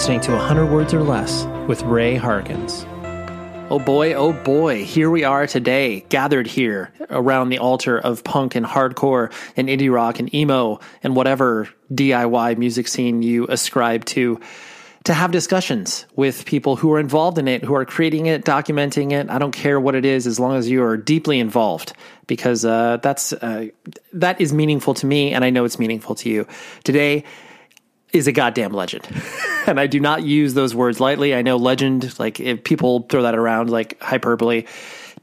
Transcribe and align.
Listening 0.00 0.20
to 0.20 0.32
100 0.32 0.72
Words 0.72 0.94
or 0.94 1.02
Less 1.02 1.44
with 1.68 1.82
Ray 1.82 2.16
Harkins. 2.16 2.86
Oh 3.68 3.78
boy, 3.78 4.14
oh 4.14 4.32
boy, 4.32 4.82
here 4.82 5.10
we 5.10 5.24
are 5.24 5.46
today, 5.46 6.06
gathered 6.08 6.46
here 6.46 6.90
around 7.10 7.50
the 7.50 7.58
altar 7.58 7.98
of 7.98 8.24
punk 8.24 8.54
and 8.54 8.64
hardcore 8.64 9.30
and 9.58 9.68
indie 9.68 9.92
rock 9.92 10.18
and 10.18 10.34
emo 10.34 10.80
and 11.02 11.14
whatever 11.14 11.68
DIY 11.92 12.56
music 12.56 12.88
scene 12.88 13.20
you 13.20 13.46
ascribe 13.48 14.06
to, 14.06 14.40
to 15.04 15.12
have 15.12 15.32
discussions 15.32 16.06
with 16.16 16.46
people 16.46 16.76
who 16.76 16.90
are 16.94 16.98
involved 16.98 17.36
in 17.36 17.46
it, 17.46 17.62
who 17.62 17.74
are 17.74 17.84
creating 17.84 18.24
it, 18.24 18.42
documenting 18.42 19.12
it. 19.12 19.28
I 19.28 19.38
don't 19.38 19.52
care 19.52 19.78
what 19.78 19.94
it 19.94 20.06
is, 20.06 20.26
as 20.26 20.40
long 20.40 20.56
as 20.56 20.66
you 20.66 20.82
are 20.82 20.96
deeply 20.96 21.38
involved, 21.38 21.92
because 22.26 22.64
uh, 22.64 22.96
that's 23.02 23.34
uh, 23.34 23.66
that 24.14 24.40
is 24.40 24.54
meaningful 24.54 24.94
to 24.94 25.04
me, 25.04 25.34
and 25.34 25.44
I 25.44 25.50
know 25.50 25.66
it's 25.66 25.78
meaningful 25.78 26.14
to 26.14 26.30
you. 26.30 26.46
Today, 26.84 27.26
is 28.12 28.26
a 28.26 28.32
goddamn 28.32 28.72
legend. 28.72 29.06
and 29.66 29.78
I 29.78 29.86
do 29.86 30.00
not 30.00 30.22
use 30.22 30.54
those 30.54 30.74
words 30.74 31.00
lightly. 31.00 31.34
I 31.34 31.42
know 31.42 31.56
legend, 31.56 32.18
like 32.18 32.40
if 32.40 32.64
people 32.64 33.06
throw 33.08 33.22
that 33.22 33.34
around 33.34 33.70
like 33.70 34.00
hyperbole. 34.00 34.64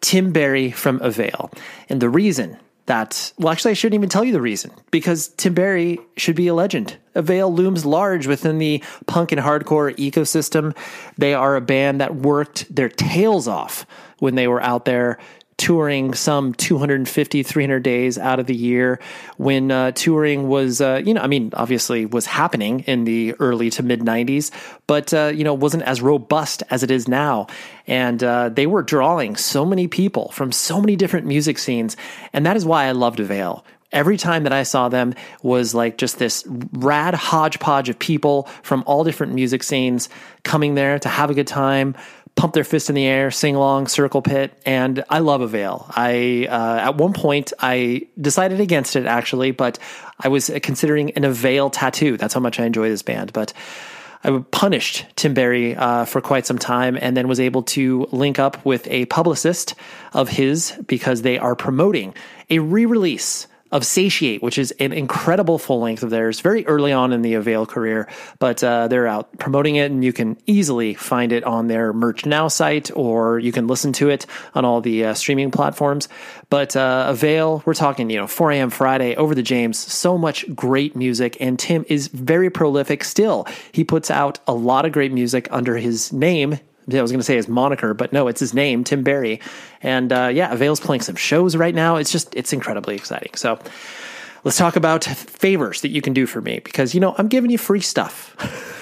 Tim 0.02 0.32
Barry 0.32 0.72
from 0.72 1.02
Avail. 1.02 1.52
And 1.90 2.02
the 2.02 2.10
reason 2.10 2.58
that, 2.86 3.34
well, 3.38 3.52
actually, 3.52 3.72
I 3.72 3.74
shouldn't 3.74 4.00
even 4.00 4.10
tell 4.10 4.24
you 4.24 4.32
the 4.32 4.42
reason 4.42 4.72
because 4.92 5.30
Tim 5.30 5.54
Barry 5.54 6.00
should 6.16 6.36
be 6.36 6.48
a 6.48 6.54
legend. 6.54 6.98
Avail 7.16 7.54
looms 7.54 7.86
large 7.86 8.28
within 8.28 8.60
the 8.60 8.84
punk 9.08 9.32
and 9.32 9.42
hardcore 9.42 9.96
ecosystem. 9.98 10.76
They 11.18 11.34
are 11.34 11.56
a 11.56 11.62
band 11.62 12.00
that 12.00 12.16
worked 12.16 12.74
their 12.74 12.90
tails 12.90 13.48
off 13.48 13.86
when 14.20 14.36
they 14.36 14.48
were 14.48 14.62
out 14.62 14.86
there 14.86 15.20
touring 15.58 16.14
some 16.14 16.54
250 16.54 17.44
300 17.44 17.82
days 17.82 18.18
out 18.18 18.40
of 18.40 18.46
the 18.46 18.56
year 18.56 19.00
when 19.38 19.72
uh, 19.72 19.92
touring 19.92 20.48
was 20.48 20.82
uh, 20.82 21.02
you 21.04 21.14
know 21.14 21.22
i 21.22 21.28
mean 21.28 21.52
obviously 21.54 22.06
was 22.06 22.26
happening 22.26 22.82
in 22.82 23.06
the 23.06 23.34
early 23.40 23.70
to 23.70 23.82
mid 23.82 24.02
90s 24.02 24.52
but 24.86 25.14
uh, 25.14 25.32
you 25.34 25.44
know 25.44 25.54
wasn't 25.54 25.84
as 25.84 26.02
robust 26.02 26.64
as 26.70 26.84
it 26.84 26.92
is 26.92 27.08
now. 27.08 27.48
And 27.90 28.22
uh, 28.22 28.50
they 28.50 28.68
were 28.68 28.84
drawing 28.84 29.38
so 29.38 29.64
many 29.64 29.88
people 29.88 30.30
from 30.32 30.52
so 30.52 30.82
many 30.82 30.98
different 30.98 31.26
music 31.26 31.58
scenes 31.58 31.96
and 32.34 32.46
that 32.46 32.58
is 32.58 32.66
why 32.66 32.86
i 32.86 32.92
loved 32.92 33.20
avail 33.20 33.66
Every 33.94 34.18
time 34.18 34.44
that 34.44 34.52
I 34.52 34.64
saw 34.64 34.90
them 34.90 35.14
was 35.42 35.74
like 35.74 35.98
just 35.98 36.20
this 36.20 36.44
rad 36.74 37.14
hodgepodge 37.14 37.88
of 37.88 37.98
people 37.98 38.50
from 38.62 38.84
all 38.86 39.06
different 39.06 39.34
music 39.34 39.64
scenes 39.64 40.10
coming 40.44 40.76
there 40.76 41.00
to 41.00 41.08
have 41.08 41.30
a 41.30 41.34
good 41.34 41.48
time, 41.48 41.96
pump 42.38 42.54
their 42.54 42.64
fist 42.64 42.88
in 42.88 42.96
the 42.96 43.06
air, 43.06 43.32
sing 43.32 43.56
along, 43.56 43.88
circle 43.88 44.22
pit, 44.22 44.54
and 44.66 45.04
I 45.10 45.20
love 45.20 45.42
Avail. 45.42 45.92
I 45.96 46.48
uh, 46.50 46.88
at 46.88 46.96
one 46.96 47.12
point 47.12 47.52
I 47.60 48.08
decided 48.22 48.62
against 48.62 48.96
it 48.96 49.06
actually, 49.06 49.52
but 49.52 49.80
I 50.20 50.30
was 50.30 50.50
considering 50.64 51.12
an 51.12 51.26
Avail 51.26 51.70
tattoo. 51.70 52.16
That's 52.16 52.34
how 52.34 52.40
much 52.40 52.60
I 52.60 52.66
enjoy 52.66 52.88
this 52.90 53.02
band, 53.02 53.34
but. 53.34 53.52
I 54.24 54.40
punished 54.50 55.06
Tim 55.16 55.36
Barry 55.36 55.76
uh, 55.76 56.04
for 56.06 56.22
quite 56.22 56.48
some 56.48 56.58
time 56.58 56.98
and 57.00 57.16
then 57.16 57.28
was 57.28 57.40
able 57.40 57.62
to 57.64 58.08
link 58.12 58.40
up 58.40 58.66
with 58.66 58.88
a 58.88 59.06
publicist 59.06 59.76
of 60.12 60.28
his 60.28 60.74
because 60.88 61.22
they 61.22 61.38
are 61.38 61.56
promoting 61.56 62.16
a 62.50 62.58
re 62.58 62.88
release 62.88 63.48
of 63.72 63.86
Satiate, 63.86 64.42
which 64.42 64.58
is 64.58 64.72
an 64.80 64.94
incredible 64.94 65.58
full 65.58 65.80
length 65.80 66.04
of 66.04 66.10
theirs, 66.10 66.40
very 66.40 66.66
early 66.68 66.92
on 66.92 67.14
in 67.14 67.22
the 67.22 67.34
Avail 67.34 67.66
career, 67.66 68.08
but 68.40 68.64
uh, 68.64 68.88
they're 68.88 69.08
out 69.08 69.38
promoting 69.38 69.76
it, 69.76 69.92
and 69.92 70.04
you 70.04 70.14
can 70.14 70.38
easily 70.46 70.94
find 70.94 71.32
it 71.32 71.44
on 71.44 71.68
their 71.68 71.94
Merch 71.94 72.26
Now 72.26 72.48
site, 72.48 72.90
or 72.96 73.40
you 73.40 73.52
can 73.52 73.68
listen 73.68 73.94
to 73.94 74.10
it 74.10 74.26
on 74.56 74.66
all 74.66 74.82
the 74.82 75.06
uh, 75.06 75.14
streaming 75.14 75.52
platforms. 75.52 76.08
But 76.50 76.76
uh, 76.76 77.06
Avail, 77.10 77.64
we're 77.66 77.74
talking, 77.74 78.10
you 78.10 78.18
know, 78.18 78.28
4 78.28 78.52
a.m. 78.52 78.70
Friday 78.70 79.16
over 79.16 79.36
the 79.36 79.44
James, 79.44 79.78
so 79.78 80.18
much 80.18 80.46
great 80.56 80.96
music, 80.96 81.38
and 81.40 81.60
Tim 81.60 81.86
is 81.88 82.08
very 82.08 82.50
prolific 82.50 83.04
still. 83.04 83.48
He 83.72 83.84
puts 83.84 84.10
out 84.10 84.40
a 84.48 84.54
lot 84.54 84.86
of 84.86 84.92
great 84.92 85.12
music 85.12 85.48
under 85.52 85.78
his 85.78 86.14
name, 86.14 86.60
I 86.92 87.02
was 87.02 87.12
going 87.12 87.20
to 87.20 87.26
say 87.26 87.36
his 87.36 87.48
moniker, 87.48 87.94
but 87.94 88.14
no, 88.14 88.28
it's 88.28 88.40
his 88.40 88.54
name, 88.54 88.84
Tim 88.84 89.04
Barry. 89.04 89.42
And 89.82 90.12
uh, 90.12 90.30
yeah, 90.34 90.52
Avail's 90.54 90.80
playing 90.80 91.02
some 91.02 91.16
shows 91.16 91.56
right 91.56 91.76
now. 91.76 91.98
It's 91.98 92.12
just, 92.12 92.34
it's 92.36 92.54
incredibly 92.54 92.96
exciting. 92.96 93.34
So 93.36 93.60
let's 94.44 94.58
talk 94.58 94.78
about 94.78 95.04
favors 95.04 95.82
that 95.82 95.90
you 95.90 96.02
can 96.02 96.14
do 96.14 96.26
for 96.26 96.40
me 96.42 96.60
because, 96.64 96.94
you 96.94 97.02
know, 97.02 97.14
I'm 97.18 97.28
giving 97.28 97.52
you 97.52 97.58
free 97.58 97.82
stuff. 97.82 98.36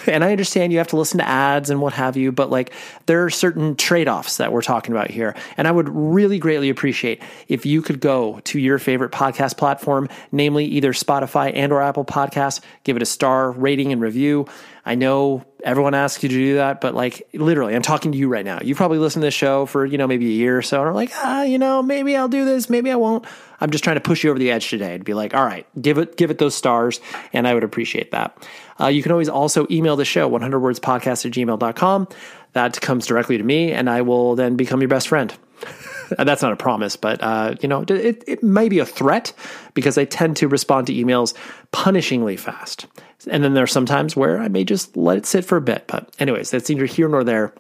and 0.08 0.24
I 0.24 0.32
understand 0.32 0.72
you 0.72 0.78
have 0.78 0.90
to 0.90 0.98
listen 0.98 1.18
to 1.18 1.28
ads 1.28 1.70
and 1.70 1.82
what 1.82 1.94
have 1.94 2.16
you, 2.18 2.32
but 2.32 2.50
like 2.50 2.72
there 3.08 3.26
are 3.26 3.30
certain 3.30 3.76
trade 3.76 4.08
offs 4.08 4.38
that 4.38 4.52
we're 4.52 4.62
talking 4.62 4.94
about 4.94 5.10
here. 5.10 5.36
And 5.58 5.68
I 5.68 5.72
would 5.72 5.90
really 5.90 6.38
greatly 6.38 6.70
appreciate 6.70 7.22
if 7.48 7.66
you 7.66 7.82
could 7.82 8.00
go 8.00 8.40
to 8.46 8.60
your 8.60 8.78
favorite 8.78 9.12
podcast 9.12 9.58
platform, 9.58 10.10
namely 10.32 10.66
either 10.66 10.94
Spotify 10.94 11.52
and 11.56 11.72
or 11.72 11.82
Apple 11.82 12.06
Podcasts, 12.06 12.62
give 12.84 12.96
it 12.96 13.02
a 13.02 13.08
star 13.08 13.52
rating 13.52 13.92
and 13.92 14.02
review. 14.02 14.48
I 14.86 14.94
know 14.96 15.44
everyone 15.64 15.96
asks 15.96 16.22
you 16.22 16.30
to 16.30 16.36
do 16.36 16.56
that, 16.56 16.80
but 16.80 16.94
like 16.94 17.28
literally, 17.34 17.76
I'm 17.76 17.82
talking 17.82 18.12
to 18.12 18.18
you 18.18 18.28
right 18.30 18.46
now. 18.46 18.60
You 18.62 18.76
probably 18.76 19.00
listened 19.00 19.22
to 19.24 19.28
this 19.28 19.34
show 19.34 19.66
for, 19.66 19.84
you 19.84 19.98
know, 19.98 20.06
maybe 20.06 20.28
a 20.28 20.34
year 20.34 20.58
or 20.58 20.62
so, 20.62 20.80
and 20.80 20.88
are 20.88 20.94
like, 20.94 21.12
ah, 21.16 21.42
you 21.42 21.58
know, 21.58 21.82
maybe 21.82 22.16
I'll 22.16 22.28
do 22.28 22.46
this, 22.46 22.70
maybe 22.70 22.92
I 22.92 22.96
won't. 22.96 23.26
I'm 23.60 23.72
just 23.72 23.84
trying 23.84 23.96
to 23.96 24.02
push 24.02 24.24
you 24.24 24.30
over 24.30 24.38
the 24.38 24.52
edge 24.52 24.70
today 24.70 24.98
to 24.98 25.04
be 25.04 25.16
like, 25.16 25.34
all 25.34 25.44
right, 25.44 25.66
give 25.82 25.98
it, 25.98 26.18
give 26.18 26.30
it 26.30 26.38
those 26.38 26.54
stars, 26.54 27.00
and 27.34 27.48
I 27.48 27.56
would 27.56 27.64
appreciate 27.64 28.12
that. 28.12 28.48
Uh, 28.80 28.88
you 28.88 29.02
can 29.02 29.12
always 29.12 29.30
also 29.30 29.66
email 29.72 29.96
the 29.96 30.06
show, 30.06 30.30
100wordspodcast 30.30 31.26
at 31.26 31.32
gmail.com. 31.32 32.08
That 32.54 32.80
comes 32.80 33.08
directly 33.08 33.38
to 33.38 33.44
me, 33.44 33.72
and 33.72 33.90
I 33.90 34.02
will 34.04 34.36
then 34.36 34.56
become 34.56 34.82
your 34.82 34.90
best 34.90 35.08
friend. 35.08 35.34
That's 36.18 36.44
not 36.44 36.52
a 36.54 36.58
promise, 36.58 36.96
but 36.96 37.24
uh, 37.24 37.56
you 37.62 37.68
know, 37.68 37.84
it, 37.88 38.24
it 38.28 38.44
may 38.44 38.70
be 38.70 38.80
a 38.80 38.86
threat 38.86 39.34
because 39.74 39.98
I 39.98 40.06
tend 40.06 40.38
to 40.38 40.48
respond 40.48 40.88
to 40.88 40.94
emails 40.94 41.34
punishingly 41.74 42.38
fast. 42.38 42.86
And 43.30 43.44
then 43.44 43.54
there 43.54 43.64
are 43.64 43.68
some 43.68 43.86
times 43.86 44.16
where 44.16 44.40
I 44.40 44.48
may 44.48 44.64
just 44.64 44.96
let 44.96 45.18
it 45.18 45.26
sit 45.26 45.46
for 45.46 45.58
a 45.58 45.62
bit. 45.62 45.86
But, 45.88 46.14
anyways, 46.20 46.52
that's 46.52 46.70
neither 46.70 46.86
here 46.86 47.08
nor 47.08 47.24
there. 47.24 47.54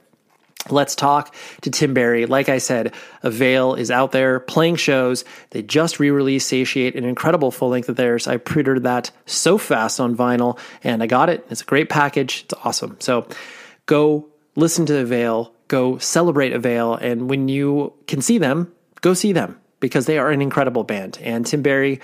Let's 0.69 0.95
talk 0.95 1.35
to 1.61 1.69
Tim 1.69 1.93
Barry. 1.93 2.25
Like 2.25 2.49
I 2.49 2.57
said, 2.57 2.93
Avail 3.21 3.75
is 3.75 3.91
out 3.91 4.11
there 4.11 4.39
playing 4.39 4.77
shows. 4.77 5.23
They 5.51 5.61
just 5.61 5.99
re 5.99 6.09
released 6.09 6.47
Satiate, 6.47 6.95
an 6.95 7.05
incredible 7.05 7.51
full 7.51 7.69
length 7.69 7.87
of 7.87 7.95
theirs. 7.95 8.27
I 8.27 8.37
pre 8.37 8.61
ordered 8.61 8.83
that 8.83 9.11
so 9.27 9.59
fast 9.59 9.99
on 9.99 10.17
vinyl 10.17 10.57
and 10.83 11.03
I 11.03 11.07
got 11.07 11.29
it. 11.29 11.45
It's 11.51 11.61
a 11.61 11.65
great 11.65 11.89
package. 11.89 12.45
It's 12.45 12.53
awesome. 12.63 12.97
So 12.99 13.27
go 13.85 14.27
listen 14.55 14.87
to 14.87 14.97
Avail, 14.97 15.53
go 15.67 15.99
celebrate 15.99 16.53
Avail. 16.53 16.95
And 16.95 17.29
when 17.29 17.47
you 17.47 17.93
can 18.07 18.21
see 18.21 18.39
them, 18.39 18.73
go 19.01 19.13
see 19.13 19.33
them 19.33 19.59
because 19.79 20.07
they 20.07 20.17
are 20.17 20.31
an 20.31 20.41
incredible 20.41 20.83
band. 20.83 21.19
And 21.21 21.45
Tim 21.45 21.61
Barry 21.61 22.01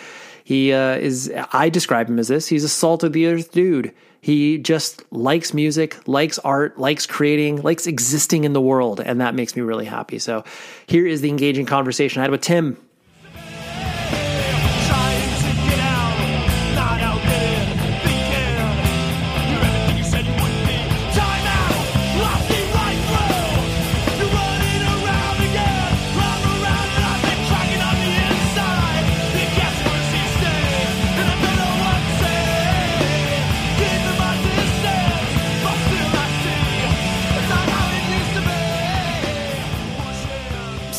he 0.52 0.74
uh, 0.74 0.98
is, 0.98 1.32
I 1.54 1.70
describe 1.70 2.10
him 2.10 2.20
as 2.20 2.28
this. 2.28 2.46
He's 2.46 2.66
a 2.66 2.68
salt 2.68 3.06
of 3.06 3.14
the 3.14 3.26
earth 3.28 3.54
dude. 3.54 3.94
He 4.20 4.58
just 4.58 5.02
likes 5.10 5.54
music, 5.54 6.06
likes 6.10 6.40
art, 6.40 6.78
likes 6.78 7.06
creating, 7.06 7.62
likes 7.62 7.88
existing 7.88 8.44
in 8.44 8.52
the 8.52 8.60
world. 8.60 9.00
And 9.00 9.22
that 9.22 9.34
makes 9.34 9.56
me 9.56 9.62
really 9.62 9.86
happy. 9.86 10.20
So 10.20 10.44
here 10.88 11.08
is 11.08 11.22
the 11.22 11.30
engaging 11.30 11.68
conversation 11.68 12.20
I 12.20 12.24
had 12.24 12.32
with 12.32 12.42
Tim. 12.42 12.76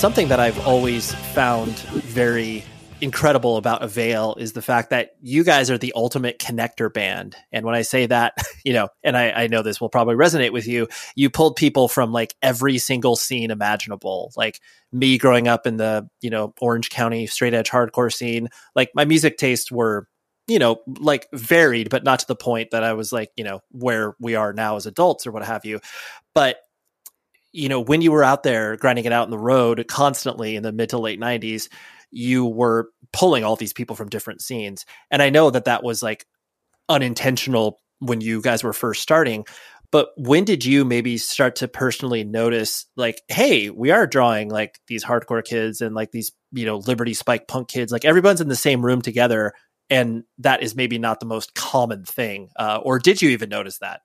Something 0.02 0.26
that 0.26 0.40
I've 0.40 0.66
always 0.66 1.14
found 1.14 1.78
very 1.78 2.64
incredible 3.00 3.56
about 3.56 3.84
Avail 3.84 4.34
is 4.36 4.52
the 4.52 4.60
fact 4.60 4.90
that 4.90 5.12
you 5.20 5.44
guys 5.44 5.70
are 5.70 5.78
the 5.78 5.92
ultimate 5.94 6.40
connector 6.40 6.92
band. 6.92 7.36
And 7.52 7.64
when 7.64 7.76
I 7.76 7.82
say 7.82 8.06
that, 8.06 8.34
you 8.64 8.72
know, 8.72 8.88
and 9.04 9.16
I, 9.16 9.30
I, 9.30 9.46
know 9.46 9.62
this 9.62 9.80
will 9.80 9.90
probably 9.90 10.16
resonate 10.16 10.52
with 10.52 10.66
you, 10.66 10.88
you 11.14 11.30
pulled 11.30 11.54
people 11.54 11.86
from 11.86 12.10
like 12.10 12.34
every 12.42 12.78
single 12.78 13.14
scene 13.14 13.52
imaginable. 13.52 14.32
Like 14.34 14.58
me 14.90 15.18
growing 15.18 15.46
up 15.46 15.68
in 15.68 15.76
the, 15.76 16.08
you 16.20 16.30
know, 16.30 16.52
Orange 16.60 16.90
County 16.90 17.28
straight 17.28 17.54
edge 17.54 17.70
hardcore 17.70 18.12
scene, 18.12 18.48
like 18.74 18.90
my 18.96 19.04
music 19.04 19.36
tastes 19.36 19.70
were 19.70 20.08
you 20.48 20.58
know, 20.58 20.78
like 20.98 21.28
varied, 21.32 21.88
but 21.88 22.02
not 22.02 22.18
to 22.18 22.26
the 22.26 22.34
point 22.34 22.72
that 22.72 22.82
I 22.82 22.94
was 22.94 23.12
like, 23.12 23.30
you 23.36 23.44
know, 23.44 23.60
where 23.70 24.16
we 24.18 24.34
are 24.34 24.52
now 24.52 24.74
as 24.74 24.86
adults 24.86 25.28
or 25.28 25.30
what 25.30 25.44
have 25.44 25.64
you. 25.64 25.78
But 26.34 26.56
you 27.52 27.68
know, 27.68 27.80
when 27.80 28.00
you 28.00 28.12
were 28.12 28.24
out 28.24 28.42
there 28.42 28.76
grinding 28.76 29.04
it 29.04 29.12
out 29.12 29.26
in 29.26 29.30
the 29.30 29.38
road 29.38 29.84
constantly 29.88 30.56
in 30.56 30.62
the 30.62 30.72
mid 30.72 30.90
to 30.90 30.98
late 30.98 31.20
90s, 31.20 31.68
you 32.10 32.46
were 32.46 32.90
pulling 33.12 33.44
all 33.44 33.56
these 33.56 33.72
people 33.72 33.96
from 33.96 34.08
different 34.08 34.42
scenes. 34.42 34.84
And 35.10 35.22
I 35.22 35.30
know 35.30 35.50
that 35.50 35.66
that 35.66 35.82
was 35.82 36.02
like 36.02 36.26
unintentional 36.88 37.80
when 38.00 38.20
you 38.20 38.40
guys 38.42 38.64
were 38.64 38.72
first 38.72 39.02
starting. 39.02 39.44
But 39.90 40.08
when 40.16 40.44
did 40.44 40.64
you 40.64 40.86
maybe 40.86 41.18
start 41.18 41.56
to 41.56 41.68
personally 41.68 42.24
notice, 42.24 42.86
like, 42.96 43.20
hey, 43.28 43.68
we 43.68 43.90
are 43.90 44.06
drawing 44.06 44.48
like 44.48 44.80
these 44.88 45.04
hardcore 45.04 45.44
kids 45.44 45.82
and 45.82 45.94
like 45.94 46.12
these, 46.12 46.32
you 46.50 46.64
know, 46.64 46.78
Liberty 46.78 47.12
Spike 47.12 47.46
punk 47.46 47.68
kids, 47.68 47.92
like 47.92 48.06
everyone's 48.06 48.40
in 48.40 48.48
the 48.48 48.56
same 48.56 48.84
room 48.84 49.02
together. 49.02 49.52
And 49.90 50.24
that 50.38 50.62
is 50.62 50.74
maybe 50.74 50.98
not 50.98 51.20
the 51.20 51.26
most 51.26 51.54
common 51.54 52.04
thing. 52.04 52.48
Uh, 52.58 52.80
or 52.82 52.98
did 52.98 53.20
you 53.20 53.30
even 53.30 53.50
notice 53.50 53.78
that? 53.78 54.00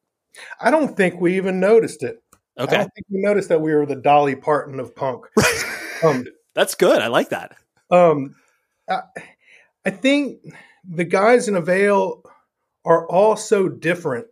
I 0.59 0.71
don't 0.71 0.97
think 0.97 1.21
we 1.21 1.37
even 1.37 1.61
noticed 1.61 2.03
it. 2.03 2.17
Okay. 2.59 2.75
I 2.75 2.79
don't 2.79 2.93
think 2.93 3.07
we 3.09 3.21
noticed 3.21 3.49
that 3.49 3.61
we 3.61 3.73
were 3.73 3.85
the 3.85 3.95
Dolly 3.95 4.35
Parton 4.35 4.79
of 4.79 4.95
punk. 4.95 5.25
um, 6.03 6.25
That's 6.55 6.75
good. 6.75 7.01
I 7.01 7.07
like 7.07 7.29
that. 7.29 7.55
Um, 7.91 8.35
I, 8.89 9.01
I 9.85 9.89
think 9.91 10.39
the 10.87 11.05
guys 11.05 11.47
in 11.47 11.55
Avail 11.55 12.23
are 12.83 13.07
all 13.07 13.35
so 13.35 13.69
different 13.69 14.27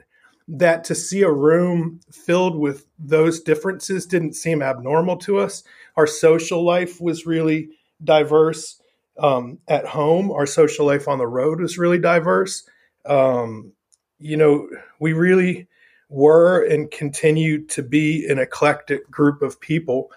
that 0.48 0.84
to 0.86 0.96
see 0.96 1.22
a 1.22 1.32
room 1.32 2.00
filled 2.12 2.58
with 2.58 2.86
those 3.00 3.42
differences 3.42 4.06
didn't 4.06 4.34
seem 4.34 4.62
abnormal 4.62 5.18
to 5.18 5.40
us. 5.40 5.64
Our 5.96 6.08
social 6.08 6.64
life 6.64 7.02
was 7.02 7.26
really 7.26 7.70
diverse 8.04 8.80
um, 9.18 9.60
at 9.68 9.86
home. 9.86 10.32
Our 10.32 10.46
social 10.46 10.86
life 10.86 11.08
on 11.08 11.18
the 11.18 11.28
road 11.28 11.62
was 11.62 11.78
really 11.78 11.98
diverse. 11.98 12.68
Um, 13.06 13.74
you 14.20 14.38
know, 14.38 14.70
we 15.00 15.14
really 15.14 15.68
were 16.10 16.64
and 16.64 16.92
continue 16.92 17.66
to 17.68 17.82
be 17.82 18.26
an 18.28 18.40
eclectic 18.40 19.10
group 19.10 19.42
of 19.42 19.60
people. 19.60 20.12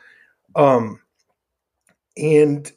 Um, 0.55 1.00
and, 2.17 2.70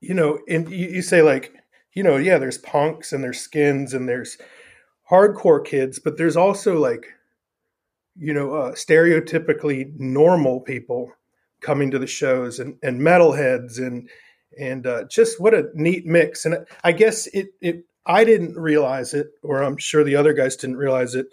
you 0.00 0.14
know, 0.14 0.38
and 0.48 0.70
you, 0.70 0.88
you 0.88 1.02
say, 1.02 1.22
like, 1.22 1.52
you 1.92 2.02
know, 2.02 2.16
yeah, 2.16 2.38
there's 2.38 2.58
punks 2.58 3.12
and 3.12 3.24
there's 3.24 3.40
skins 3.40 3.94
and 3.94 4.08
there's 4.08 4.36
hardcore 5.10 5.64
kids, 5.64 5.98
but 5.98 6.16
there's 6.16 6.36
also 6.36 6.78
like, 6.78 7.06
you 8.18 8.34
know, 8.34 8.54
uh, 8.54 8.72
stereotypically 8.72 9.98
normal 9.98 10.60
people 10.60 11.12
coming 11.60 11.90
to 11.90 11.98
the 11.98 12.06
shows 12.06 12.58
and, 12.58 12.76
and 12.82 13.00
metalheads 13.00 13.78
and 13.78 14.08
and 14.58 14.86
uh, 14.86 15.04
just 15.04 15.40
what 15.40 15.54
a 15.54 15.68
neat 15.74 16.06
mix. 16.06 16.44
And 16.44 16.66
I 16.84 16.92
guess 16.92 17.26
it 17.28 17.48
it 17.60 17.84
I 18.06 18.24
didn't 18.24 18.56
realize 18.56 19.14
it, 19.14 19.28
or 19.42 19.62
I'm 19.62 19.76
sure 19.76 20.04
the 20.04 20.16
other 20.16 20.32
guys 20.32 20.56
didn't 20.56 20.76
realize 20.76 21.14
it 21.14 21.26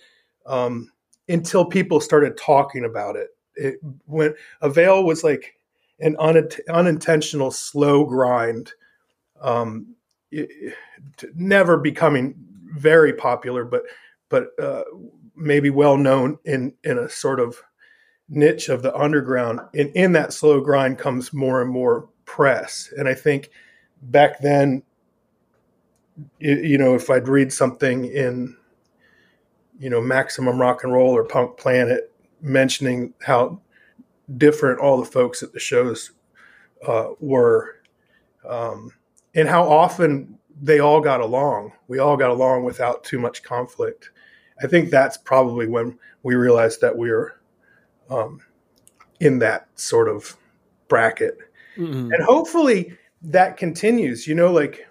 um, 0.46 0.92
until 1.30 1.66
people 1.66 2.00
started 2.00 2.38
talking 2.38 2.86
about 2.86 3.16
it. 3.16 3.30
It 3.56 3.80
when 4.06 4.34
Avail 4.62 5.04
was 5.04 5.24
like 5.24 5.56
an 6.00 6.16
un, 6.20 6.50
unintentional 6.70 7.52
slow 7.52 8.06
grind, 8.06 8.72
um, 9.42 9.96
it, 10.31 10.74
never 11.36 11.78
becoming 11.78 12.36
very 12.75 13.14
popular, 13.14 13.64
but 13.64 13.84
but 14.30 14.48
uh, 14.60 14.84
maybe 15.36 15.70
well 15.70 15.98
known 15.98 16.40
in 16.46 16.74
in 16.84 16.98
a 16.98 17.10
sort 17.10 17.40
of 17.40 17.62
niche 18.30 18.70
of 18.70 18.81
the 18.81 18.96
underground. 18.96 19.60
And 19.75 19.90
in 19.96 20.14
that 20.14 20.34
slow 20.34 20.62
grind 20.62 20.98
comes 20.98 21.34
more 21.34 21.62
and 21.62 21.70
more 21.70 22.10
press. 22.25 22.92
And 22.98 23.08
I 23.08 23.14
think 23.14 23.50
back 24.02 24.40
then, 24.40 24.84
you 26.40 26.78
know, 26.78 26.96
if 26.96 27.10
I'd 27.10 27.28
read 27.28 27.52
something 27.52 28.06
in, 28.06 28.56
you 29.80 29.90
know, 29.90 30.02
Maximum 30.02 30.60
Rock 30.60 30.84
and 30.84 30.94
Roll 30.94 31.16
or 31.16 31.24
Punk 31.24 31.58
Planet 31.58 32.12
mentioning 32.42 33.14
how 33.22 33.60
different 34.38 34.80
all 34.80 34.98
the 34.98 35.06
folks 35.06 35.44
at 35.44 35.54
the 35.54 35.60
shows 35.60 36.12
uh, 36.88 37.10
were, 37.20 37.75
um, 38.48 38.92
and 39.36 39.48
how 39.48 39.64
often 39.64 40.38
they 40.62 40.80
all 40.80 41.02
got 41.02 41.22
along. 41.22 41.74
We 41.88 42.00
all 42.00 42.18
got 42.18 42.30
along 42.30 42.64
without 42.64 43.04
too 43.04 43.20
much 43.20 43.44
conflict. 43.44 44.12
I 44.62 44.68
think 44.68 44.90
that's 44.90 45.18
probably 45.18 45.68
when 45.68 45.98
we 46.22 46.36
realized 46.36 46.81
that 46.81 46.98
we 46.98 47.10
were 47.12 47.40
um, 48.10 48.40
in 49.20 49.40
that 49.40 49.68
sort 49.75 50.08
of 50.08 50.38
bracket. 50.88 51.38
Mm-hmm. 51.78 52.12
And 52.14 52.24
hopefully 52.24 52.98
that 53.24 53.58
continues. 53.58 54.28
You 54.28 54.36
know, 54.36 54.52
like 54.52 54.88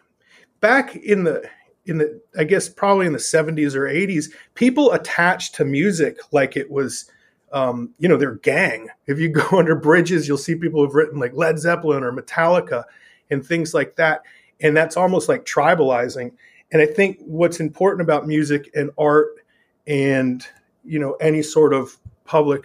back 0.61 0.97
in 0.97 1.25
the 1.25 1.49
in 1.87 1.99
the 1.99 2.21
I 2.39 2.45
guess 2.45 2.69
probably 2.69 3.07
in 3.07 3.13
the 3.13 3.19
70s 3.19 3.75
or 3.75 3.83
80s, 3.83 4.27
people 4.55 4.93
attached 4.93 5.55
to 5.57 5.65
music 5.65 6.19
like 6.33 6.57
it 6.57 6.71
was 6.71 7.11
um, 7.53 7.91
you 7.99 8.09
know, 8.09 8.17
their 8.17 8.37
gang. 8.37 8.89
If 9.07 9.19
you 9.19 9.29
go 9.33 9.59
under 9.59 9.75
bridges, 9.75 10.27
you'll 10.27 10.39
see 10.39 10.55
people 10.55 10.85
who've 10.85 10.95
written 10.95 11.19
like 11.19 11.35
Led 11.35 11.59
Zeppelin 11.59 12.03
or 12.03 12.13
Metallica 12.13 12.85
and 13.31 13.45
things 13.45 13.75
like 13.75 13.97
that. 13.97 14.23
And 14.61 14.77
that's 14.77 14.97
almost 14.97 15.29
like 15.29 15.45
tribalizing. 15.45 16.33
And 16.73 16.81
I 16.81 16.87
think 16.87 17.19
what's 17.21 17.61
important 17.61 18.01
about 18.01 18.27
music 18.27 18.71
and 18.75 18.91
art 18.97 19.45
and, 19.87 20.47
you 20.85 20.99
know, 20.99 21.13
any 21.15 21.43
sort 21.43 21.75
of 21.75 21.99
public 22.25 22.65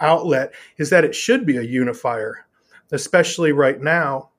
outlet 0.00 0.52
is 0.76 0.90
that 0.90 1.04
it 1.04 1.14
should 1.14 1.46
be 1.46 1.56
a 1.56 1.62
unifier 1.62 2.44
especially 2.92 3.52
right 3.52 3.80
now 3.80 4.30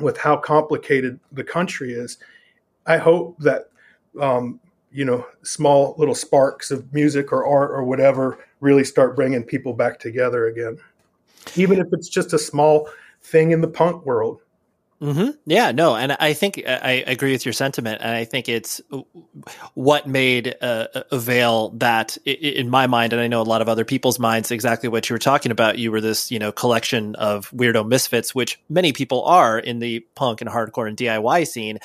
with 0.00 0.18
how 0.18 0.36
complicated 0.36 1.18
the 1.32 1.44
country 1.44 1.92
is. 1.92 2.18
I 2.86 2.98
hope 2.98 3.38
that 3.40 3.70
um, 4.20 4.60
you 4.90 5.04
know 5.04 5.26
small 5.42 5.94
little 5.98 6.14
sparks 6.14 6.70
of 6.70 6.92
music 6.92 7.32
or 7.32 7.46
art 7.46 7.70
or 7.70 7.84
whatever 7.84 8.38
really 8.60 8.84
start 8.84 9.16
bringing 9.16 9.42
people 9.42 9.72
back 9.72 9.98
together 9.98 10.46
again, 10.46 10.78
even 11.56 11.78
if 11.78 11.86
it's 11.92 12.08
just 12.08 12.32
a 12.32 12.38
small 12.38 12.88
thing 13.22 13.50
in 13.50 13.60
the 13.60 13.68
punk 13.68 14.04
world. 14.04 14.40
Mm-hmm. 15.00 15.30
Yeah, 15.46 15.70
no, 15.70 15.94
and 15.94 16.16
I 16.18 16.32
think 16.32 16.60
I 16.66 17.04
agree 17.06 17.30
with 17.30 17.46
your 17.46 17.52
sentiment, 17.52 18.00
and 18.02 18.16
I 18.16 18.24
think 18.24 18.48
it's 18.48 18.80
what 19.74 20.08
made 20.08 20.56
uh, 20.60 20.88
Avail 21.12 21.70
that, 21.76 22.16
in 22.24 22.68
my 22.68 22.88
mind, 22.88 23.12
and 23.12 23.22
I 23.22 23.28
know 23.28 23.40
a 23.40 23.44
lot 23.44 23.62
of 23.62 23.68
other 23.68 23.84
people's 23.84 24.18
minds, 24.18 24.50
exactly 24.50 24.88
what 24.88 25.08
you 25.08 25.14
were 25.14 25.20
talking 25.20 25.52
about. 25.52 25.78
You 25.78 25.92
were 25.92 26.00
this, 26.00 26.32
you 26.32 26.40
know, 26.40 26.50
collection 26.50 27.14
of 27.14 27.48
weirdo 27.52 27.86
misfits, 27.86 28.34
which 28.34 28.60
many 28.68 28.92
people 28.92 29.22
are 29.22 29.56
in 29.56 29.78
the 29.78 30.00
punk 30.16 30.40
and 30.40 30.50
hardcore 30.50 30.88
and 30.88 30.96
DIY 30.96 31.46
scene, 31.46 31.78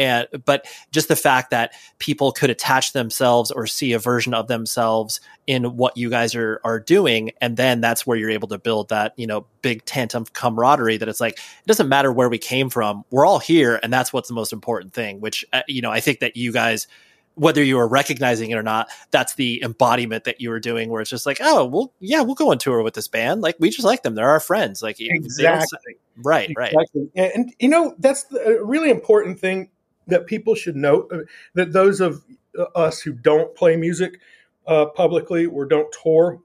and 0.00 0.26
but 0.46 0.66
just 0.90 1.08
the 1.08 1.14
fact 1.14 1.50
that 1.50 1.74
people 1.98 2.32
could 2.32 2.48
attach 2.48 2.92
themselves 2.94 3.50
or 3.50 3.66
see 3.66 3.92
a 3.92 3.98
version 3.98 4.32
of 4.32 4.48
themselves 4.48 5.20
in 5.46 5.76
what 5.76 5.96
you 5.96 6.08
guys 6.08 6.34
are 6.34 6.60
are 6.64 6.80
doing 6.80 7.30
and 7.40 7.56
then 7.56 7.80
that's 7.80 8.06
where 8.06 8.16
you're 8.16 8.30
able 8.30 8.48
to 8.48 8.58
build 8.58 8.88
that 8.88 9.12
you 9.16 9.26
know 9.26 9.44
big 9.62 9.84
tent 9.84 10.14
of 10.14 10.32
camaraderie 10.32 10.96
that 10.96 11.08
it's 11.08 11.20
like 11.20 11.34
it 11.34 11.66
doesn't 11.66 11.88
matter 11.88 12.10
where 12.10 12.30
we 12.30 12.38
came 12.38 12.70
from 12.70 13.04
we're 13.10 13.26
all 13.26 13.38
here 13.38 13.78
and 13.82 13.92
that's 13.92 14.12
what's 14.12 14.28
the 14.28 14.34
most 14.34 14.52
important 14.52 14.92
thing 14.92 15.20
which 15.20 15.44
uh, 15.52 15.62
you 15.68 15.82
know 15.82 15.90
i 15.90 16.00
think 16.00 16.20
that 16.20 16.36
you 16.36 16.50
guys 16.50 16.88
whether 17.36 17.62
you 17.62 17.78
are 17.78 17.88
recognizing 17.88 18.50
it 18.50 18.56
or 18.56 18.62
not, 18.62 18.88
that's 19.12 19.34
the 19.36 19.62
embodiment 19.62 20.24
that 20.24 20.40
you 20.40 20.50
were 20.50 20.60
doing, 20.60 20.90
where 20.90 21.00
it's 21.00 21.08
just 21.08 21.24
like, 21.24 21.38
oh, 21.40 21.64
well, 21.64 21.92
yeah, 21.98 22.20
we'll 22.20 22.34
go 22.34 22.50
on 22.50 22.58
tour 22.58 22.82
with 22.82 22.92
this 22.92 23.08
band. 23.08 23.40
Like, 23.40 23.56
we 23.58 23.70
just 23.70 23.84
like 23.84 24.02
them; 24.02 24.14
they're 24.14 24.28
our 24.28 24.40
friends. 24.40 24.82
Like, 24.82 24.96
exactly, 24.98 25.96
right, 26.16 26.50
exactly. 26.50 27.08
right. 27.16 27.32
And, 27.32 27.32
and, 27.34 27.54
you 27.58 27.68
know, 27.68 27.94
that's 27.98 28.26
a 28.34 28.62
really 28.62 28.90
important 28.90 29.38
thing 29.38 29.70
that 30.10 30.26
people 30.26 30.54
should 30.54 30.76
note 30.76 31.08
uh, 31.12 31.18
that 31.54 31.72
those 31.72 32.00
of 32.00 32.22
uh, 32.58 32.64
us 32.74 33.00
who 33.00 33.12
don't 33.12 33.54
play 33.54 33.76
music 33.76 34.20
uh, 34.66 34.86
publicly 34.86 35.46
or 35.46 35.64
don't 35.64 35.94
tour, 36.02 36.40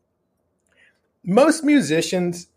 most 1.23 1.63
musicians, 1.63 2.47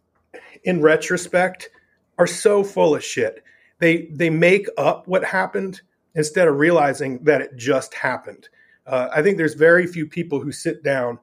in 0.65 0.83
retrospect, 0.83 1.71
are 2.19 2.27
so 2.27 2.63
full 2.63 2.95
of 2.95 3.05
shit. 3.05 3.43
They 3.79 4.09
they 4.13 4.31
make 4.31 4.67
up 4.77 5.07
what 5.07 5.25
happened 5.25 5.81
instead 6.15 6.49
of 6.49 6.57
realizing 6.57 7.23
that 7.25 7.41
it 7.41 7.57
just 7.57 7.95
happened. 7.95 8.49
Uh, 8.87 9.09
I 9.15 9.23
think 9.23 9.37
there's 9.37 9.55
very 9.55 9.87
few 9.87 10.07
people 10.07 10.41
who 10.41 10.51
sit 10.51 10.83
down 10.83 11.19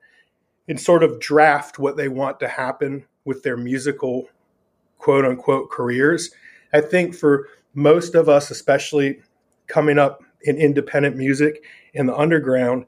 and 0.68 0.80
sort 0.80 1.04
of 1.04 1.20
draft 1.20 1.80
what 1.80 1.98
they 1.98 2.08
want 2.08 2.40
to 2.40 2.48
happen 2.48 3.06
with 3.26 3.44
their 3.44 3.58
musical 3.58 4.28
quote 5.00 5.26
unquote 5.26 5.70
careers. 5.70 6.32
I 6.74 6.82
think 6.82 7.16
for 7.16 7.48
most 7.74 8.16
of 8.16 8.30
us, 8.30 8.52
especially 8.52 9.22
coming 9.68 9.98
up 9.98 10.24
in 10.44 10.58
independent 10.58 11.16
music 11.16 11.64
in 11.94 12.06
the 12.06 12.16
underground 12.16 12.86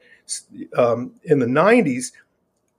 um, 0.76 1.14
in 1.24 1.40
the 1.40 1.46
90s, 1.46 2.12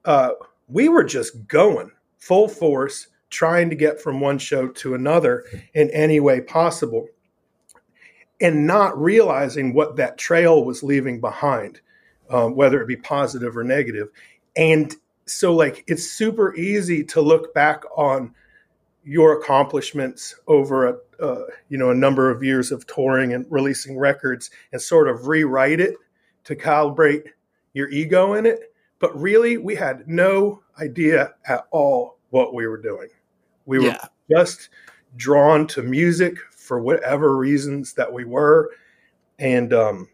uh, 0.04 0.30
we 0.68 0.88
were 0.88 1.04
just 1.04 1.46
going 1.48 1.90
full 2.18 2.48
force, 2.48 3.08
trying 3.30 3.70
to 3.70 3.76
get 3.76 4.00
from 4.00 4.20
one 4.20 4.38
show 4.38 4.68
to 4.68 4.94
another 4.94 5.44
in 5.74 5.90
any 5.90 6.20
way 6.20 6.40
possible, 6.40 7.06
and 8.40 8.66
not 8.66 8.98
realizing 9.00 9.74
what 9.74 9.96
that 9.96 10.18
trail 10.18 10.64
was 10.64 10.82
leaving 10.82 11.20
behind, 11.20 11.80
um, 12.30 12.54
whether 12.54 12.80
it 12.80 12.86
be 12.86 12.96
positive 12.96 13.56
or 13.56 13.64
negative. 13.64 14.08
And 14.56 14.94
so, 15.26 15.54
like, 15.54 15.84
it's 15.86 16.10
super 16.10 16.54
easy 16.54 17.04
to 17.04 17.20
look 17.20 17.52
back 17.54 17.82
on 17.96 18.34
your 19.04 19.40
accomplishments 19.40 20.34
over 20.46 20.86
a 20.86 20.96
uh, 21.20 21.44
you 21.68 21.76
know 21.76 21.90
a 21.90 21.94
number 21.94 22.30
of 22.30 22.42
years 22.42 22.70
of 22.70 22.86
touring 22.86 23.32
and 23.32 23.44
releasing 23.50 23.98
records 23.98 24.50
and 24.72 24.80
sort 24.80 25.08
of 25.08 25.26
rewrite 25.26 25.80
it 25.80 25.94
to 26.44 26.54
calibrate 26.54 27.24
your 27.72 27.88
ego 27.88 28.34
in 28.34 28.46
it 28.46 28.72
but 29.00 29.18
really 29.18 29.56
we 29.56 29.74
had 29.74 30.06
no 30.06 30.62
idea 30.80 31.34
at 31.46 31.66
all 31.70 32.18
what 32.30 32.54
we 32.54 32.66
were 32.66 32.80
doing 32.80 33.08
we 33.66 33.78
were 33.78 33.86
yeah. 33.86 34.06
just 34.30 34.68
drawn 35.16 35.66
to 35.66 35.82
music 35.82 36.36
for 36.50 36.80
whatever 36.80 37.36
reasons 37.36 37.94
that 37.94 38.12
we 38.12 38.24
were 38.24 38.70
and 39.38 39.72
um 39.72 40.08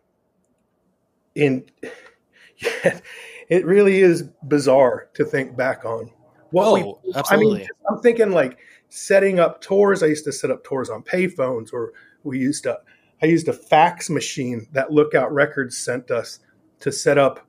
in 1.34 1.64
yeah, 2.58 3.00
it 3.48 3.66
really 3.66 4.00
is 4.00 4.22
bizarre 4.46 5.08
to 5.14 5.24
think 5.24 5.56
back 5.56 5.84
on 5.84 6.10
what 6.50 6.66
oh, 6.66 7.00
we 7.04 7.12
absolutely. 7.14 7.56
i 7.56 7.58
mean 7.58 7.68
i'm 7.90 8.00
thinking 8.00 8.30
like 8.30 8.58
setting 8.94 9.40
up 9.40 9.60
tours. 9.60 10.04
I 10.04 10.06
used 10.06 10.24
to 10.24 10.32
set 10.32 10.52
up 10.52 10.62
tours 10.62 10.88
on 10.88 11.02
payphones, 11.02 11.72
or 11.72 11.92
we 12.22 12.38
used 12.38 12.62
to. 12.62 12.78
I 13.22 13.26
used 13.26 13.48
a 13.48 13.52
fax 13.52 14.08
machine 14.08 14.68
that 14.72 14.92
Lookout 14.92 15.32
Records 15.32 15.76
sent 15.76 16.10
us 16.10 16.40
to 16.80 16.92
set 16.92 17.18
up 17.18 17.46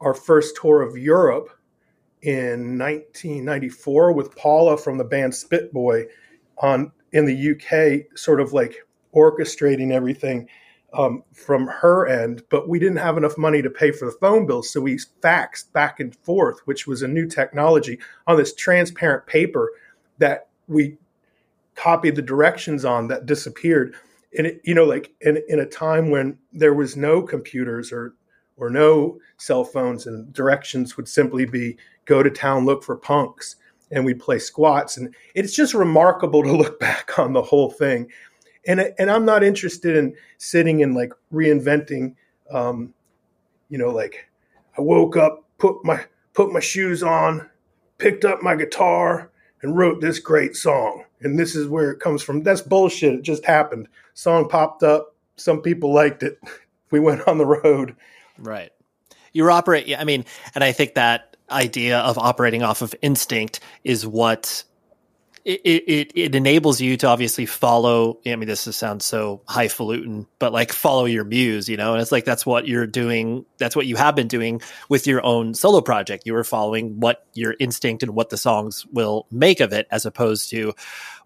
our 0.00 0.14
first 0.14 0.56
tour 0.60 0.82
of 0.82 0.96
Europe 0.96 1.50
in 2.22 2.78
1994 2.78 4.12
with 4.12 4.34
Paula 4.34 4.76
from 4.76 4.98
the 4.98 5.04
band 5.04 5.32
Spitboy 5.32 6.06
on 6.58 6.90
in 7.12 7.24
the 7.24 7.52
UK, 7.52 8.16
sort 8.18 8.40
of 8.40 8.52
like 8.52 8.74
orchestrating 9.14 9.92
everything 9.92 10.48
um, 10.92 11.22
from 11.32 11.68
her 11.68 12.06
end. 12.08 12.42
But 12.50 12.68
we 12.68 12.80
didn't 12.80 12.96
have 12.96 13.16
enough 13.16 13.38
money 13.38 13.62
to 13.62 13.70
pay 13.70 13.92
for 13.92 14.06
the 14.06 14.16
phone 14.20 14.44
bills, 14.44 14.70
so 14.70 14.80
we 14.80 14.96
faxed 15.22 15.72
back 15.72 16.00
and 16.00 16.16
forth, 16.16 16.60
which 16.64 16.88
was 16.88 17.02
a 17.02 17.08
new 17.08 17.26
technology 17.26 18.00
on 18.26 18.36
this 18.36 18.54
transparent 18.54 19.26
paper 19.26 19.70
that 20.18 20.49
we 20.70 20.96
copied 21.74 22.16
the 22.16 22.22
directions 22.22 22.84
on 22.84 23.08
that 23.08 23.26
disappeared. 23.26 23.94
And 24.36 24.46
it, 24.46 24.60
you 24.64 24.74
know, 24.74 24.84
like 24.84 25.12
in, 25.20 25.42
in 25.48 25.58
a 25.58 25.66
time 25.66 26.10
when 26.10 26.38
there 26.52 26.74
was 26.74 26.96
no 26.96 27.22
computers 27.22 27.92
or 27.92 28.14
or 28.56 28.68
no 28.68 29.18
cell 29.38 29.64
phones, 29.64 30.06
and 30.06 30.30
directions 30.34 30.96
would 30.96 31.08
simply 31.08 31.46
be 31.46 31.78
go 32.04 32.22
to 32.22 32.28
town, 32.30 32.66
look 32.66 32.84
for 32.84 32.94
punks, 32.94 33.56
and 33.90 34.04
we'd 34.04 34.20
play 34.20 34.38
squats. 34.38 34.98
And 34.98 35.14
it's 35.34 35.54
just 35.54 35.72
remarkable 35.72 36.42
to 36.44 36.56
look 36.56 36.78
back 36.78 37.18
on 37.18 37.32
the 37.32 37.42
whole 37.42 37.70
thing. 37.70 38.08
And 38.66 38.92
and 38.98 39.10
I'm 39.10 39.24
not 39.24 39.42
interested 39.42 39.96
in 39.96 40.14
sitting 40.38 40.82
and 40.82 40.94
like 40.94 41.12
reinventing, 41.32 42.14
um, 42.52 42.94
you 43.68 43.78
know, 43.78 43.90
like 43.90 44.28
I 44.78 44.82
woke 44.82 45.16
up, 45.16 45.44
put 45.58 45.84
my 45.84 46.04
put 46.34 46.52
my 46.52 46.60
shoes 46.60 47.02
on, 47.02 47.48
picked 47.98 48.24
up 48.24 48.42
my 48.42 48.54
guitar, 48.54 49.30
and 49.62 49.76
wrote 49.76 50.00
this 50.00 50.18
great 50.18 50.56
song. 50.56 51.04
And 51.20 51.38
this 51.38 51.54
is 51.54 51.68
where 51.68 51.90
it 51.90 52.00
comes 52.00 52.22
from. 52.22 52.42
That's 52.42 52.62
bullshit. 52.62 53.14
It 53.14 53.22
just 53.22 53.44
happened. 53.44 53.88
Song 54.14 54.48
popped 54.48 54.82
up. 54.82 55.14
Some 55.36 55.62
people 55.62 55.92
liked 55.92 56.22
it. 56.22 56.38
We 56.92 56.98
went 56.98 57.28
on 57.28 57.38
the 57.38 57.46
road. 57.46 57.94
Right. 58.36 58.72
You 59.32 59.48
operate. 59.48 59.94
I 59.96 60.02
mean, 60.02 60.24
and 60.56 60.64
I 60.64 60.72
think 60.72 60.94
that 60.94 61.36
idea 61.48 62.00
of 62.00 62.18
operating 62.18 62.64
off 62.64 62.82
of 62.82 62.96
instinct 63.00 63.60
is 63.84 64.04
what 64.04 64.64
it, 65.44 65.60
it, 65.64 66.12
it 66.14 66.34
enables 66.34 66.80
you 66.80 66.96
to 66.98 67.06
obviously 67.06 67.46
follow. 67.46 68.18
I 68.26 68.36
mean, 68.36 68.48
this 68.48 68.60
sounds 68.60 69.04
so 69.04 69.42
highfalutin, 69.48 70.26
but 70.38 70.52
like 70.52 70.72
follow 70.72 71.06
your 71.06 71.24
muse, 71.24 71.68
you 71.68 71.76
know. 71.76 71.92
And 71.92 72.02
it's 72.02 72.12
like 72.12 72.24
that's 72.24 72.44
what 72.44 72.68
you're 72.68 72.86
doing. 72.86 73.44
That's 73.58 73.74
what 73.74 73.86
you 73.86 73.96
have 73.96 74.14
been 74.14 74.28
doing 74.28 74.60
with 74.88 75.06
your 75.06 75.24
own 75.24 75.54
solo 75.54 75.80
project. 75.80 76.24
You 76.26 76.34
were 76.34 76.44
following 76.44 77.00
what 77.00 77.26
your 77.34 77.54
instinct 77.58 78.02
and 78.02 78.14
what 78.14 78.30
the 78.30 78.36
songs 78.36 78.86
will 78.92 79.26
make 79.30 79.60
of 79.60 79.72
it, 79.72 79.86
as 79.90 80.06
opposed 80.06 80.50
to, 80.50 80.74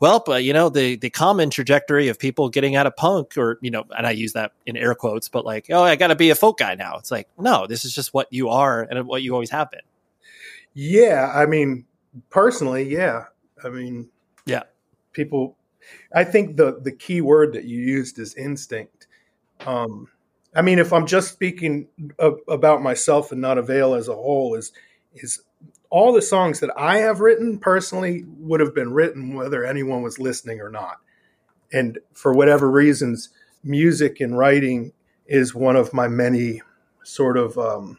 well, 0.00 0.22
but 0.24 0.44
you 0.44 0.52
know, 0.52 0.68
the 0.68 0.96
the 0.96 1.10
common 1.10 1.50
trajectory 1.50 2.08
of 2.08 2.18
people 2.18 2.48
getting 2.48 2.76
out 2.76 2.86
of 2.86 2.96
punk, 2.96 3.36
or 3.36 3.58
you 3.62 3.70
know, 3.70 3.84
and 3.96 4.06
I 4.06 4.12
use 4.12 4.34
that 4.34 4.52
in 4.66 4.76
air 4.76 4.94
quotes, 4.94 5.28
but 5.28 5.44
like, 5.44 5.66
oh, 5.70 5.82
I 5.82 5.96
got 5.96 6.08
to 6.08 6.16
be 6.16 6.30
a 6.30 6.34
folk 6.34 6.58
guy 6.58 6.74
now. 6.74 6.98
It's 6.98 7.10
like, 7.10 7.28
no, 7.38 7.66
this 7.66 7.84
is 7.84 7.94
just 7.94 8.14
what 8.14 8.28
you 8.30 8.50
are 8.50 8.82
and 8.82 9.06
what 9.06 9.22
you 9.22 9.32
always 9.32 9.50
have 9.50 9.70
been. 9.70 9.80
Yeah, 10.74 11.30
I 11.32 11.46
mean, 11.46 11.84
personally, 12.30 12.82
yeah. 12.92 13.24
I 13.64 13.70
mean, 13.70 14.08
yeah, 14.46 14.64
people. 15.12 15.56
I 16.14 16.24
think 16.24 16.56
the 16.56 16.80
the 16.82 16.92
key 16.92 17.20
word 17.20 17.52
that 17.54 17.64
you 17.64 17.80
used 17.80 18.18
is 18.18 18.34
instinct. 18.34 19.06
Um, 19.66 20.08
I 20.54 20.62
mean, 20.62 20.78
if 20.78 20.92
I'm 20.92 21.06
just 21.06 21.32
speaking 21.32 21.88
of, 22.18 22.38
about 22.48 22.82
myself 22.82 23.32
and 23.32 23.40
not 23.40 23.58
Avail 23.58 23.94
as 23.94 24.08
a 24.08 24.14
whole, 24.14 24.54
is 24.54 24.72
is 25.14 25.42
all 25.90 26.12
the 26.12 26.22
songs 26.22 26.60
that 26.60 26.70
I 26.76 26.98
have 26.98 27.20
written 27.20 27.58
personally 27.58 28.24
would 28.38 28.60
have 28.60 28.74
been 28.74 28.92
written 28.92 29.34
whether 29.34 29.64
anyone 29.64 30.02
was 30.02 30.18
listening 30.18 30.60
or 30.60 30.70
not. 30.70 30.96
And 31.72 31.98
for 32.12 32.32
whatever 32.32 32.70
reasons, 32.70 33.30
music 33.62 34.20
and 34.20 34.36
writing 34.36 34.92
is 35.26 35.54
one 35.54 35.76
of 35.76 35.92
my 35.92 36.08
many 36.08 36.62
sort 37.04 37.36
of 37.36 37.56
um, 37.58 37.98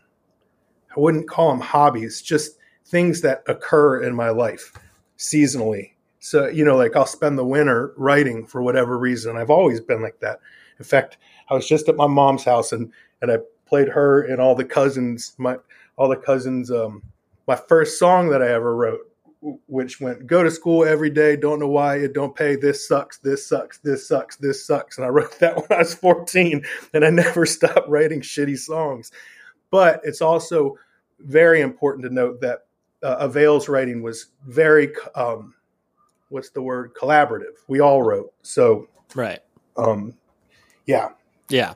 I 0.95 0.99
wouldn't 0.99 1.29
call 1.29 1.49
them 1.49 1.61
hobbies, 1.61 2.21
just 2.21 2.57
things 2.85 3.21
that 3.21 3.43
occur 3.47 4.01
in 4.01 4.15
my 4.15 4.29
life 4.29 4.71
seasonally. 5.17 5.91
So, 6.19 6.47
you 6.47 6.65
know, 6.65 6.75
like 6.75 6.95
I'll 6.95 7.05
spend 7.05 7.37
the 7.37 7.45
winter 7.45 7.93
writing 7.97 8.45
for 8.45 8.61
whatever 8.61 8.97
reason. 8.97 9.37
I've 9.37 9.49
always 9.49 9.79
been 9.79 10.01
like 10.01 10.19
that. 10.21 10.39
In 10.79 10.85
fact, 10.85 11.17
I 11.49 11.53
was 11.53 11.67
just 11.67 11.87
at 11.87 11.95
my 11.95 12.07
mom's 12.07 12.43
house 12.43 12.71
and, 12.71 12.91
and 13.21 13.31
I 13.31 13.37
played 13.67 13.89
her 13.89 14.21
and 14.23 14.41
all 14.41 14.55
the 14.55 14.65
cousins, 14.65 15.35
my, 15.37 15.57
all 15.97 16.09
the 16.09 16.15
cousins, 16.15 16.71
um, 16.71 17.03
my 17.47 17.55
first 17.55 17.99
song 17.99 18.29
that 18.29 18.41
I 18.41 18.49
ever 18.49 18.75
wrote, 18.75 19.01
which 19.67 20.01
went, 20.01 20.25
go 20.25 20.41
to 20.41 20.49
school 20.49 20.83
every 20.83 21.11
day. 21.11 21.35
Don't 21.35 21.59
know 21.59 21.67
why 21.67 21.97
it 21.97 22.13
don't 22.13 22.35
pay. 22.35 22.55
This 22.55 22.87
sucks. 22.87 23.19
This 23.19 23.47
sucks. 23.47 23.77
This 23.77 24.07
sucks. 24.07 24.35
This 24.37 24.65
sucks. 24.65 24.97
And 24.97 25.05
I 25.05 25.09
wrote 25.09 25.37
that 25.39 25.55
when 25.55 25.67
I 25.69 25.83
was 25.83 25.93
14 25.93 26.65
and 26.93 27.05
I 27.05 27.09
never 27.11 27.45
stopped 27.45 27.87
writing 27.87 28.21
shitty 28.21 28.57
songs. 28.57 29.11
But 29.69 30.01
it's 30.03 30.21
also 30.21 30.77
very 31.19 31.61
important 31.61 32.05
to 32.05 32.13
note 32.13 32.41
that 32.41 32.64
uh, 33.03 33.17
Avail's 33.19 33.69
writing 33.69 34.01
was 34.01 34.27
very, 34.45 34.93
um, 35.15 35.53
what's 36.29 36.49
the 36.49 36.61
word, 36.61 36.93
collaborative. 36.93 37.55
We 37.67 37.79
all 37.79 38.03
wrote. 38.03 38.33
So, 38.41 38.87
right. 39.13 39.39
Um, 39.77 40.13
yeah. 40.85 41.09
Yeah. 41.49 41.73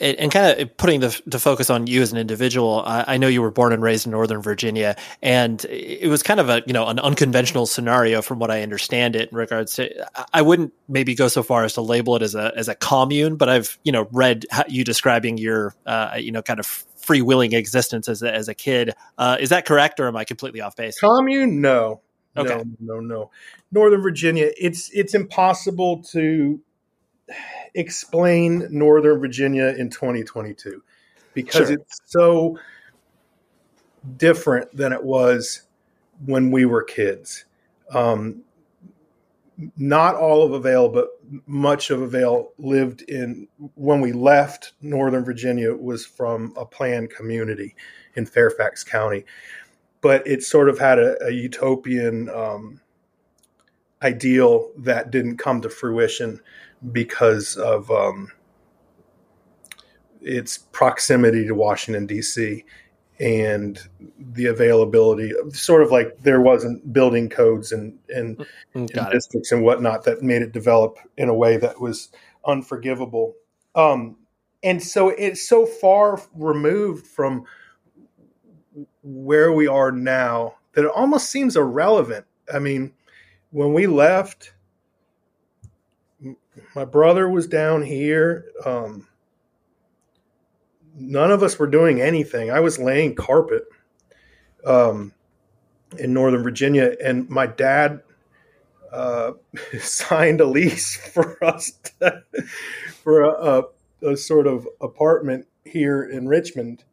And, 0.00 0.30
kind 0.30 0.60
of 0.60 0.76
putting 0.76 1.00
the, 1.00 1.20
the 1.26 1.40
focus 1.40 1.70
on 1.70 1.88
you 1.88 2.02
as 2.02 2.12
an 2.12 2.18
individual, 2.18 2.84
I, 2.86 3.04
I, 3.08 3.16
know 3.16 3.26
you 3.26 3.42
were 3.42 3.50
born 3.50 3.72
and 3.72 3.82
raised 3.82 4.06
in 4.06 4.12
Northern 4.12 4.40
Virginia, 4.40 4.94
and 5.22 5.64
it 5.64 6.08
was 6.08 6.22
kind 6.22 6.38
of 6.38 6.48
a 6.48 6.62
you 6.66 6.72
know 6.72 6.86
an 6.86 7.00
unconventional 7.00 7.66
scenario 7.66 8.22
from 8.22 8.38
what 8.38 8.48
I 8.48 8.62
understand 8.62 9.16
it 9.16 9.30
in 9.32 9.36
regards 9.36 9.74
to. 9.74 9.90
I 10.32 10.42
wouldn't 10.42 10.72
maybe 10.86 11.16
go 11.16 11.26
so 11.26 11.42
far 11.42 11.64
as 11.64 11.72
to 11.74 11.80
label 11.80 12.14
it 12.14 12.22
as 12.22 12.36
a 12.36 12.52
as 12.56 12.68
a 12.68 12.76
commune, 12.76 13.34
but 13.34 13.48
I've 13.48 13.76
you 13.82 13.90
know 13.90 14.06
read 14.12 14.46
you 14.68 14.84
describing 14.84 15.36
your 15.36 15.74
uh, 15.84 16.14
you 16.16 16.30
know 16.30 16.42
kind 16.42 16.60
of 16.60 16.84
freewheeling 17.08 17.52
existence 17.54 18.08
as 18.08 18.22
a, 18.22 18.32
as 18.32 18.48
a 18.48 18.54
kid. 18.54 18.94
Uh, 19.16 19.36
is 19.40 19.48
that 19.48 19.64
correct, 19.64 19.98
or 20.00 20.08
am 20.08 20.16
I 20.16 20.24
completely 20.24 20.60
off 20.60 20.76
base? 20.76 20.98
Commune? 21.00 21.60
No. 21.60 22.02
Okay. 22.36 22.56
No, 22.56 22.64
no, 22.80 23.00
no. 23.00 23.30
Northern 23.72 24.02
Virginia. 24.02 24.50
It's 24.56 24.90
it's 24.90 25.14
impossible 25.14 26.02
to 26.12 26.60
explain 27.74 28.66
Northern 28.70 29.18
Virginia 29.20 29.68
in 29.76 29.90
2022 29.90 30.82
because 31.34 31.68
sure. 31.68 31.78
it's 31.78 32.00
so 32.06 32.58
different 34.16 34.74
than 34.76 34.92
it 34.92 35.02
was 35.02 35.62
when 36.24 36.50
we 36.50 36.64
were 36.64 36.82
kids. 36.82 37.44
Um, 37.92 38.42
not 39.76 40.14
all 40.14 40.44
of 40.44 40.52
Avail, 40.52 40.88
but 40.88 41.08
much 41.46 41.90
of 41.90 42.00
Avail 42.00 42.52
lived 42.58 43.02
in 43.02 43.48
when 43.74 44.00
we 44.00 44.12
left 44.12 44.72
Northern 44.80 45.24
Virginia 45.24 45.74
was 45.74 46.06
from 46.06 46.54
a 46.56 46.64
planned 46.64 47.10
community 47.10 47.74
in 48.14 48.24
Fairfax 48.24 48.84
County, 48.84 49.24
but 50.00 50.26
it 50.26 50.42
sort 50.42 50.68
of 50.68 50.78
had 50.78 50.98
a, 50.98 51.16
a 51.24 51.30
utopian 51.30 52.28
um, 52.30 52.80
ideal 54.02 54.70
that 54.78 55.10
didn't 55.10 55.38
come 55.38 55.60
to 55.60 55.68
fruition 55.68 56.40
because 56.92 57.56
of 57.56 57.90
um, 57.90 58.30
its 60.20 60.58
proximity 60.58 61.46
to 61.46 61.54
Washington 61.54 62.06
D.C 62.06 62.64
and 63.20 63.80
the 64.32 64.46
availability 64.46 65.32
of 65.36 65.56
sort 65.56 65.82
of 65.82 65.90
like 65.90 66.16
there 66.22 66.40
wasn't 66.40 66.92
building 66.92 67.28
codes 67.28 67.72
and, 67.72 67.98
and, 68.14 68.46
and 68.74 68.88
districts 69.10 69.50
and 69.50 69.62
whatnot 69.62 70.04
that 70.04 70.22
made 70.22 70.42
it 70.42 70.52
develop 70.52 70.98
in 71.16 71.28
a 71.28 71.34
way 71.34 71.56
that 71.56 71.80
was 71.80 72.10
unforgivable. 72.46 73.34
Um, 73.74 74.16
and 74.62 74.82
so 74.82 75.08
it's 75.10 75.48
so 75.48 75.66
far 75.66 76.20
removed 76.34 77.06
from 77.06 77.44
where 79.02 79.52
we 79.52 79.66
are 79.66 79.90
now 79.90 80.54
that 80.74 80.84
it 80.84 80.90
almost 80.94 81.30
seems 81.30 81.56
irrelevant. 81.56 82.24
I 82.52 82.60
mean, 82.60 82.92
when 83.50 83.72
we 83.72 83.86
left, 83.86 84.52
my 86.74 86.84
brother 86.84 87.28
was 87.28 87.46
down 87.46 87.82
here. 87.82 88.46
Um, 88.64 89.07
none 90.98 91.30
of 91.30 91.42
us 91.42 91.58
were 91.58 91.66
doing 91.66 92.00
anything. 92.00 92.50
I 92.50 92.60
was 92.60 92.78
laying 92.78 93.14
carpet 93.14 93.64
um, 94.64 95.12
in 95.98 96.12
Northern 96.12 96.42
Virginia, 96.42 96.94
and 97.02 97.28
my 97.28 97.46
dad 97.46 98.02
uh, 98.92 99.32
signed 99.80 100.40
a 100.40 100.46
lease 100.46 100.96
for 101.12 101.42
us 101.44 101.72
to, 102.00 102.22
for 103.02 103.22
a, 103.22 103.62
a, 104.02 104.12
a, 104.12 104.16
sort 104.16 104.46
of 104.46 104.66
apartment 104.80 105.46
here 105.64 106.02
in 106.02 106.28
Richmond. 106.28 106.84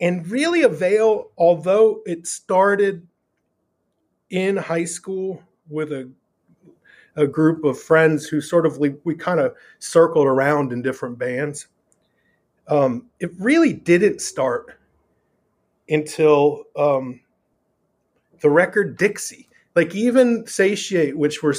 And 0.00 0.26
really, 0.28 0.62
Avail, 0.62 1.30
although 1.38 2.02
it 2.06 2.26
started 2.26 3.06
in 4.30 4.56
high 4.56 4.84
school 4.84 5.42
with 5.68 5.92
a 5.92 6.10
a 7.16 7.26
group 7.26 7.64
of 7.64 7.80
friends 7.80 8.26
who 8.26 8.40
sort 8.40 8.66
of 8.66 8.78
we, 8.78 8.94
we 9.04 9.14
kind 9.14 9.38
of 9.38 9.54
circled 9.78 10.26
around 10.26 10.72
in 10.72 10.82
different 10.82 11.16
bands 11.16 11.68
um, 12.68 13.06
it 13.20 13.30
really 13.38 13.72
didn't 13.72 14.20
start 14.20 14.78
until 15.88 16.64
um, 16.76 17.20
the 18.40 18.50
record 18.50 18.96
Dixie. 18.96 19.48
Like 19.74 19.94
even 19.94 20.46
Satiate, 20.46 21.18
which 21.18 21.42
we're, 21.42 21.54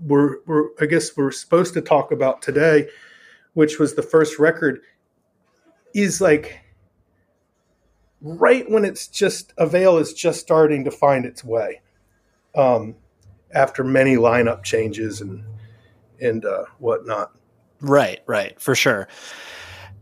we're, 0.00 0.36
we're, 0.46 0.68
I 0.80 0.86
guess 0.86 1.16
we're 1.16 1.32
supposed 1.32 1.74
to 1.74 1.80
talk 1.80 2.12
about 2.12 2.42
today, 2.42 2.88
which 3.54 3.78
was 3.78 3.94
the 3.94 4.02
first 4.02 4.38
record, 4.38 4.80
is 5.94 6.20
like 6.20 6.60
right 8.20 8.70
when 8.70 8.84
it's 8.84 9.08
just 9.08 9.52
Avail 9.58 9.98
is 9.98 10.12
just 10.14 10.40
starting 10.40 10.84
to 10.84 10.90
find 10.90 11.24
its 11.24 11.42
way. 11.44 11.80
Um, 12.54 12.94
after 13.56 13.84
many 13.84 14.16
lineup 14.16 14.62
changes 14.62 15.20
and 15.20 15.42
and 16.20 16.44
uh, 16.44 16.64
whatnot. 16.78 17.32
Right, 17.80 18.20
right, 18.26 18.58
for 18.60 18.74
sure. 18.74 19.08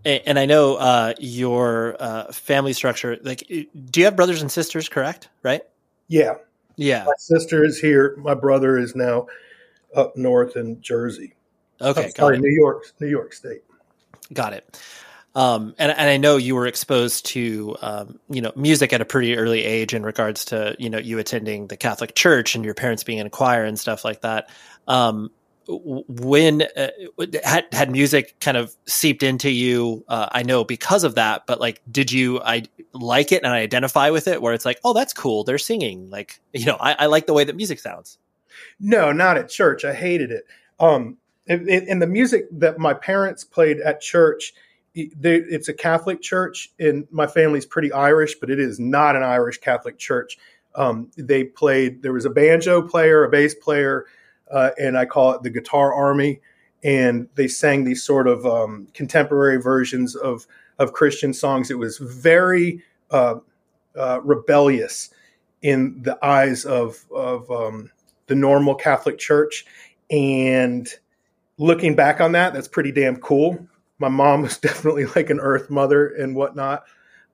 And 0.04 0.38
I 0.38 0.44
know 0.44 0.76
uh, 0.76 1.14
your 1.18 1.96
uh, 1.98 2.30
family 2.30 2.74
structure. 2.74 3.16
Like, 3.22 3.46
do 3.48 4.00
you 4.00 4.04
have 4.04 4.16
brothers 4.16 4.42
and 4.42 4.52
sisters? 4.52 4.88
Correct, 4.88 5.30
right? 5.42 5.62
Yeah, 6.08 6.34
yeah. 6.76 7.04
My 7.04 7.14
sister 7.18 7.64
is 7.64 7.78
here. 7.78 8.14
My 8.18 8.34
brother 8.34 8.78
is 8.78 8.94
now 8.94 9.28
up 9.96 10.16
north 10.16 10.56
in 10.56 10.82
Jersey. 10.82 11.34
Okay, 11.80 12.10
sorry, 12.10 12.38
New 12.38 12.50
York, 12.50 12.84
New 13.00 13.08
York 13.08 13.32
State. 13.32 13.62
Got 14.32 14.52
it. 14.52 14.80
Um, 15.34 15.74
and, 15.78 15.90
and 15.90 16.08
I 16.08 16.16
know 16.16 16.36
you 16.36 16.54
were 16.54 16.66
exposed 16.66 17.26
to, 17.26 17.76
um, 17.82 18.20
you 18.28 18.40
know, 18.40 18.52
music 18.54 18.92
at 18.92 19.00
a 19.00 19.04
pretty 19.04 19.36
early 19.36 19.64
age 19.64 19.92
in 19.92 20.04
regards 20.04 20.44
to, 20.46 20.76
you 20.78 20.88
know, 20.88 20.98
you 20.98 21.18
attending 21.18 21.66
the 21.66 21.76
Catholic 21.76 22.14
Church 22.14 22.54
and 22.54 22.64
your 22.64 22.74
parents 22.74 23.02
being 23.02 23.18
in 23.18 23.26
a 23.26 23.30
choir 23.30 23.64
and 23.64 23.78
stuff 23.78 24.04
like 24.04 24.20
that. 24.20 24.48
Um, 24.86 25.30
when 25.66 26.62
uh, 26.76 26.88
had 27.42 27.66
had 27.72 27.90
music 27.90 28.36
kind 28.40 28.56
of 28.56 28.74
seeped 28.86 29.22
into 29.22 29.50
you 29.50 30.04
uh, 30.08 30.28
i 30.32 30.42
know 30.42 30.64
because 30.64 31.04
of 31.04 31.14
that 31.14 31.46
but 31.46 31.60
like 31.60 31.80
did 31.90 32.12
you 32.12 32.40
i 32.42 32.62
like 32.94 33.32
it 33.32 33.42
and 33.42 33.52
i 33.52 33.58
identify 33.58 34.10
with 34.10 34.28
it 34.28 34.40
where 34.40 34.54
it's 34.54 34.64
like 34.64 34.80
oh 34.84 34.92
that's 34.92 35.12
cool. 35.12 35.44
They're 35.44 35.58
singing. 35.58 36.08
Like 36.10 36.40
you 36.52 36.66
know 36.66 36.76
i, 36.80 36.94
I 37.00 37.06
like 37.06 37.26
the 37.26 37.32
way 37.32 37.44
that 37.44 37.56
music 37.56 37.80
sounds. 37.80 38.18
No 38.80 39.12
not 39.12 39.36
at 39.36 39.48
church. 39.48 39.84
I 39.84 39.92
hated 39.92 40.30
it. 40.30 40.46
Um 40.80 41.18
and 41.46 42.00
the 42.00 42.06
music 42.06 42.46
that 42.52 42.78
my 42.78 42.94
parents 42.94 43.44
played 43.44 43.78
at 43.80 44.00
church 44.00 44.54
it's 44.94 45.68
a 45.68 45.74
catholic 45.74 46.22
church 46.22 46.70
and 46.78 47.06
my 47.10 47.26
family's 47.26 47.66
pretty 47.66 47.92
irish 47.92 48.36
but 48.36 48.48
it 48.48 48.60
is 48.60 48.78
not 48.78 49.16
an 49.16 49.22
irish 49.22 49.58
catholic 49.58 49.98
church. 49.98 50.38
Um, 50.76 51.10
they 51.16 51.44
played 51.44 52.02
there 52.02 52.12
was 52.12 52.24
a 52.24 52.30
banjo 52.30 52.82
player 52.82 53.24
a 53.24 53.28
bass 53.28 53.54
player 53.54 54.06
uh, 54.50 54.70
and 54.78 54.96
I 54.96 55.06
call 55.06 55.32
it 55.32 55.42
the 55.42 55.50
Guitar 55.50 55.92
Army. 55.92 56.40
And 56.82 57.28
they 57.34 57.48
sang 57.48 57.84
these 57.84 58.02
sort 58.02 58.28
of 58.28 58.44
um, 58.44 58.88
contemporary 58.92 59.60
versions 59.60 60.14
of 60.14 60.46
of 60.78 60.92
Christian 60.92 61.32
songs. 61.32 61.70
It 61.70 61.78
was 61.78 61.98
very 61.98 62.82
uh, 63.10 63.36
uh, 63.96 64.20
rebellious 64.22 65.10
in 65.62 66.02
the 66.02 66.18
eyes 66.22 66.64
of 66.64 67.04
of 67.10 67.50
um, 67.50 67.90
the 68.26 68.34
normal 68.34 68.74
Catholic 68.74 69.18
Church. 69.18 69.64
And 70.10 70.88
looking 71.58 71.94
back 71.94 72.20
on 72.20 72.32
that, 72.32 72.52
that's 72.52 72.68
pretty 72.68 72.92
damn 72.92 73.16
cool. 73.16 73.66
My 73.98 74.08
mom 74.08 74.42
was 74.42 74.58
definitely 74.58 75.06
like 75.06 75.30
an 75.30 75.40
Earth 75.40 75.70
Mother 75.70 76.08
and 76.08 76.36
whatnot. 76.36 76.84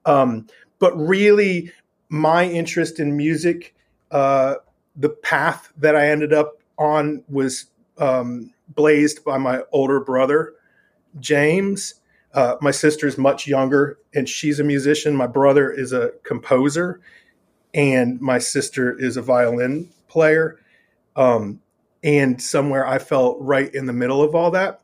Um, 0.07 0.47
but 0.79 0.97
really, 0.97 1.73
my 2.09 2.45
interest 2.45 3.01
in 3.01 3.17
music, 3.17 3.75
uh, 4.11 4.57
the 4.97 5.11
path 5.11 5.73
that 5.77 5.95
I 5.95 6.09
ended 6.09 6.33
up 6.33 6.60
on 6.81 7.23
was 7.29 7.67
um, 7.99 8.53
blazed 8.69 9.25
by 9.25 9.39
my 9.39 9.63
older 9.71 10.01
brother, 10.01 10.55
James. 11.21 11.95
Uh, 12.33 12.57
my 12.61 12.71
sister's 12.71 13.19
much 13.19 13.47
younger 13.47 13.99
and 14.15 14.29
she's 14.29 14.59
a 14.59 14.65
musician. 14.65 15.15
My 15.15 15.27
brother 15.27 15.71
is 15.71 15.93
a 15.93 16.13
composer 16.25 17.01
and 17.75 18.21
my 18.21 18.39
sister 18.39 18.99
is 18.99 19.17
a 19.17 19.23
violin 19.23 19.91
player. 20.09 20.59
Um, 21.17 21.61
and 22.03 22.41
somewhere 22.41 22.87
I 22.87 22.99
felt 22.99 23.37
right 23.41 23.73
in 23.75 23.87
the 23.87 23.93
middle 23.93 24.23
of 24.23 24.35
all 24.35 24.51
that. 24.53 24.81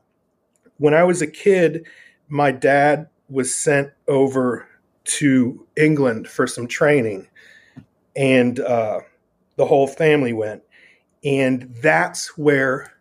When 0.77 0.93
I 0.93 1.03
was 1.03 1.21
a 1.21 1.27
kid, 1.27 1.87
my 2.27 2.51
dad 2.51 3.07
was 3.29 3.53
sent 3.53 3.91
over 4.07 4.67
to 5.05 5.65
England 5.75 6.27
for 6.27 6.45
some 6.45 6.67
training, 6.67 7.27
and 8.15 8.59
uh, 8.59 8.99
the 9.55 9.65
whole 9.65 9.87
family 9.87 10.33
went. 10.33 10.61
And 11.27 11.75
that's 11.81 12.37
where 12.37 12.93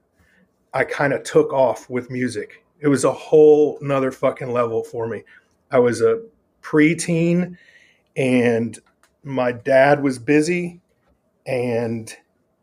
I 0.74 0.82
kind 0.82 1.12
of 1.12 1.22
took 1.22 1.52
off 1.52 1.88
with 1.88 2.10
music. 2.10 2.64
It 2.80 2.88
was 2.88 3.04
a 3.04 3.12
whole 3.12 3.78
nother 3.80 4.10
fucking 4.10 4.52
level 4.52 4.82
for 4.82 5.06
me. 5.06 5.22
I 5.70 5.78
was 5.78 6.00
a 6.00 6.22
preteen 6.60 7.56
and 8.16 8.76
my 9.22 9.52
dad 9.52 10.02
was 10.02 10.18
busy 10.18 10.80
and 11.46 12.12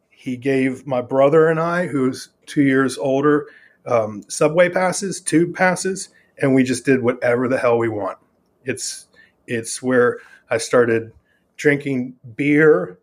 he 0.10 0.36
gave 0.36 0.86
my 0.86 1.02
brother 1.02 1.48
and 1.48 1.62
I, 1.62 1.88
who's 1.88 2.28
two 2.46 2.64
years 2.64 2.98
older, 2.98 3.48
um, 3.86 4.24
subway 4.28 4.68
passes, 4.68 5.22
tube 5.22 5.56
passes, 5.56 6.10
and 6.42 6.54
we 6.54 6.64
just 6.64 6.84
did 6.84 7.02
whatever 7.02 7.48
the 7.48 7.58
hell 7.58 7.78
we 7.78 7.88
want. 7.88 8.18
It's 8.66 9.08
it's 9.48 9.82
where 9.82 10.20
I 10.50 10.58
started 10.58 11.14
drinking 11.56 12.16
beer 12.36 13.00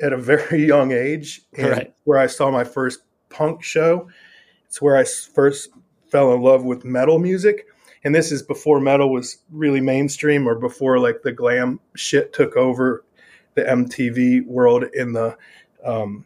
at 0.00 0.12
a 0.12 0.16
very 0.16 0.66
young 0.66 0.92
age, 0.92 1.42
and 1.56 1.70
right. 1.70 1.94
where 2.04 2.18
I 2.18 2.26
saw 2.26 2.50
my 2.50 2.64
first 2.64 3.00
punk 3.28 3.62
show. 3.62 4.08
It's 4.66 4.80
where 4.80 4.96
I 4.96 5.04
first 5.04 5.70
fell 6.08 6.32
in 6.32 6.42
love 6.42 6.64
with 6.64 6.84
metal 6.84 7.18
music, 7.18 7.66
and 8.04 8.14
this 8.14 8.32
is 8.32 8.42
before 8.42 8.80
metal 8.80 9.12
was 9.12 9.38
really 9.50 9.80
mainstream, 9.80 10.48
or 10.48 10.54
before 10.54 10.98
like 10.98 11.22
the 11.22 11.32
glam 11.32 11.80
shit 11.94 12.32
took 12.32 12.56
over 12.56 13.04
the 13.54 13.62
MTV 13.62 14.46
world 14.46 14.84
in 14.94 15.12
the 15.12 15.36
um, 15.84 16.24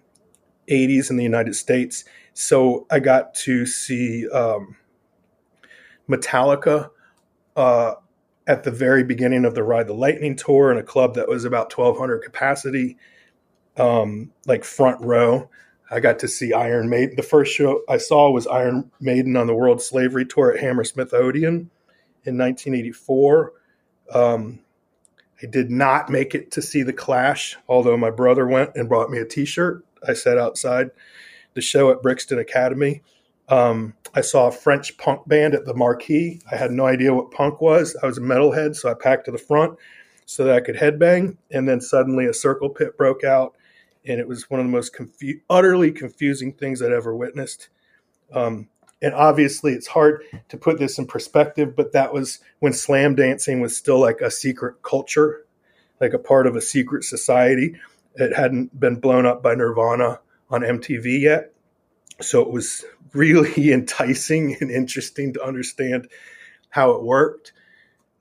80s 0.68 1.10
in 1.10 1.16
the 1.16 1.22
United 1.22 1.54
States. 1.54 2.04
So 2.34 2.86
I 2.90 3.00
got 3.00 3.34
to 3.36 3.64
see 3.64 4.28
um, 4.28 4.76
Metallica 6.08 6.90
uh, 7.56 7.94
at 8.46 8.64
the 8.64 8.70
very 8.70 9.04
beginning 9.04 9.44
of 9.44 9.54
the 9.54 9.62
Ride 9.62 9.86
the 9.86 9.94
Lightning 9.94 10.36
tour 10.36 10.70
in 10.70 10.78
a 10.78 10.82
club 10.82 11.14
that 11.14 11.28
was 11.28 11.44
about 11.44 11.76
1,200 11.76 12.18
capacity 12.18 12.96
um, 13.76 14.32
like 14.46 14.64
front 14.64 15.00
row. 15.00 15.48
I 15.90 16.00
got 16.00 16.18
to 16.20 16.28
see 16.28 16.52
Iron 16.52 16.88
Maiden. 16.88 17.16
The 17.16 17.22
first 17.22 17.52
show 17.52 17.82
I 17.88 17.98
saw 17.98 18.30
was 18.30 18.46
Iron 18.46 18.90
Maiden 19.00 19.36
on 19.36 19.46
the 19.46 19.54
World 19.54 19.82
Slavery 19.82 20.24
Tour 20.24 20.52
at 20.52 20.60
Hammersmith 20.60 21.12
Odeon 21.12 21.70
in 22.24 22.38
1984. 22.38 23.52
Um, 24.12 24.60
I 25.42 25.46
did 25.46 25.70
not 25.70 26.08
make 26.08 26.34
it 26.34 26.50
to 26.52 26.62
see 26.62 26.82
the 26.82 26.92
Clash, 26.92 27.56
although 27.68 27.96
my 27.96 28.10
brother 28.10 28.46
went 28.46 28.70
and 28.74 28.88
brought 28.88 29.10
me 29.10 29.18
a 29.18 29.24
T-shirt. 29.24 29.84
I 30.06 30.14
sat 30.14 30.38
outside 30.38 30.90
the 31.54 31.60
show 31.60 31.90
at 31.90 32.02
Brixton 32.02 32.38
Academy. 32.38 33.02
Um, 33.48 33.94
I 34.14 34.22
saw 34.22 34.46
a 34.46 34.52
French 34.52 34.96
punk 34.96 35.28
band 35.28 35.54
at 35.54 35.66
the 35.66 35.74
Marquee. 35.74 36.40
I 36.50 36.56
had 36.56 36.70
no 36.70 36.86
idea 36.86 37.12
what 37.12 37.30
punk 37.30 37.60
was. 37.60 37.96
I 38.02 38.06
was 38.06 38.18
a 38.18 38.22
metalhead, 38.22 38.74
so 38.74 38.90
I 38.90 38.94
packed 38.94 39.26
to 39.26 39.32
the 39.32 39.38
front 39.38 39.78
so 40.24 40.44
that 40.44 40.54
I 40.54 40.60
could 40.60 40.76
headbang. 40.76 41.36
And 41.50 41.68
then 41.68 41.80
suddenly 41.80 42.26
a 42.26 42.32
circle 42.32 42.70
pit 42.70 42.96
broke 42.96 43.24
out 43.24 43.54
and 44.06 44.20
it 44.20 44.28
was 44.28 44.50
one 44.50 44.60
of 44.60 44.66
the 44.66 44.72
most 44.72 44.94
confu- 44.94 45.40
utterly 45.48 45.90
confusing 45.90 46.52
things 46.52 46.82
I'd 46.82 46.92
ever 46.92 47.14
witnessed. 47.14 47.68
Um, 48.32 48.68
and 49.02 49.14
obviously, 49.14 49.72
it's 49.72 49.88
hard 49.88 50.24
to 50.48 50.56
put 50.56 50.78
this 50.78 50.98
in 50.98 51.06
perspective, 51.06 51.76
but 51.76 51.92
that 51.92 52.12
was 52.12 52.38
when 52.60 52.72
slam 52.72 53.14
dancing 53.14 53.60
was 53.60 53.76
still 53.76 54.00
like 54.00 54.20
a 54.20 54.30
secret 54.30 54.82
culture, 54.82 55.44
like 56.00 56.14
a 56.14 56.18
part 56.18 56.46
of 56.46 56.56
a 56.56 56.60
secret 56.60 57.04
society. 57.04 57.76
It 58.14 58.34
hadn't 58.34 58.78
been 58.78 58.96
blown 58.96 59.26
up 59.26 59.42
by 59.42 59.54
Nirvana 59.54 60.20
on 60.50 60.62
MTV 60.62 61.20
yet. 61.20 61.52
So 62.20 62.40
it 62.40 62.50
was 62.50 62.84
really 63.12 63.72
enticing 63.72 64.56
and 64.60 64.70
interesting 64.70 65.32
to 65.34 65.44
understand 65.44 66.08
how 66.70 66.92
it 66.92 67.02
worked. 67.02 67.52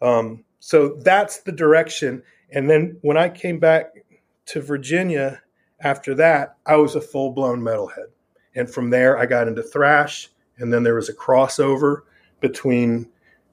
Um, 0.02 0.44
so 0.60 0.98
that's 1.02 1.42
the 1.42 1.52
direction. 1.52 2.24
And 2.52 2.70
then 2.70 2.98
when 3.02 3.18
I 3.18 3.30
came 3.30 3.60
back 3.60 3.94
to 4.48 4.62
Virginia 4.62 5.43
after 5.84 6.16
that, 6.16 6.58
I 6.66 6.78
was 6.78 6.96
a 6.96 7.02
full 7.02 7.32
blown 7.32 7.62
metalhead. 7.62 8.08
And 8.56 8.70
from 8.70 8.90
there, 8.90 9.18
I 9.18 9.26
got 9.26 9.48
into 9.48 9.64
thrash. 9.64 10.30
And 10.58 10.72
then 10.72 10.84
there 10.84 10.96
was 10.96 11.10
a 11.10 11.14
crossover 11.14 12.02
between 12.40 13.10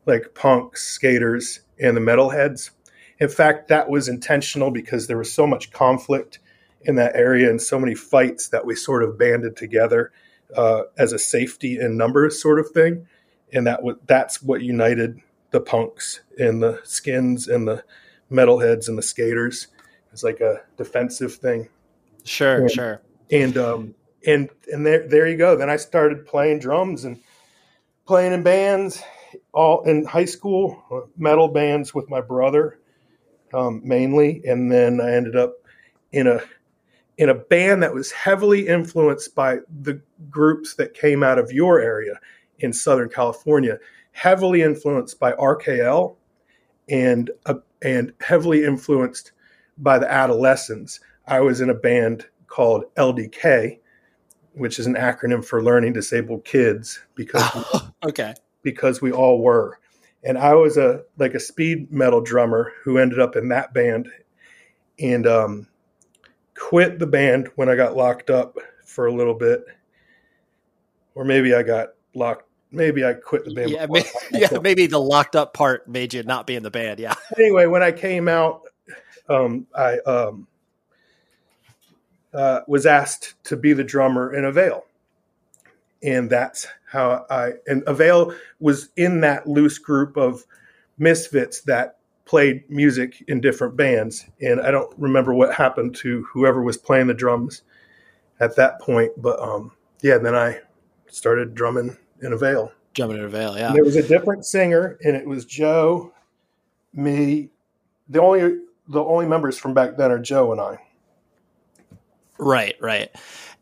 like 0.06 0.34
punks, 0.34 0.82
skaters, 0.82 1.60
and 1.78 1.96
the 1.96 2.00
metalheads. 2.00 2.70
In 3.18 3.28
fact, 3.28 3.68
that 3.68 3.88
was 3.88 4.08
intentional 4.08 4.70
because 4.70 5.06
there 5.06 5.18
was 5.18 5.32
so 5.32 5.46
much 5.46 5.72
conflict 5.72 6.38
in 6.82 6.96
that 6.96 7.14
area 7.14 7.50
and 7.50 7.60
so 7.60 7.78
many 7.78 7.94
fights 7.94 8.48
that 8.48 8.64
we 8.64 8.74
sort 8.74 9.02
of 9.02 9.18
banded 9.18 9.56
together 9.56 10.12
uh, 10.56 10.82
as 10.96 11.12
a 11.12 11.18
safety 11.18 11.78
in 11.78 11.96
numbers 11.96 12.40
sort 12.40 12.58
of 12.58 12.70
thing. 12.70 13.06
And 13.52 13.66
that 13.66 13.78
w- 13.78 13.98
that's 14.06 14.42
what 14.42 14.62
united 14.62 15.20
the 15.50 15.60
punks 15.60 16.20
and 16.38 16.62
the 16.62 16.80
skins 16.84 17.48
and 17.48 17.66
the 17.66 17.84
metalheads 18.30 18.88
and 18.88 18.96
the 18.96 19.02
skaters. 19.02 19.68
It's 20.12 20.22
like 20.24 20.40
a 20.40 20.62
defensive 20.76 21.34
thing. 21.34 21.68
Sure, 22.24 22.62
and, 22.62 22.70
sure. 22.70 23.02
And 23.30 23.56
um 23.56 23.94
and 24.26 24.50
and 24.72 24.86
there 24.86 25.08
there 25.08 25.26
you 25.26 25.36
go. 25.36 25.56
Then 25.56 25.70
I 25.70 25.76
started 25.76 26.26
playing 26.26 26.60
drums 26.60 27.04
and 27.04 27.20
playing 28.06 28.32
in 28.32 28.42
bands, 28.42 29.02
all 29.52 29.82
in 29.82 30.04
high 30.04 30.24
school, 30.24 30.82
uh, 30.90 31.00
metal 31.16 31.48
bands 31.48 31.94
with 31.94 32.08
my 32.10 32.20
brother, 32.20 32.78
um, 33.54 33.80
mainly, 33.84 34.42
and 34.44 34.70
then 34.70 35.00
I 35.00 35.12
ended 35.12 35.36
up 35.36 35.54
in 36.12 36.26
a 36.26 36.40
in 37.18 37.28
a 37.28 37.34
band 37.34 37.82
that 37.82 37.92
was 37.92 38.10
heavily 38.10 38.66
influenced 38.66 39.34
by 39.34 39.58
the 39.82 40.00
groups 40.30 40.74
that 40.76 40.94
came 40.94 41.22
out 41.22 41.38
of 41.38 41.52
your 41.52 41.78
area 41.78 42.18
in 42.60 42.72
Southern 42.72 43.10
California, 43.10 43.78
heavily 44.12 44.62
influenced 44.62 45.20
by 45.20 45.32
RKL 45.32 46.16
and 46.88 47.30
a, 47.46 47.56
and 47.82 48.12
heavily 48.20 48.64
influenced 48.64 49.32
by 49.76 49.98
the 49.98 50.10
adolescents. 50.10 51.00
I 51.30 51.40
was 51.40 51.60
in 51.60 51.70
a 51.70 51.74
band 51.74 52.26
called 52.48 52.84
LDK, 52.96 53.78
which 54.54 54.80
is 54.80 54.86
an 54.86 54.96
acronym 54.96 55.44
for 55.44 55.62
Learning 55.62 55.92
Disabled 55.92 56.44
Kids, 56.44 57.00
because 57.14 57.42
oh, 57.54 57.90
okay, 58.04 58.34
because 58.62 59.00
we 59.00 59.12
all 59.12 59.40
were. 59.40 59.78
And 60.24 60.36
I 60.36 60.54
was 60.54 60.76
a 60.76 61.04
like 61.18 61.34
a 61.34 61.40
speed 61.40 61.90
metal 61.92 62.20
drummer 62.20 62.72
who 62.82 62.98
ended 62.98 63.20
up 63.20 63.36
in 63.36 63.48
that 63.48 63.72
band, 63.72 64.08
and 64.98 65.26
um, 65.26 65.68
quit 66.58 66.98
the 66.98 67.06
band 67.06 67.48
when 67.54 67.68
I 67.68 67.76
got 67.76 67.96
locked 67.96 68.28
up 68.28 68.58
for 68.84 69.06
a 69.06 69.12
little 69.12 69.34
bit, 69.34 69.64
or 71.14 71.24
maybe 71.24 71.54
I 71.54 71.62
got 71.62 71.90
locked. 72.14 72.44
Maybe 72.72 73.04
I 73.04 73.14
quit 73.14 73.44
the 73.44 73.54
band. 73.54 73.70
Yeah, 73.70 73.86
maybe, 73.88 74.08
yeah, 74.32 74.58
maybe 74.60 74.86
the 74.86 75.00
locked 75.00 75.36
up 75.36 75.54
part 75.54 75.88
made 75.88 76.12
you 76.12 76.24
not 76.24 76.46
be 76.46 76.56
in 76.56 76.64
the 76.64 76.70
band. 76.70 76.98
Yeah. 76.98 77.14
Anyway, 77.38 77.66
when 77.66 77.82
I 77.84 77.92
came 77.92 78.28
out, 78.28 78.62
um, 79.28 79.66
I 79.74 79.98
um, 80.00 80.46
uh, 82.32 82.60
was 82.66 82.86
asked 82.86 83.34
to 83.44 83.56
be 83.56 83.72
the 83.72 83.84
drummer 83.84 84.32
in 84.32 84.44
Avail, 84.44 84.84
and 86.02 86.30
that's 86.30 86.66
how 86.90 87.26
I 87.30 87.52
and 87.66 87.82
Avail 87.86 88.34
was 88.58 88.88
in 88.96 89.20
that 89.20 89.46
loose 89.46 89.78
group 89.78 90.16
of 90.16 90.44
misfits 90.98 91.62
that 91.62 91.98
played 92.24 92.62
music 92.70 93.24
in 93.26 93.40
different 93.40 93.76
bands. 93.76 94.24
And 94.40 94.60
I 94.60 94.70
don't 94.70 94.96
remember 94.96 95.34
what 95.34 95.52
happened 95.52 95.96
to 95.96 96.24
whoever 96.32 96.62
was 96.62 96.76
playing 96.76 97.08
the 97.08 97.14
drums 97.14 97.62
at 98.38 98.54
that 98.56 98.80
point, 98.80 99.10
but 99.16 99.40
um, 99.40 99.72
yeah, 100.00 100.18
then 100.18 100.34
I 100.36 100.60
started 101.08 101.54
drumming 101.54 101.96
in 102.22 102.32
Avail. 102.32 102.72
Drumming 102.94 103.18
in 103.18 103.24
Avail, 103.24 103.58
yeah. 103.58 103.68
And 103.68 103.76
there 103.76 103.84
was 103.84 103.96
a 103.96 104.06
different 104.06 104.44
singer, 104.44 104.96
and 105.04 105.16
it 105.16 105.26
was 105.26 105.44
Joe, 105.44 106.12
me. 106.94 107.50
The 108.08 108.20
only 108.20 108.60
the 108.88 109.02
only 109.02 109.26
members 109.26 109.58
from 109.58 109.74
back 109.74 109.96
then 109.96 110.10
are 110.10 110.18
Joe 110.18 110.52
and 110.52 110.60
I. 110.60 110.78
Right, 112.40 112.76
right. 112.80 113.10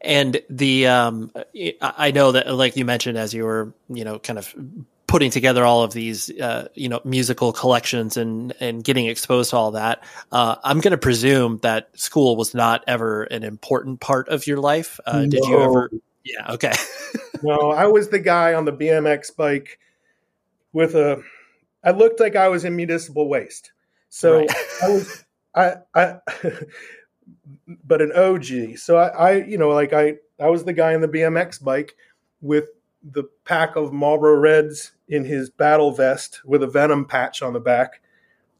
And 0.00 0.40
the 0.48 0.86
um, 0.86 1.32
I 1.80 2.12
know 2.12 2.32
that, 2.32 2.52
like 2.54 2.76
you 2.76 2.84
mentioned, 2.84 3.18
as 3.18 3.34
you 3.34 3.44
were, 3.44 3.74
you 3.88 4.04
know, 4.04 4.18
kind 4.18 4.38
of 4.38 4.54
putting 5.08 5.30
together 5.30 5.64
all 5.64 5.82
of 5.82 5.92
these, 5.92 6.30
uh, 6.38 6.68
you 6.74 6.88
know, 6.88 7.00
musical 7.04 7.52
collections 7.52 8.16
and 8.16 8.54
and 8.60 8.84
getting 8.84 9.06
exposed 9.06 9.50
to 9.50 9.56
all 9.56 9.72
that. 9.72 10.04
Uh, 10.30 10.54
I'm 10.62 10.80
going 10.80 10.92
to 10.92 10.98
presume 10.98 11.58
that 11.62 11.90
school 11.98 12.36
was 12.36 12.54
not 12.54 12.84
ever 12.86 13.24
an 13.24 13.42
important 13.42 13.98
part 13.98 14.28
of 14.28 14.46
your 14.46 14.58
life. 14.58 15.00
Uh, 15.04 15.22
no. 15.22 15.28
Did 15.28 15.44
you 15.46 15.58
ever? 15.58 15.90
Yeah. 16.24 16.52
Okay. 16.52 16.72
no, 17.42 17.72
I 17.72 17.86
was 17.86 18.10
the 18.10 18.20
guy 18.20 18.54
on 18.54 18.64
the 18.66 18.72
BMX 18.72 19.34
bike 19.34 19.80
with 20.72 20.94
a. 20.94 21.22
I 21.82 21.90
looked 21.90 22.20
like 22.20 22.36
I 22.36 22.48
was 22.48 22.64
in 22.64 22.76
municipal 22.76 23.28
waste. 23.28 23.72
So 24.10 24.38
right. 24.38 24.50
I 24.82 24.88
was. 24.88 25.24
I. 25.56 25.74
I 25.94 26.18
but 27.84 28.02
an 28.02 28.12
OG. 28.12 28.78
So 28.78 28.96
I, 28.96 29.08
I, 29.08 29.32
you 29.44 29.58
know, 29.58 29.70
like 29.70 29.92
I, 29.92 30.16
I 30.40 30.48
was 30.48 30.64
the 30.64 30.72
guy 30.72 30.92
in 30.92 31.00
the 31.00 31.08
BMX 31.08 31.62
bike 31.62 31.94
with 32.40 32.68
the 33.02 33.24
pack 33.44 33.76
of 33.76 33.92
Marlboro 33.92 34.36
Reds 34.36 34.92
in 35.08 35.24
his 35.24 35.50
battle 35.50 35.92
vest 35.92 36.40
with 36.44 36.62
a 36.62 36.66
venom 36.66 37.04
patch 37.04 37.42
on 37.42 37.52
the 37.52 37.60
back 37.60 38.00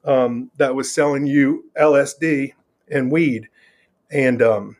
um, 0.05 0.51
that 0.57 0.75
was 0.75 0.93
selling 0.93 1.27
you 1.27 1.71
LSD 1.79 2.55
and 2.91 3.13
weed 3.13 3.49
and 4.11 4.41
um, 4.43 4.77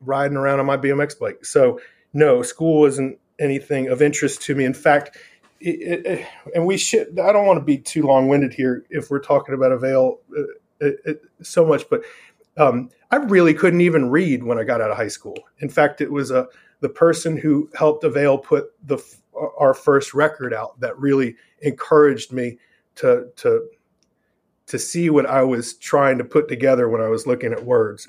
riding 0.00 0.36
around 0.36 0.60
on 0.60 0.66
my 0.66 0.76
BMX 0.76 1.18
bike. 1.18 1.44
So 1.44 1.80
no, 2.12 2.42
school 2.42 2.80
wasn't 2.80 3.18
anything 3.38 3.88
of 3.88 4.02
interest 4.02 4.42
to 4.42 4.54
me. 4.54 4.64
In 4.64 4.74
fact, 4.74 5.16
it, 5.60 6.06
it, 6.06 6.26
and 6.54 6.66
we 6.66 6.76
should. 6.78 7.18
I 7.18 7.32
don't 7.32 7.46
want 7.46 7.58
to 7.58 7.64
be 7.64 7.78
too 7.78 8.02
long 8.02 8.28
winded 8.28 8.54
here 8.54 8.84
if 8.90 9.10
we're 9.10 9.20
talking 9.20 9.54
about 9.54 9.72
Avail 9.72 10.20
uh, 10.36 10.42
it, 10.80 11.22
so 11.42 11.66
much, 11.66 11.88
but 11.90 12.02
um, 12.56 12.90
I 13.10 13.16
really 13.16 13.54
couldn't 13.54 13.80
even 13.80 14.10
read 14.10 14.42
when 14.42 14.58
I 14.58 14.64
got 14.64 14.80
out 14.80 14.90
of 14.90 14.96
high 14.96 15.08
school. 15.08 15.36
In 15.58 15.68
fact, 15.68 16.00
it 16.00 16.10
was 16.10 16.30
a 16.30 16.40
uh, 16.40 16.46
the 16.80 16.88
person 16.88 17.36
who 17.36 17.68
helped 17.74 18.04
Avail 18.04 18.38
put 18.38 18.72
the 18.86 18.98
our 19.58 19.74
first 19.74 20.14
record 20.14 20.54
out 20.54 20.80
that 20.80 20.98
really 20.98 21.36
encouraged 21.60 22.32
me 22.32 22.58
to 22.96 23.28
to 23.36 23.68
to 24.66 24.78
see 24.78 25.10
what 25.10 25.26
I 25.26 25.42
was 25.42 25.74
trying 25.74 26.18
to 26.18 26.24
put 26.24 26.48
together 26.48 26.88
when 26.88 27.00
I 27.00 27.08
was 27.08 27.26
looking 27.26 27.52
at 27.52 27.64
words. 27.64 28.08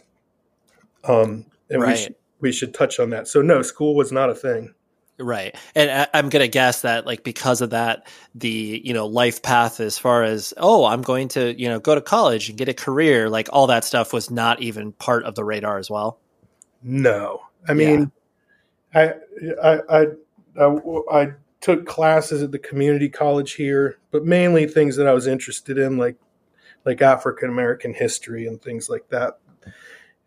Um, 1.04 1.46
and 1.70 1.82
right. 1.82 1.90
we 1.90 1.96
should, 1.96 2.16
we 2.40 2.52
should 2.52 2.74
touch 2.74 3.00
on 3.00 3.10
that. 3.10 3.28
So 3.28 3.42
no, 3.42 3.62
school 3.64 3.96
was 3.96 4.12
not 4.12 4.30
a 4.30 4.36
thing. 4.36 4.74
Right. 5.22 5.56
And 5.76 6.08
I'm 6.14 6.30
going 6.30 6.42
to 6.44 6.48
guess 6.48 6.82
that 6.82 7.06
like 7.06 7.24
because 7.24 7.62
of 7.62 7.72
that 7.72 8.08
the, 8.34 8.82
you 8.84 8.94
know, 8.94 9.06
life 9.06 9.42
path 9.42 9.80
as 9.80 9.98
far 9.98 10.24
as 10.24 10.54
oh, 10.58 10.86
I'm 10.86 11.02
going 11.02 11.28
to, 11.30 11.60
you 11.60 11.70
know, 11.70 11.80
go 11.80 11.96
to 11.96 12.02
college 12.02 12.50
and 12.50 12.58
get 12.58 12.70
a 12.70 12.74
career, 12.74 13.30
like 13.30 13.50
all 13.54 13.68
that 13.68 13.84
stuff 13.84 14.14
was 14.14 14.32
not 14.32 14.62
even 14.62 14.92
part 14.94 15.24
of 15.24 15.36
the 15.36 15.44
radar 15.44 15.78
as 15.78 15.90
well. 15.90 16.20
No. 16.82 17.42
I 17.68 17.74
mean, 17.74 18.12
yeah. 18.96 19.14
I, 19.62 19.70
I 19.70 20.00
I 20.00 20.06
I 20.60 21.22
I 21.22 21.32
took 21.62 21.86
classes 21.86 22.42
at 22.42 22.52
the 22.52 22.60
community 22.60 23.08
college 23.08 23.54
here, 23.54 24.00
but 24.10 24.26
mainly 24.26 24.68
things 24.68 24.96
that 24.96 25.08
I 25.08 25.14
was 25.14 25.28
interested 25.28 25.78
in 25.78 25.98
like 25.98 26.18
like 26.86 27.02
African 27.02 27.50
American 27.50 27.94
history 27.94 28.48
and 28.48 28.62
things 28.62 28.90
like 28.90 29.10
that. 29.10 29.40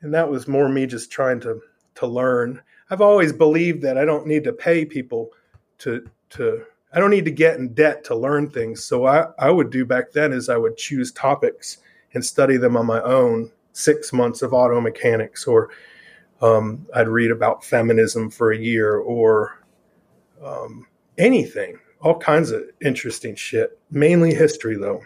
And 0.01 0.15
that 0.15 0.31
was 0.31 0.47
more 0.47 0.69
me 0.69 0.87
just 0.87 1.11
trying 1.11 1.41
to 1.41 1.61
to 1.97 2.07
learn 2.07 2.63
I've 2.95 3.01
always 3.01 3.33
believed 3.33 3.83
that 3.83 3.99
I 3.99 4.05
don't 4.05 4.25
need 4.25 4.45
to 4.45 4.53
pay 4.53 4.85
people 4.85 5.31
to 5.79 6.09
to 6.31 6.65
I 6.93 7.01
don't 7.01 7.11
need 7.11 7.25
to 7.25 7.33
get 7.33 7.57
in 7.57 7.75
debt 7.75 8.05
to 8.05 8.15
learn 8.15 8.51
things. 8.51 8.85
So 8.85 9.05
I, 9.07 9.27
I 9.37 9.51
would 9.51 9.71
do 9.71 9.85
back 9.85 10.13
then 10.13 10.33
is 10.33 10.49
I 10.49 10.57
would 10.57 10.77
choose 10.77 11.11
topics 11.11 11.79
and 12.15 12.25
study 12.25 12.57
them 12.57 12.77
on 12.77 12.87
my 12.87 13.03
own. 13.03 13.51
Six 13.73 14.13
months 14.13 14.43
of 14.43 14.55
auto 14.55 14.81
mechanics, 14.81 15.49
or 15.49 15.71
um, 16.41 16.87
I'd 16.95 17.09
read 17.09 17.33
about 17.33 17.65
feminism 17.65 18.31
for 18.31 18.53
a 18.53 18.57
year, 18.57 18.97
or 18.99 19.59
um, 20.41 20.87
anything, 21.19 21.81
all 22.01 22.17
kinds 22.17 22.53
of 22.53 22.63
interesting 22.81 23.35
shit. 23.35 23.77
Mainly 23.91 24.33
history, 24.33 24.77
though. 24.77 25.03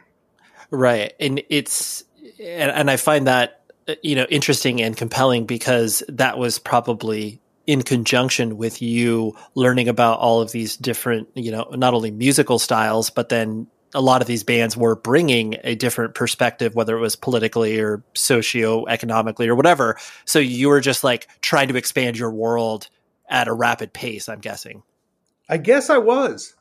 Right, 0.70 1.14
and 1.18 1.42
it's 1.48 2.04
and, 2.38 2.70
and 2.70 2.90
I 2.90 2.98
find 2.98 3.26
that 3.26 3.62
you 4.02 4.14
know 4.14 4.26
interesting 4.28 4.82
and 4.82 4.94
compelling 4.94 5.46
because 5.46 6.02
that 6.08 6.36
was 6.36 6.58
probably 6.58 7.40
in 7.68 7.82
conjunction 7.82 8.56
with 8.56 8.80
you 8.80 9.36
learning 9.54 9.88
about 9.88 10.18
all 10.20 10.40
of 10.40 10.50
these 10.50 10.74
different, 10.78 11.28
you 11.34 11.52
know, 11.52 11.68
not 11.72 11.92
only 11.92 12.10
musical 12.10 12.58
styles, 12.58 13.10
but 13.10 13.28
then 13.28 13.66
a 13.94 14.00
lot 14.00 14.22
of 14.22 14.26
these 14.26 14.42
bands 14.42 14.74
were 14.74 14.96
bringing 14.96 15.56
a 15.64 15.74
different 15.74 16.14
perspective, 16.14 16.74
whether 16.74 16.96
it 16.96 17.00
was 17.00 17.14
politically 17.14 17.78
or 17.78 18.02
socio-economically 18.14 19.48
or 19.48 19.54
whatever. 19.54 19.98
So 20.24 20.38
you 20.38 20.70
were 20.70 20.80
just 20.80 21.04
like 21.04 21.28
trying 21.42 21.68
to 21.68 21.76
expand 21.76 22.16
your 22.16 22.30
world 22.30 22.88
at 23.28 23.48
a 23.48 23.52
rapid 23.52 23.92
pace, 23.92 24.30
I'm 24.30 24.40
guessing. 24.40 24.82
I 25.46 25.58
guess 25.58 25.90
I 25.90 25.98
was. 25.98 26.56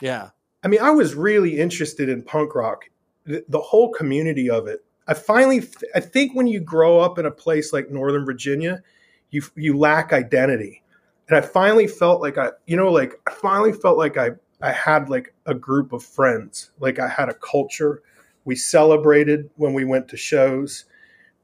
Yeah. 0.00 0.30
I 0.64 0.68
mean, 0.68 0.80
I 0.80 0.90
was 0.90 1.14
really 1.14 1.60
interested 1.60 2.08
in 2.08 2.24
punk 2.24 2.56
rock, 2.56 2.86
the, 3.24 3.44
the 3.48 3.60
whole 3.60 3.92
community 3.92 4.50
of 4.50 4.66
it. 4.66 4.84
I 5.06 5.14
finally, 5.14 5.62
I 5.94 6.00
think 6.00 6.34
when 6.34 6.48
you 6.48 6.58
grow 6.58 6.98
up 6.98 7.20
in 7.20 7.26
a 7.26 7.30
place 7.30 7.72
like 7.72 7.88
Northern 7.88 8.24
Virginia, 8.24 8.82
you 9.30 9.42
you 9.54 9.76
lack 9.76 10.12
identity. 10.12 10.82
And 11.28 11.36
I 11.36 11.40
finally 11.42 11.86
felt 11.86 12.20
like 12.20 12.38
I, 12.38 12.50
you 12.66 12.76
know, 12.76 12.90
like 12.90 13.20
I 13.26 13.32
finally 13.32 13.72
felt 13.72 13.98
like 13.98 14.16
I 14.16 14.30
I 14.60 14.72
had 14.72 15.08
like 15.08 15.34
a 15.46 15.54
group 15.54 15.92
of 15.92 16.02
friends, 16.02 16.70
like 16.80 16.98
I 16.98 17.08
had 17.08 17.28
a 17.28 17.34
culture. 17.34 18.02
We 18.44 18.56
celebrated 18.56 19.50
when 19.56 19.74
we 19.74 19.84
went 19.84 20.08
to 20.08 20.16
shows. 20.16 20.84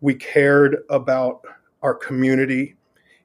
We 0.01 0.14
cared 0.14 0.79
about 0.90 1.42
our 1.83 1.94
community, 1.94 2.77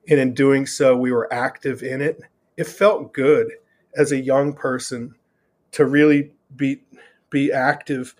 and 0.10 0.19
in 0.19 0.34
doing 0.34 0.65
so, 0.65 0.95
we 0.95 1.12
were 1.12 1.32
active 1.34 1.84
in 1.84 2.02
it. 2.02 2.21
It 2.58 2.67
felt 2.67 3.13
good 3.13 3.52
as 3.95 4.12
a 4.12 4.19
young 4.19 4.54
person 4.54 5.15
to 5.71 5.86
really 5.86 6.32
be 6.56 6.82
be 7.30 7.52
active. 7.52 8.15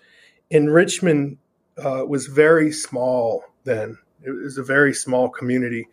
In 0.50 0.70
Richmond 0.70 1.38
uh, 1.78 2.04
was 2.06 2.26
very 2.26 2.72
small 2.72 3.44
then. 3.64 3.98
It 4.22 4.30
was 4.30 4.58
a 4.58 4.62
very 4.62 4.94
small 4.94 5.28
community, 5.28 5.88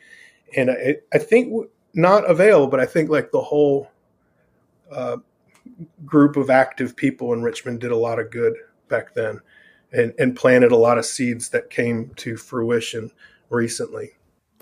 and 0.56 0.72
I, 0.72 0.98
I 1.14 1.18
think 1.18 1.68
not 1.94 2.30
avail, 2.30 2.68
but 2.68 2.80
I 2.80 2.86
think 2.86 3.10
like 3.10 3.32
the 3.32 3.42
whole 3.42 3.90
uh, 4.92 5.18
group 6.06 6.38
of 6.38 6.50
active 6.50 6.96
people 6.96 7.34
in 7.34 7.42
Richmond 7.42 7.80
did 7.80 7.92
a 7.92 7.98
lot 7.98 8.20
of 8.20 8.32
good 8.32 8.56
back 8.88 9.14
then, 9.14 9.42
and, 9.92 10.14
and 10.18 10.36
planted 10.36 10.72
a 10.72 10.78
lot 10.78 10.98
of 10.98 11.06
seeds 11.06 11.50
that 11.50 11.70
came 11.70 12.12
to 12.18 12.38
fruition 12.38 13.12
recently. 13.50 14.12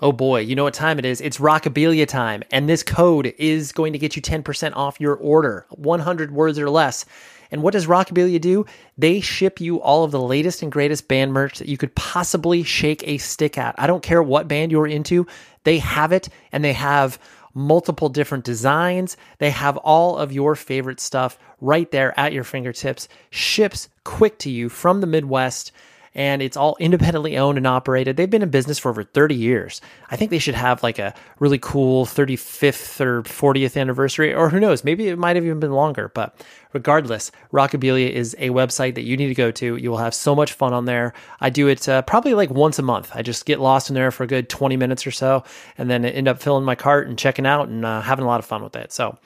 Oh 0.00 0.12
boy, 0.12 0.40
you 0.40 0.54
know 0.54 0.62
what 0.62 0.74
time 0.74 0.98
it 1.00 1.04
is? 1.04 1.20
It's 1.20 1.38
Rockabilia 1.38 2.06
time, 2.06 2.44
and 2.52 2.68
this 2.68 2.84
code 2.84 3.34
is 3.36 3.72
going 3.72 3.92
to 3.92 3.98
get 3.98 4.14
you 4.14 4.22
10% 4.22 4.76
off 4.76 5.00
your 5.00 5.16
order, 5.16 5.66
100 5.70 6.30
words 6.30 6.58
or 6.58 6.70
less. 6.70 7.04
And 7.50 7.62
what 7.62 7.72
does 7.72 7.86
Rockabilia 7.86 8.40
do? 8.40 8.66
They 8.96 9.20
ship 9.20 9.60
you 9.60 9.80
all 9.80 10.04
of 10.04 10.10
the 10.10 10.20
latest 10.20 10.62
and 10.62 10.70
greatest 10.70 11.08
band 11.08 11.32
merch 11.32 11.58
that 11.58 11.68
you 11.68 11.78
could 11.78 11.94
possibly 11.94 12.62
shake 12.62 13.02
a 13.08 13.18
stick 13.18 13.58
at. 13.58 13.74
I 13.78 13.86
don't 13.86 14.02
care 14.02 14.22
what 14.22 14.48
band 14.48 14.70
you're 14.70 14.86
into, 14.86 15.26
they 15.68 15.78
have 15.80 16.12
it 16.12 16.30
and 16.50 16.64
they 16.64 16.72
have 16.72 17.18
multiple 17.52 18.08
different 18.08 18.42
designs. 18.42 19.18
They 19.36 19.50
have 19.50 19.76
all 19.76 20.16
of 20.16 20.32
your 20.32 20.54
favorite 20.54 20.98
stuff 20.98 21.38
right 21.60 21.90
there 21.90 22.18
at 22.18 22.32
your 22.32 22.44
fingertips, 22.44 23.06
ships 23.28 23.90
quick 24.02 24.38
to 24.38 24.50
you 24.50 24.70
from 24.70 25.02
the 25.02 25.06
Midwest 25.06 25.72
and 26.18 26.42
it's 26.42 26.56
all 26.56 26.76
independently 26.80 27.38
owned 27.38 27.58
and 27.58 27.66
operated. 27.66 28.16
They've 28.16 28.28
been 28.28 28.42
in 28.42 28.50
business 28.50 28.76
for 28.76 28.88
over 28.88 29.04
30 29.04 29.36
years. 29.36 29.80
I 30.10 30.16
think 30.16 30.32
they 30.32 30.40
should 30.40 30.56
have 30.56 30.82
like 30.82 30.98
a 30.98 31.14
really 31.38 31.60
cool 31.60 32.06
35th 32.06 33.00
or 33.00 33.22
40th 33.22 33.80
anniversary, 33.80 34.34
or 34.34 34.50
who 34.50 34.58
knows, 34.58 34.82
maybe 34.82 35.06
it 35.06 35.16
might 35.16 35.36
have 35.36 35.44
even 35.44 35.60
been 35.60 35.70
longer. 35.70 36.10
But 36.12 36.44
regardless, 36.72 37.30
Rockabilia 37.52 38.10
is 38.10 38.34
a 38.40 38.50
website 38.50 38.96
that 38.96 39.02
you 39.02 39.16
need 39.16 39.28
to 39.28 39.34
go 39.34 39.52
to. 39.52 39.76
You 39.76 39.90
will 39.90 39.98
have 39.98 40.12
so 40.12 40.34
much 40.34 40.54
fun 40.54 40.72
on 40.72 40.86
there. 40.86 41.14
I 41.40 41.50
do 41.50 41.68
it 41.68 41.88
uh, 41.88 42.02
probably 42.02 42.34
like 42.34 42.50
once 42.50 42.80
a 42.80 42.82
month. 42.82 43.12
I 43.14 43.22
just 43.22 43.46
get 43.46 43.60
lost 43.60 43.88
in 43.88 43.94
there 43.94 44.10
for 44.10 44.24
a 44.24 44.26
good 44.26 44.48
20 44.48 44.76
minutes 44.76 45.06
or 45.06 45.12
so, 45.12 45.44
and 45.78 45.88
then 45.88 46.04
end 46.04 46.26
up 46.26 46.42
filling 46.42 46.64
my 46.64 46.74
cart 46.74 47.06
and 47.06 47.16
checking 47.16 47.46
out 47.46 47.68
and 47.68 47.84
uh, 47.84 48.00
having 48.00 48.24
a 48.24 48.28
lot 48.28 48.40
of 48.40 48.44
fun 48.44 48.64
with 48.64 48.74
it. 48.74 48.90
So, 48.92 49.16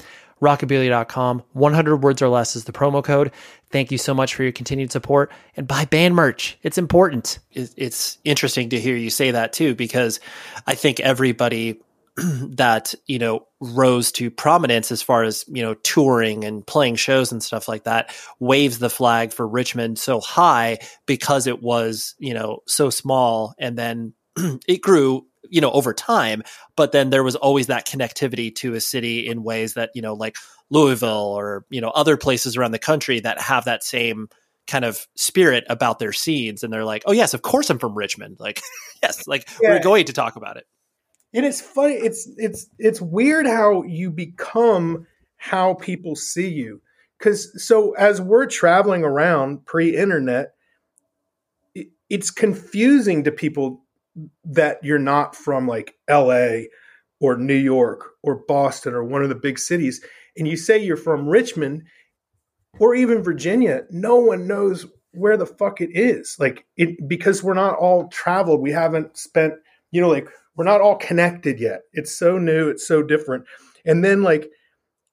rockabilia.com. 0.43 1.43
100 1.53 1.97
words 1.99 2.21
or 2.21 2.29
less 2.29 2.57
is 2.57 2.65
the 2.65 2.73
promo 2.73 3.03
code. 3.03 3.31
Thank 3.71 3.91
you 3.91 3.99
so 3.99 4.13
much 4.13 4.35
for 4.35 4.43
your 4.43 4.53
continued 4.53 4.93
support 4.93 5.33
and 5.57 5.67
buy 5.67 5.85
band 5.87 6.15
merch. 6.15 6.59
It's 6.63 6.77
important. 6.77 7.39
It's 7.53 8.19
interesting 8.25 8.71
to 8.71 8.81
hear 8.81 8.97
you 8.97 9.09
say 9.09 9.31
that 9.31 9.53
too, 9.53 9.75
because 9.75 10.21
I 10.67 10.75
think 10.75 11.01
everybody 11.01 11.81
that, 12.17 12.95
you 13.07 13.19
know, 13.19 13.47
rose 13.61 14.13
to 14.13 14.31
prominence 14.31 14.93
as 14.93 15.01
far 15.01 15.23
as, 15.23 15.45
you 15.49 15.63
know, 15.63 15.75
touring 15.75 16.45
and 16.45 16.67
playing 16.67 16.97
shows 16.97 17.33
and 17.33 17.43
stuff 17.43 17.69
like 17.69 17.85
that 17.85 18.15
waves 18.39 18.79
the 18.79 18.91
flag 18.91 19.33
for 19.33 19.47
Richmond 19.47 19.99
so 19.99 20.21
high 20.21 20.79
because 21.07 21.47
it 21.47 21.63
was, 21.63 22.15
you 22.19 22.35
know, 22.35 22.59
so 22.67 22.91
small 22.91 23.55
and 23.59 23.79
then 23.79 24.13
it 24.69 24.83
grew 24.83 25.27
you 25.53 25.61
know 25.61 25.71
over 25.71 25.95
time 25.95 26.43
but 26.77 26.93
then 26.93 27.11
there 27.11 27.23
was 27.23 27.37
always 27.37 27.69
that 27.69 27.87
connectivity 27.87 28.55
to 28.55 28.75
a 28.75 28.81
city 28.81 29.27
in 29.27 29.43
ways 29.43 29.75
that 29.75 29.91
you 29.95 30.03
know 30.03 30.15
like 30.15 30.37
louisville 30.71 31.35
or 31.37 31.65
you 31.71 31.81
know 31.81 31.91
other 31.91 32.17
places 32.17 32.57
around 32.57 32.73
the 32.73 32.79
country 32.79 33.21
that 33.21 33.41
have 33.41 33.65
that 33.65 33.85
same 33.85 34.29
kind 34.67 34.85
of 34.85 35.07
spirit 35.17 35.65
about 35.69 35.99
their 35.99 36.13
scenes. 36.13 36.63
And 36.63 36.73
they're 36.73 36.85
like 36.85 37.03
oh 37.07 37.13
yes 37.13 37.35
of 37.35 37.43
course 37.43 37.71
i'm 37.71 37.79
from 37.79 37.97
richmond. 37.97 38.37
Like 38.39 38.63
yes 39.03 39.27
like 39.27 39.49
yeah. 39.61 39.71
we're 39.71 39.83
going 39.83 40.07
to 40.07 40.13
talk 40.13 40.37
about 40.37 40.57
it. 40.57 40.65
And 41.35 41.47
it's 41.47 41.61
funny 41.61 41.95
it's 41.95 42.29
it's 42.37 42.67
it's 42.79 43.01
weird 43.01 43.47
how 43.47 43.83
you 43.83 44.11
become 44.11 45.07
how 45.37 45.75
people 45.75 46.15
see 46.17 46.49
you. 46.49 46.81
Because 47.19 47.65
so 47.65 47.93
as 47.93 48.21
we're 48.21 48.47
traveling 48.47 49.05
around 49.05 49.65
pre-internet 49.65 50.55
it's 52.09 52.31
confusing 52.31 53.25
to 53.25 53.33
people 53.33 53.82
that 54.45 54.79
you're 54.83 54.99
not 54.99 55.35
from 55.35 55.67
like 55.67 55.95
LA 56.09 56.65
or 57.21 57.37
New 57.37 57.55
York 57.55 58.11
or 58.23 58.45
Boston 58.47 58.95
or 58.95 59.05
one 59.05 59.23
of 59.23 59.29
the 59.29 59.35
big 59.35 59.59
cities, 59.59 60.05
and 60.37 60.47
you 60.47 60.57
say 60.57 60.83
you're 60.83 60.97
from 60.97 61.29
Richmond 61.29 61.85
or 62.79 62.95
even 62.95 63.23
Virginia, 63.23 63.83
no 63.91 64.17
one 64.17 64.47
knows 64.47 64.87
where 65.13 65.37
the 65.37 65.47
fuck 65.47 65.81
it 65.81 65.91
is. 65.93 66.37
Like 66.39 66.67
it 66.77 67.07
because 67.07 67.43
we're 67.43 67.55
not 67.55 67.77
all 67.77 68.09
traveled. 68.09 68.61
We 68.61 68.73
haven't 68.73 69.17
spent, 69.17 69.55
you 69.91 70.01
know, 70.01 70.09
like 70.09 70.29
we're 70.57 70.65
not 70.65 70.81
all 70.81 70.97
connected 70.97 71.61
yet. 71.61 71.83
It's 71.93 72.17
so 72.17 72.39
new, 72.39 72.69
it's 72.69 72.87
so 72.87 73.03
different. 73.03 73.45
And 73.85 74.05
then 74.05 74.23
like 74.23 74.51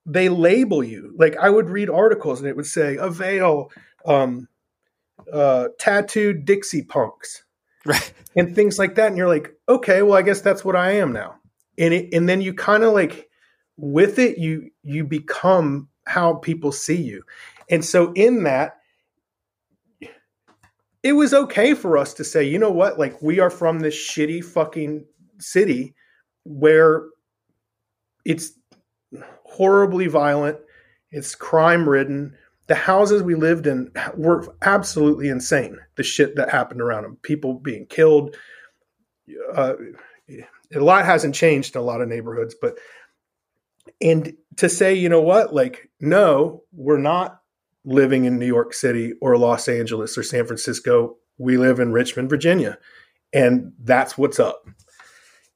they 0.05 0.29
label 0.29 0.83
you. 0.83 1.13
Like 1.17 1.35
I 1.37 1.49
would 1.49 1.69
read 1.69 1.89
articles 1.89 2.39
and 2.39 2.49
it 2.49 2.55
would 2.55 2.65
say 2.65 2.97
Avail 2.97 3.71
um 4.05 4.47
uh 5.31 5.67
tattooed 5.77 6.45
Dixie 6.45 6.83
punks 6.83 7.43
right. 7.85 8.13
And 8.35 8.55
things 8.55 8.77
like 8.77 8.95
that 8.95 9.07
and 9.07 9.17
you're 9.17 9.27
like 9.27 9.53
okay 9.67 10.01
well 10.01 10.17
i 10.17 10.21
guess 10.21 10.41
that's 10.41 10.63
what 10.63 10.75
i 10.75 10.91
am 10.91 11.13
now. 11.13 11.35
And 11.77 11.93
it, 11.93 12.13
and 12.13 12.27
then 12.27 12.41
you 12.41 12.53
kind 12.53 12.83
of 12.83 12.93
like 12.93 13.29
with 13.77 14.19
it 14.19 14.37
you 14.37 14.69
you 14.83 15.03
become 15.03 15.89
how 16.05 16.35
people 16.35 16.71
see 16.71 17.01
you. 17.01 17.23
And 17.69 17.85
so 17.85 18.11
in 18.13 18.43
that 18.43 18.77
it 21.01 21.13
was 21.13 21.33
okay 21.33 21.73
for 21.73 21.97
us 21.97 22.13
to 22.15 22.23
say 22.23 22.43
you 22.43 22.59
know 22.59 22.71
what? 22.71 22.99
Like 22.99 23.21
we 23.21 23.39
are 23.39 23.49
from 23.49 23.79
this 23.79 23.95
shitty 23.95 24.43
fucking 24.43 25.05
city 25.39 25.95
where 26.43 27.03
it's 28.25 28.51
horribly 29.43 30.07
violent 30.07 30.57
it's 31.11 31.35
crime 31.35 31.87
ridden 31.87 32.35
the 32.69 32.75
houses 32.75 33.23
we 33.23 33.33
lived 33.33 33.65
in 33.65 33.91
were 34.15 34.55
absolutely 34.61 35.27
insane. 35.27 35.77
The 35.95 36.03
shit 36.03 36.35
that 36.35 36.49
happened 36.49 36.81
around 36.81 37.03
them, 37.03 37.17
people 37.23 37.55
being 37.55 37.87
killed. 37.87 38.37
Uh, 39.53 39.73
a 40.73 40.79
lot 40.79 41.03
hasn't 41.03 41.33
changed 41.33 41.75
in 41.75 41.81
a 41.81 41.83
lot 41.83 41.99
of 41.99 42.07
neighborhoods, 42.07 42.55
but 42.61 42.77
and 43.99 44.33
to 44.57 44.69
say, 44.69 44.93
you 44.93 45.09
know 45.09 45.21
what, 45.21 45.51
like, 45.51 45.89
no, 45.99 46.63
we're 46.71 46.99
not 46.99 47.41
living 47.85 48.25
in 48.25 48.37
New 48.37 48.45
York 48.45 48.75
City 48.75 49.13
or 49.19 49.35
Los 49.35 49.67
Angeles 49.67 50.15
or 50.15 50.21
San 50.21 50.45
Francisco. 50.45 51.17
We 51.39 51.57
live 51.57 51.79
in 51.79 51.91
Richmond, 51.91 52.29
Virginia, 52.29 52.77
and 53.33 53.73
that's 53.79 54.15
what's 54.15 54.39
up. 54.39 54.63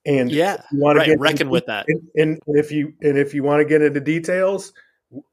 And 0.04 0.32
yeah, 0.32 0.63
you 0.71 0.80
want 0.80 0.97
right, 0.97 1.06
to 1.06 1.12
get 1.12 1.19
reckon 1.19 1.41
into, 1.41 1.52
with 1.52 1.67
that. 1.67 1.86
And, 1.88 2.02
and 2.15 2.39
if 2.47 2.71
you 2.71 2.93
and 3.02 3.19
if 3.19 3.36
you 3.36 3.43
want 3.43 3.62
to 3.62 3.65
get 3.65 3.84
into 3.84 3.99
details, 3.99 4.73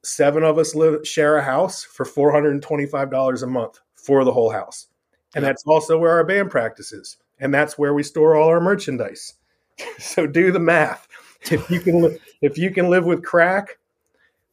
seven 0.02 0.42
of 0.42 0.58
us 0.58 0.74
live 0.74 1.06
share 1.06 1.36
a 1.36 1.42
house 1.42 1.84
for 1.84 2.04
four 2.04 2.32
hundred 2.32 2.52
and 2.52 2.62
twenty 2.62 2.86
five 2.86 3.10
dollars 3.10 3.42
a 3.42 3.46
month 3.46 3.80
for 3.94 4.24
the 4.24 4.32
whole 4.32 4.50
house, 4.50 4.86
and 5.34 5.44
that's 5.44 5.64
also 5.66 5.98
where 5.98 6.12
our 6.12 6.24
band 6.24 6.50
practices, 6.50 7.16
and 7.38 7.52
that's 7.52 7.78
where 7.78 7.94
we 7.94 8.02
store 8.02 8.36
all 8.36 8.48
our 8.48 8.60
merchandise. 8.60 9.34
so 9.98 10.26
do 10.26 10.52
the 10.52 10.58
math. 10.58 11.08
If 11.50 11.70
you 11.70 11.80
can, 11.80 12.18
if 12.42 12.58
you 12.58 12.70
can 12.70 12.90
live 12.90 13.04
with 13.04 13.24
crack, 13.24 13.78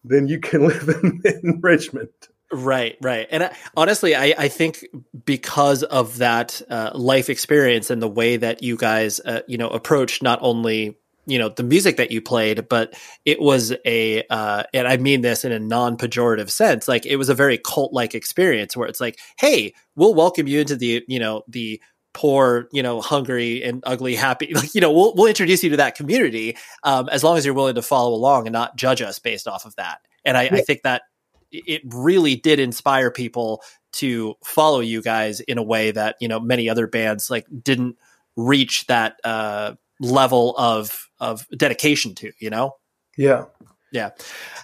then 0.04 0.28
you 0.28 0.40
can 0.40 0.68
live 0.68 0.90
in, 0.90 1.22
in 1.26 1.60
Richmond. 1.62 2.10
Right, 2.52 2.98
right. 3.02 3.28
And 3.30 3.44
I, 3.44 3.56
honestly, 3.76 4.16
I, 4.16 4.34
I 4.38 4.48
think 4.48 4.86
because 5.26 5.84
of 5.84 6.20
that 6.20 6.62
uh, 6.70 6.92
life 6.96 7.30
experience 7.30 7.90
and 7.90 8.02
the 8.02 8.08
way 8.08 8.38
that 8.38 8.64
you 8.64 8.78
guys, 8.78 9.20
uh, 9.20 9.42
you 9.48 9.58
know, 9.58 9.68
approach 9.68 10.22
not 10.22 10.40
only 10.42 10.98
you 11.28 11.38
know 11.38 11.50
the 11.50 11.64
music 11.64 11.98
that 11.98 12.12
you 12.12 12.22
played 12.22 12.68
but 12.70 12.96
it 13.26 13.40
was 13.40 13.74
a 13.86 14.24
uh, 14.30 14.64
and 14.74 14.88
i 14.88 14.98
mean 14.98 15.22
this 15.22 15.46
in 15.46 15.52
a 15.52 15.60
non-pejorative 15.60 16.50
sense 16.50 16.88
like 16.88 17.06
it 17.06 17.18
was 17.18 17.30
a 17.30 17.36
very 17.36 17.58
cult-like 17.58 18.16
experience 18.16 18.76
where 18.76 18.88
it's 18.88 19.02
like 19.02 19.20
hey 19.38 19.74
we'll 19.96 20.16
welcome 20.16 20.48
you 20.48 20.62
into 20.62 20.76
the 20.76 21.04
you 21.08 21.20
know 21.20 21.44
the 21.48 21.82
poor 22.14 22.68
you 22.72 22.82
know 22.82 23.00
hungry 23.00 23.64
and 23.64 23.84
ugly 23.86 24.16
happy 24.16 24.52
like 24.54 24.74
you 24.74 24.82
know 24.82 24.92
we'll, 24.92 25.14
we'll 25.16 25.28
introduce 25.28 25.64
you 25.64 25.70
to 25.70 25.78
that 25.78 25.96
community 25.96 26.58
um, 26.84 27.08
as 27.10 27.24
long 27.24 27.38
as 27.38 27.46
you're 27.46 27.54
willing 27.54 27.76
to 27.76 27.82
follow 27.82 28.16
along 28.16 28.48
and 28.48 28.54
not 28.54 28.76
judge 28.76 29.02
us 29.02 29.20
based 29.20 29.48
off 29.48 29.66
of 29.66 29.76
that 29.76 30.00
and 30.26 30.38
i, 30.38 30.44
yeah. 30.44 30.56
I 30.56 30.62
think 30.62 30.82
that 30.84 31.04
it 31.52 31.82
really 31.86 32.36
did 32.36 32.60
inspire 32.60 33.12
people 33.12 33.62
to 33.94 34.36
follow 34.44 34.80
you 34.80 35.02
guys 35.02 35.40
in 35.42 35.58
a 35.58 35.64
way 35.64 35.92
that 35.92 36.16
you 36.20 36.28
know 36.28 36.40
many 36.40 36.70
other 36.70 36.88
bands 36.88 37.30
like 37.30 37.46
didn't 37.62 37.98
reach 38.36 38.86
that 38.88 39.18
uh 39.24 39.74
level 40.00 40.56
of 40.58 41.07
of 41.20 41.48
dedication 41.56 42.16
to 42.16 42.32
you 42.40 42.50
know 42.50 42.76
yeah 43.18 43.46
yeah 43.92 44.10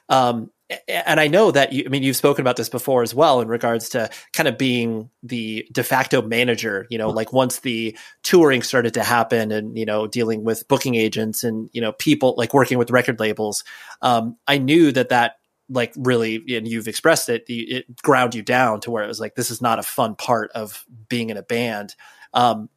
um 0.09 0.49
and 0.87 1.19
I 1.19 1.27
know 1.27 1.51
that 1.51 1.73
you, 1.73 1.83
I 1.85 1.89
mean, 1.89 2.03
you've 2.03 2.15
spoken 2.15 2.41
about 2.41 2.55
this 2.55 2.69
before 2.69 3.03
as 3.03 3.13
well 3.13 3.41
in 3.41 3.47
regards 3.47 3.89
to 3.89 4.09
kind 4.31 4.47
of 4.47 4.57
being 4.57 5.09
the 5.21 5.67
de 5.71 5.83
facto 5.83 6.21
manager, 6.21 6.87
you 6.89 6.97
know, 6.97 7.09
like 7.09 7.33
once 7.33 7.59
the 7.59 7.97
touring 8.23 8.61
started 8.61 8.93
to 8.95 9.03
happen 9.03 9.51
and, 9.51 9.77
you 9.77 9.85
know, 9.85 10.07
dealing 10.07 10.43
with 10.43 10.67
booking 10.67 10.95
agents 10.95 11.43
and, 11.43 11.69
you 11.73 11.81
know, 11.81 11.91
people 11.91 12.35
like 12.37 12.53
working 12.53 12.77
with 12.77 12.91
record 12.91 13.19
labels. 13.19 13.63
Um, 14.01 14.37
I 14.47 14.57
knew 14.57 14.91
that 14.93 15.09
that 15.09 15.35
like 15.69 15.93
really, 15.97 16.35
and 16.55 16.67
you've 16.67 16.87
expressed 16.87 17.29
it, 17.29 17.43
it 17.47 18.01
ground 18.01 18.35
you 18.35 18.41
down 18.41 18.79
to 18.81 18.91
where 18.91 19.03
it 19.03 19.07
was 19.07 19.19
like, 19.19 19.35
this 19.35 19.51
is 19.51 19.61
not 19.61 19.79
a 19.79 19.83
fun 19.83 20.15
part 20.15 20.51
of 20.51 20.85
being 21.09 21.29
in 21.29 21.37
a 21.37 21.43
band. 21.43 21.95
Um, 22.33 22.69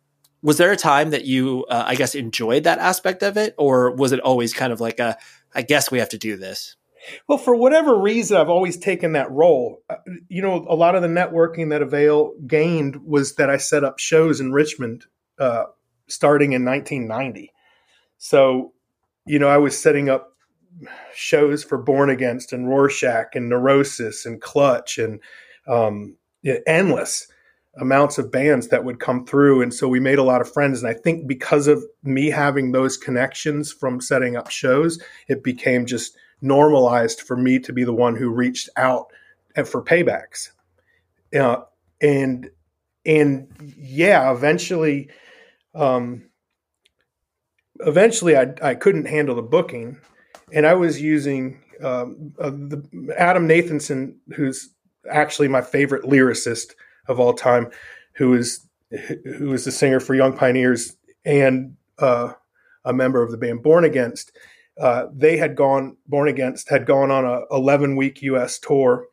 was 0.47 0.59
there 0.59 0.71
a 0.71 0.77
time 0.77 1.11
that 1.11 1.25
you 1.25 1.67
uh, 1.69 1.83
i 1.87 1.97
guess 1.97 2.15
enjoyed 2.15 2.63
that 2.65 2.79
aspect 2.79 3.23
of 3.25 3.37
it? 3.37 3.55
Or 3.59 3.91
was 3.91 4.13
it 4.13 4.21
always 4.21 4.55
kind 4.55 4.73
of 4.73 4.81
like 4.81 5.01
a 5.01 5.19
i 5.55 5.63
guess 5.63 5.91
we 5.91 5.99
have 5.99 6.09
to 6.11 6.19
do 6.19 6.37
this 6.37 6.77
well 7.29 7.37
for 7.37 7.55
whatever 7.57 7.99
reason 7.99 8.37
i've 8.37 8.49
always 8.49 8.79
taken 8.79 9.13
that 9.13 9.31
role. 9.31 9.83
Uh, 9.91 9.97
you 10.29 10.41
know 10.41 10.65
a 10.69 10.77
lot 10.77 10.95
of 10.95 11.03
the 11.03 11.09
networking 11.09 11.71
that 11.71 11.83
avail 11.83 12.33
gained 12.47 13.05
was 13.05 13.35
that 13.35 13.51
i 13.51 13.57
set 13.57 13.85
up 13.85 13.99
shows 13.99 14.41
in 14.41 14.53
richmond 14.53 15.05
uh, 15.39 15.65
starting 16.07 16.53
in 16.53 16.65
1990 16.65 17.53
so 18.17 18.73
you 19.27 19.41
know 19.41 19.49
i 19.49 19.59
was 19.59 19.77
setting 19.77 20.09
up 20.09 20.33
shows 21.15 21.65
for 21.65 21.79
born 21.79 22.09
against 22.09 22.53
and 22.53 22.69
rorschach 22.69 23.35
and 23.35 23.49
neurosis 23.49 24.25
and 24.25 24.41
clutch 24.41 24.99
and 24.99 25.21
um, 25.67 26.17
endless 26.67 27.27
amounts 27.79 28.19
of 28.19 28.31
bands 28.31 28.69
that 28.69 28.85
would 28.85 29.01
come 29.01 29.25
through. 29.27 29.62
And 29.62 29.73
so 29.73 29.89
we 29.89 30.01
made 30.01 30.19
a 30.19 30.23
lot 30.23 30.41
of 30.41 30.53
friends. 30.53 30.83
And 30.83 30.89
i 30.89 30.95
think 30.95 31.27
because 31.27 31.67
of 31.67 31.85
me 32.03 32.31
having 32.31 32.73
those 32.73 32.97
connections 32.97 33.73
from 33.73 34.01
setting 34.01 34.37
up 34.37 34.51
shows 34.51 35.03
it 35.29 35.43
became 35.43 35.87
just 35.87 36.17
normalized 36.41 37.21
for 37.21 37.37
me 37.37 37.59
to 37.59 37.73
be 37.73 37.85
the 37.85 37.93
one 37.93 38.17
who 38.17 38.31
reached 38.31 38.69
out 38.77 39.07
for 39.65 39.83
paybacks. 39.83 40.51
Uh, 41.35 41.62
and 42.01 42.51
and 43.07 43.49
yeah 43.79 44.31
eventually 44.33 45.09
um 45.75 46.23
eventually 47.81 48.37
i 48.37 48.53
i 48.62 48.75
couldn't 48.75 49.07
handle 49.07 49.35
the 49.35 49.43
booking. 49.43 49.99
And 50.53 50.67
i 50.67 50.75
was 50.75 51.01
using 51.01 51.61
um, 51.83 52.33
uh, 52.39 52.51
the 52.51 53.15
adam 53.19 53.49
nathanson 53.49 54.17
who's 54.35 54.71
actually 55.11 55.49
my 55.49 55.62
favorite 55.62 56.05
lyricist 56.05 56.73
of 57.09 57.21
all 57.21 57.33
time, 57.33 57.71
who 58.14 58.35
is 58.35 58.66
who 59.38 59.51
was 59.51 59.64
the 59.64 59.73
singer 59.73 60.01
for 60.01 60.14
Young 60.14 60.37
Pioneers 60.37 60.97
and 61.25 61.77
uh, 61.99 62.33
a 62.85 62.92
member 62.92 63.23
of 63.23 63.31
the 63.31 63.37
band 63.37 63.62
Born 63.62 63.85
Against, 63.85 64.31
uh, 64.81 65.07
they 65.12 65.37
had 65.37 65.57
gone 65.57 65.97
Born 66.07 66.29
Against 66.29 66.69
had 66.69 66.87
gone 66.87 67.11
on 67.11 67.25
a 67.25 67.42
11 67.51 67.97
week 67.97 68.23
U.S. 68.23 68.59
tour 68.59 69.07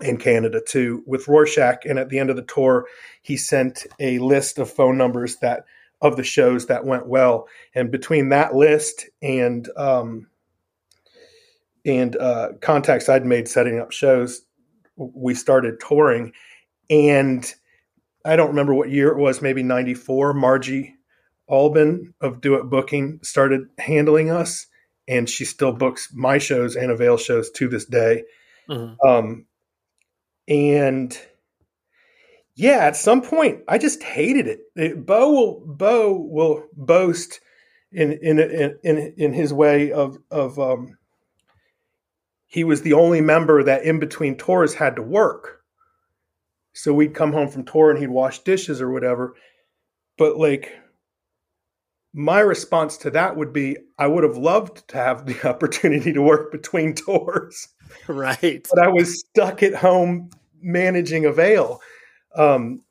in 0.00 0.16
Canada 0.16 0.60
too 0.66 1.02
with 1.06 1.28
Rorschach, 1.28 1.84
and 1.84 1.98
at 1.98 2.08
the 2.08 2.18
end 2.18 2.30
of 2.30 2.36
the 2.36 2.42
tour, 2.42 2.86
he 3.22 3.36
sent 3.36 3.86
a 3.98 4.18
list 4.18 4.58
of 4.58 4.70
phone 4.70 4.96
numbers 4.96 5.36
that 5.36 5.64
of 6.00 6.16
the 6.16 6.24
shows 6.24 6.66
that 6.66 6.84
went 6.84 7.06
well, 7.06 7.48
and 7.74 7.90
between 7.90 8.28
that 8.28 8.54
list 8.54 9.06
and 9.22 9.68
um, 9.76 10.28
and 11.84 12.16
uh, 12.16 12.50
contacts 12.60 13.08
I'd 13.08 13.26
made 13.26 13.48
setting 13.48 13.78
up 13.78 13.92
shows, 13.92 14.42
we 14.96 15.34
started 15.34 15.80
touring, 15.80 16.32
and 16.90 17.52
I 18.24 18.36
don't 18.36 18.48
remember 18.48 18.74
what 18.74 18.90
year 18.90 19.08
it 19.08 19.18
was, 19.18 19.42
maybe 19.42 19.62
'94. 19.62 20.34
Margie 20.34 20.94
Albin 21.48 22.14
of 22.20 22.40
Do 22.40 22.54
It 22.54 22.64
Booking 22.64 23.20
started 23.22 23.68
handling 23.78 24.30
us, 24.30 24.66
and 25.06 25.28
she 25.28 25.44
still 25.44 25.72
books 25.72 26.08
my 26.12 26.38
shows 26.38 26.76
and 26.76 26.90
Avail 26.90 27.16
shows 27.16 27.50
to 27.52 27.68
this 27.68 27.84
day. 27.86 28.24
Mm-hmm. 28.68 29.08
Um, 29.08 29.46
and 30.46 31.18
yeah, 32.54 32.78
at 32.78 32.96
some 32.96 33.22
point, 33.22 33.62
I 33.68 33.78
just 33.78 34.02
hated 34.02 34.46
it. 34.46 34.60
it 34.74 35.06
Bo 35.06 35.30
will 35.30 35.62
Bo 35.64 36.12
will 36.12 36.64
boast 36.76 37.40
in 37.92 38.12
in 38.12 38.38
in 38.82 39.14
in, 39.16 39.32
his 39.32 39.52
way 39.52 39.92
of 39.92 40.18
of 40.30 40.58
um, 40.58 40.98
he 42.46 42.64
was 42.64 42.82
the 42.82 42.94
only 42.94 43.20
member 43.20 43.62
that 43.62 43.84
in 43.84 43.98
between 43.98 44.36
tours 44.36 44.74
had 44.74 44.96
to 44.96 45.02
work. 45.02 45.57
So 46.74 46.92
we'd 46.92 47.14
come 47.14 47.32
home 47.32 47.48
from 47.48 47.64
tour 47.64 47.90
and 47.90 47.98
he'd 47.98 48.08
wash 48.08 48.40
dishes 48.40 48.80
or 48.80 48.90
whatever. 48.90 49.34
But 50.16 50.36
like 50.36 50.72
my 52.14 52.40
response 52.40 52.96
to 52.98 53.10
that 53.10 53.36
would 53.36 53.52
be 53.52 53.76
I 53.98 54.06
would 54.06 54.24
have 54.24 54.36
loved 54.36 54.88
to 54.88 54.96
have 54.96 55.26
the 55.26 55.48
opportunity 55.48 56.12
to 56.12 56.22
work 56.22 56.52
between 56.52 56.94
tours. 56.94 57.68
Right. 58.06 58.66
But 58.70 58.82
I 58.82 58.88
was 58.88 59.20
stuck 59.20 59.62
at 59.62 59.74
home 59.74 60.30
managing 60.60 61.24
Avail. 61.24 61.80
Um, 62.34 62.82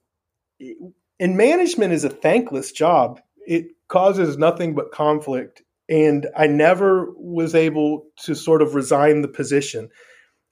and 1.20 1.38
management 1.38 1.94
is 1.94 2.04
a 2.04 2.10
thankless 2.10 2.72
job. 2.72 3.20
It 3.46 3.68
causes 3.88 4.38
nothing 4.38 4.76
but 4.76 4.92
conflict. 4.92 5.64
And 5.90 6.28
I 6.36 6.48
never 6.48 7.12
was 7.16 7.56
able 7.56 8.08
to 8.24 8.36
sort 8.36 8.62
of 8.62 8.76
resign 8.76 9.22
the 9.22 9.28
position 9.28 9.90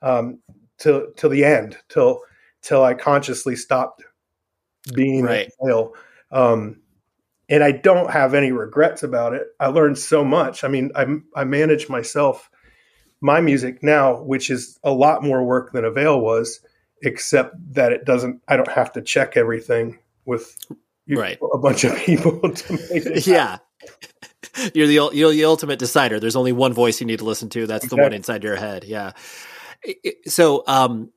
um, 0.01 0.39
till 0.77 1.07
till 1.17 1.29
the 1.29 1.43
end, 1.43 1.77
till 1.89 2.21
till 2.65 2.83
I 2.83 2.95
consciously 2.95 3.55
stopped 3.55 4.03
being 4.93 5.23
right. 5.23 5.49
Avail. 5.61 5.93
Um, 6.31 6.81
and 7.47 7.63
I 7.63 7.71
don't 7.71 8.09
have 8.09 8.33
any 8.33 8.51
regrets 8.51 9.03
about 9.03 9.33
it. 9.33 9.43
I 9.59 9.67
learned 9.67 9.99
so 9.99 10.25
much. 10.25 10.63
I 10.63 10.67
mean, 10.67 10.91
I 10.95 11.05
I 11.35 11.43
manage 11.43 11.89
myself, 11.89 12.49
my 13.21 13.39
music 13.39 13.83
now, 13.83 14.21
which 14.21 14.49
is 14.49 14.79
a 14.83 14.91
lot 14.91 15.21
more 15.21 15.43
work 15.43 15.71
than 15.71 15.85
Avail 15.85 16.19
was, 16.19 16.59
except 17.03 17.55
that 17.75 17.91
it 17.91 18.03
doesn't. 18.03 18.41
I 18.47 18.57
don't 18.57 18.71
have 18.71 18.91
to 18.93 19.01
check 19.01 19.37
everything 19.37 19.99
with 20.25 20.57
right. 21.07 21.37
a 21.53 21.57
bunch 21.59 21.83
of 21.83 21.95
people 22.05 22.39
to 22.51 22.73
make 22.73 23.05
it. 23.05 23.27
yeah. 23.27 23.57
You're 24.73 24.87
the 24.87 25.09
you're 25.13 25.31
the 25.31 25.45
ultimate 25.45 25.79
decider. 25.79 26.19
There's 26.19 26.37
only 26.37 26.53
one 26.53 26.71
voice 26.71 27.01
you 27.01 27.07
need 27.07 27.19
to 27.19 27.25
listen 27.25 27.49
to. 27.49 27.67
That's 27.67 27.83
exactly. 27.83 27.97
the 27.97 28.03
one 28.03 28.13
inside 28.13 28.43
your 28.43 28.55
head. 28.55 28.85
Yeah. 28.85 29.11
So, 30.27 30.63
um, 30.65 31.11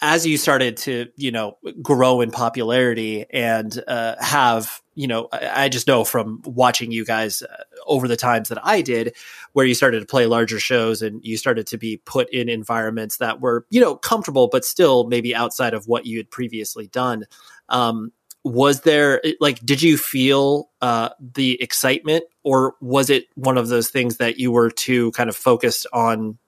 as 0.00 0.26
you 0.26 0.36
started 0.36 0.76
to 0.76 1.06
you 1.16 1.30
know 1.30 1.58
grow 1.82 2.20
in 2.20 2.30
popularity 2.30 3.26
and 3.30 3.82
uh, 3.88 4.16
have 4.20 4.80
you 4.94 5.06
know 5.06 5.28
I 5.32 5.68
just 5.68 5.86
know 5.86 6.04
from 6.04 6.42
watching 6.44 6.92
you 6.92 7.04
guys 7.04 7.42
uh, 7.42 7.62
over 7.86 8.08
the 8.08 8.16
times 8.16 8.48
that 8.50 8.64
I 8.64 8.82
did 8.82 9.16
where 9.52 9.66
you 9.66 9.74
started 9.74 10.00
to 10.00 10.06
play 10.06 10.26
larger 10.26 10.60
shows 10.60 11.02
and 11.02 11.24
you 11.24 11.36
started 11.36 11.66
to 11.68 11.78
be 11.78 11.98
put 11.98 12.28
in 12.30 12.48
environments 12.48 13.18
that 13.18 13.40
were 13.40 13.66
you 13.70 13.80
know 13.80 13.96
comfortable 13.96 14.48
but 14.48 14.64
still 14.64 15.04
maybe 15.04 15.34
outside 15.34 15.74
of 15.74 15.86
what 15.86 16.06
you 16.06 16.18
had 16.18 16.30
previously 16.30 16.86
done. 16.88 17.24
Um, 17.68 18.12
was 18.44 18.82
there 18.82 19.20
like 19.40 19.58
did 19.60 19.82
you 19.82 19.96
feel 19.98 20.70
uh, 20.80 21.08
the 21.34 21.60
excitement 21.60 22.24
or 22.44 22.74
was 22.80 23.10
it 23.10 23.24
one 23.34 23.58
of 23.58 23.68
those 23.68 23.88
things 23.88 24.18
that 24.18 24.38
you 24.38 24.52
were 24.52 24.70
too 24.70 25.10
kind 25.12 25.28
of 25.28 25.34
focused 25.34 25.86
on 25.92 26.38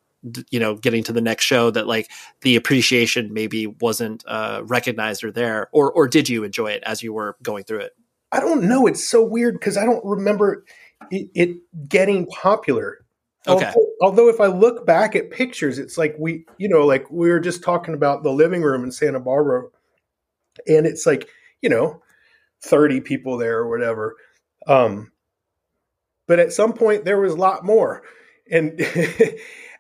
you 0.51 0.59
know 0.59 0.75
getting 0.75 1.03
to 1.05 1.13
the 1.13 1.21
next 1.21 1.45
show 1.45 1.71
that 1.71 1.87
like 1.87 2.11
the 2.43 2.57
appreciation 2.57 3.33
maybe 3.33 3.67
wasn't 3.67 4.25
uh, 4.27 4.63
recognized 4.65 5.23
or 5.25 5.31
there 5.31 5.69
or 5.73 5.93
or 5.93 6.09
did 6.09 6.29
you 6.29 6.45
enjoy 6.45 6.69
it 6.69 6.83
as 6.85 7.03
you 7.03 7.13
were 7.13 7.37
going 7.43 7.65
through 7.65 7.81
it? 7.81 7.93
I 8.33 8.41
don't 8.41 8.65
know. 8.65 8.87
It's 8.87 9.07
so 9.09 9.23
weird 9.25 9.55
because 9.55 9.77
i 9.77 9.85
don't 9.85 10.05
remember 10.05 10.65
it, 11.11 11.31
it 11.35 11.57
getting 11.89 12.27
popular. 12.27 12.99
Okay. 13.47 13.67
although, 13.67 13.87
although 14.03 14.29
if 14.29 14.41
i 14.41 14.47
look 14.47 14.85
back 14.85 15.17
at 15.17 15.31
pictures 15.31 15.79
it's 15.79 15.97
like 15.97 16.15
we 16.19 16.45
you 16.59 16.69
know 16.69 16.85
like 16.85 17.09
we 17.11 17.31
were 17.31 17.41
just 17.41 17.63
talking 17.63 17.95
about 17.95 18.23
the 18.23 18.33
living 18.33 18.61
room 18.61 18.85
in 18.85 18.91
santa 18.91 19.21
barbara 19.21 19.69
and 20.67 20.87
it's 20.87 21.07
like 21.07 21.29
you 21.63 21.71
know 21.71 22.03
30 22.63 23.01
people 23.01 23.37
there 23.37 23.59
or 23.59 23.69
whatever. 23.69 24.17
Um 24.67 25.13
but 26.27 26.39
at 26.39 26.53
some 26.53 26.73
point 26.73 27.05
there 27.05 27.21
was 27.21 27.33
a 27.33 27.37
lot 27.37 27.65
more. 27.65 28.03
And 28.51 28.79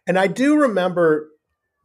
And 0.08 0.18
I 0.18 0.26
do 0.26 0.56
remember 0.56 1.28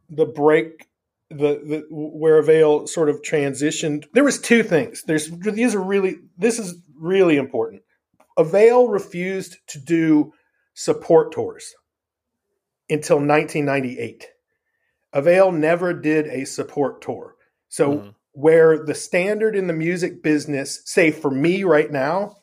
the 0.08 0.26
break 0.26 0.88
the, 1.30 1.36
the 1.36 1.86
where 1.90 2.38
Avail 2.38 2.86
sort 2.86 3.08
of 3.08 3.22
transitioned. 3.22 4.04
There 4.12 4.24
was 4.24 4.40
two 4.40 4.62
things. 4.62 5.02
There's 5.02 5.30
these 5.30 5.74
are 5.74 5.82
really 5.82 6.16
this 6.38 6.58
is 6.58 6.74
really 6.98 7.36
important. 7.36 7.82
Avail 8.36 8.88
refused 8.88 9.58
to 9.68 9.78
do 9.78 10.32
support 10.74 11.32
tours 11.32 11.74
until 12.88 13.16
1998. 13.16 14.26
Avail 15.12 15.52
never 15.52 15.92
did 15.92 16.26
a 16.26 16.44
support 16.44 17.00
tour. 17.00 17.36
So 17.68 17.92
mm-hmm. 17.92 18.08
where 18.32 18.84
the 18.84 18.94
standard 18.94 19.54
in 19.54 19.66
the 19.66 19.72
music 19.72 20.22
business, 20.22 20.80
say 20.84 21.10
for 21.10 21.30
me 21.30 21.62
right 21.62 21.90
now, 21.90 22.36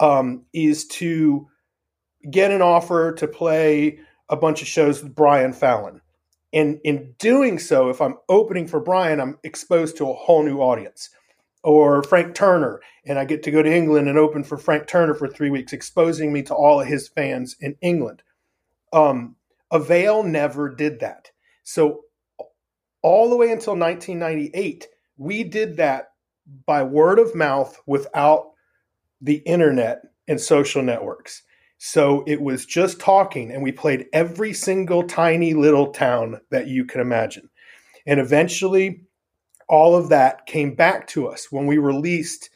um, 0.00 0.44
is 0.52 0.86
to 0.86 1.48
get 2.30 2.50
an 2.50 2.62
offer 2.62 3.12
to 3.12 3.28
play 3.28 4.00
a 4.28 4.36
bunch 4.36 4.62
of 4.62 4.68
shows 4.68 5.02
with 5.02 5.14
Brian 5.14 5.52
Fallon. 5.52 6.00
And 6.52 6.80
in 6.84 7.14
doing 7.18 7.58
so, 7.58 7.90
if 7.90 8.00
I'm 8.00 8.16
opening 8.28 8.66
for 8.66 8.80
Brian, 8.80 9.20
I'm 9.20 9.38
exposed 9.42 9.96
to 9.98 10.08
a 10.08 10.14
whole 10.14 10.42
new 10.42 10.58
audience. 10.58 11.10
Or 11.62 12.02
Frank 12.04 12.34
Turner, 12.34 12.80
and 13.04 13.18
I 13.18 13.24
get 13.24 13.42
to 13.42 13.50
go 13.50 13.60
to 13.62 13.72
England 13.72 14.08
and 14.08 14.16
open 14.16 14.44
for 14.44 14.56
Frank 14.56 14.86
Turner 14.86 15.14
for 15.14 15.26
three 15.26 15.50
weeks, 15.50 15.72
exposing 15.72 16.32
me 16.32 16.42
to 16.42 16.54
all 16.54 16.80
of 16.80 16.86
his 16.86 17.08
fans 17.08 17.56
in 17.60 17.76
England. 17.80 18.22
Um, 18.92 19.36
Avail 19.70 20.22
never 20.22 20.68
did 20.68 21.00
that. 21.00 21.30
So, 21.64 22.02
all 23.02 23.28
the 23.28 23.36
way 23.36 23.50
until 23.50 23.76
1998, 23.76 24.86
we 25.16 25.42
did 25.44 25.76
that 25.78 26.12
by 26.66 26.82
word 26.82 27.18
of 27.18 27.34
mouth 27.34 27.80
without 27.86 28.52
the 29.20 29.36
internet 29.38 30.02
and 30.28 30.40
social 30.40 30.82
networks. 30.82 31.42
So 31.78 32.24
it 32.26 32.40
was 32.40 32.64
just 32.64 33.00
talking, 33.00 33.50
and 33.50 33.62
we 33.62 33.72
played 33.72 34.06
every 34.12 34.52
single 34.52 35.02
tiny 35.02 35.54
little 35.54 35.92
town 35.92 36.40
that 36.50 36.68
you 36.68 36.84
can 36.84 37.00
imagine. 37.00 37.50
And 38.06 38.18
eventually, 38.18 39.02
all 39.68 39.94
of 39.94 40.08
that 40.08 40.46
came 40.46 40.74
back 40.74 41.06
to 41.08 41.26
us 41.28 41.48
when 41.50 41.66
we 41.66 41.78
released 41.78 42.50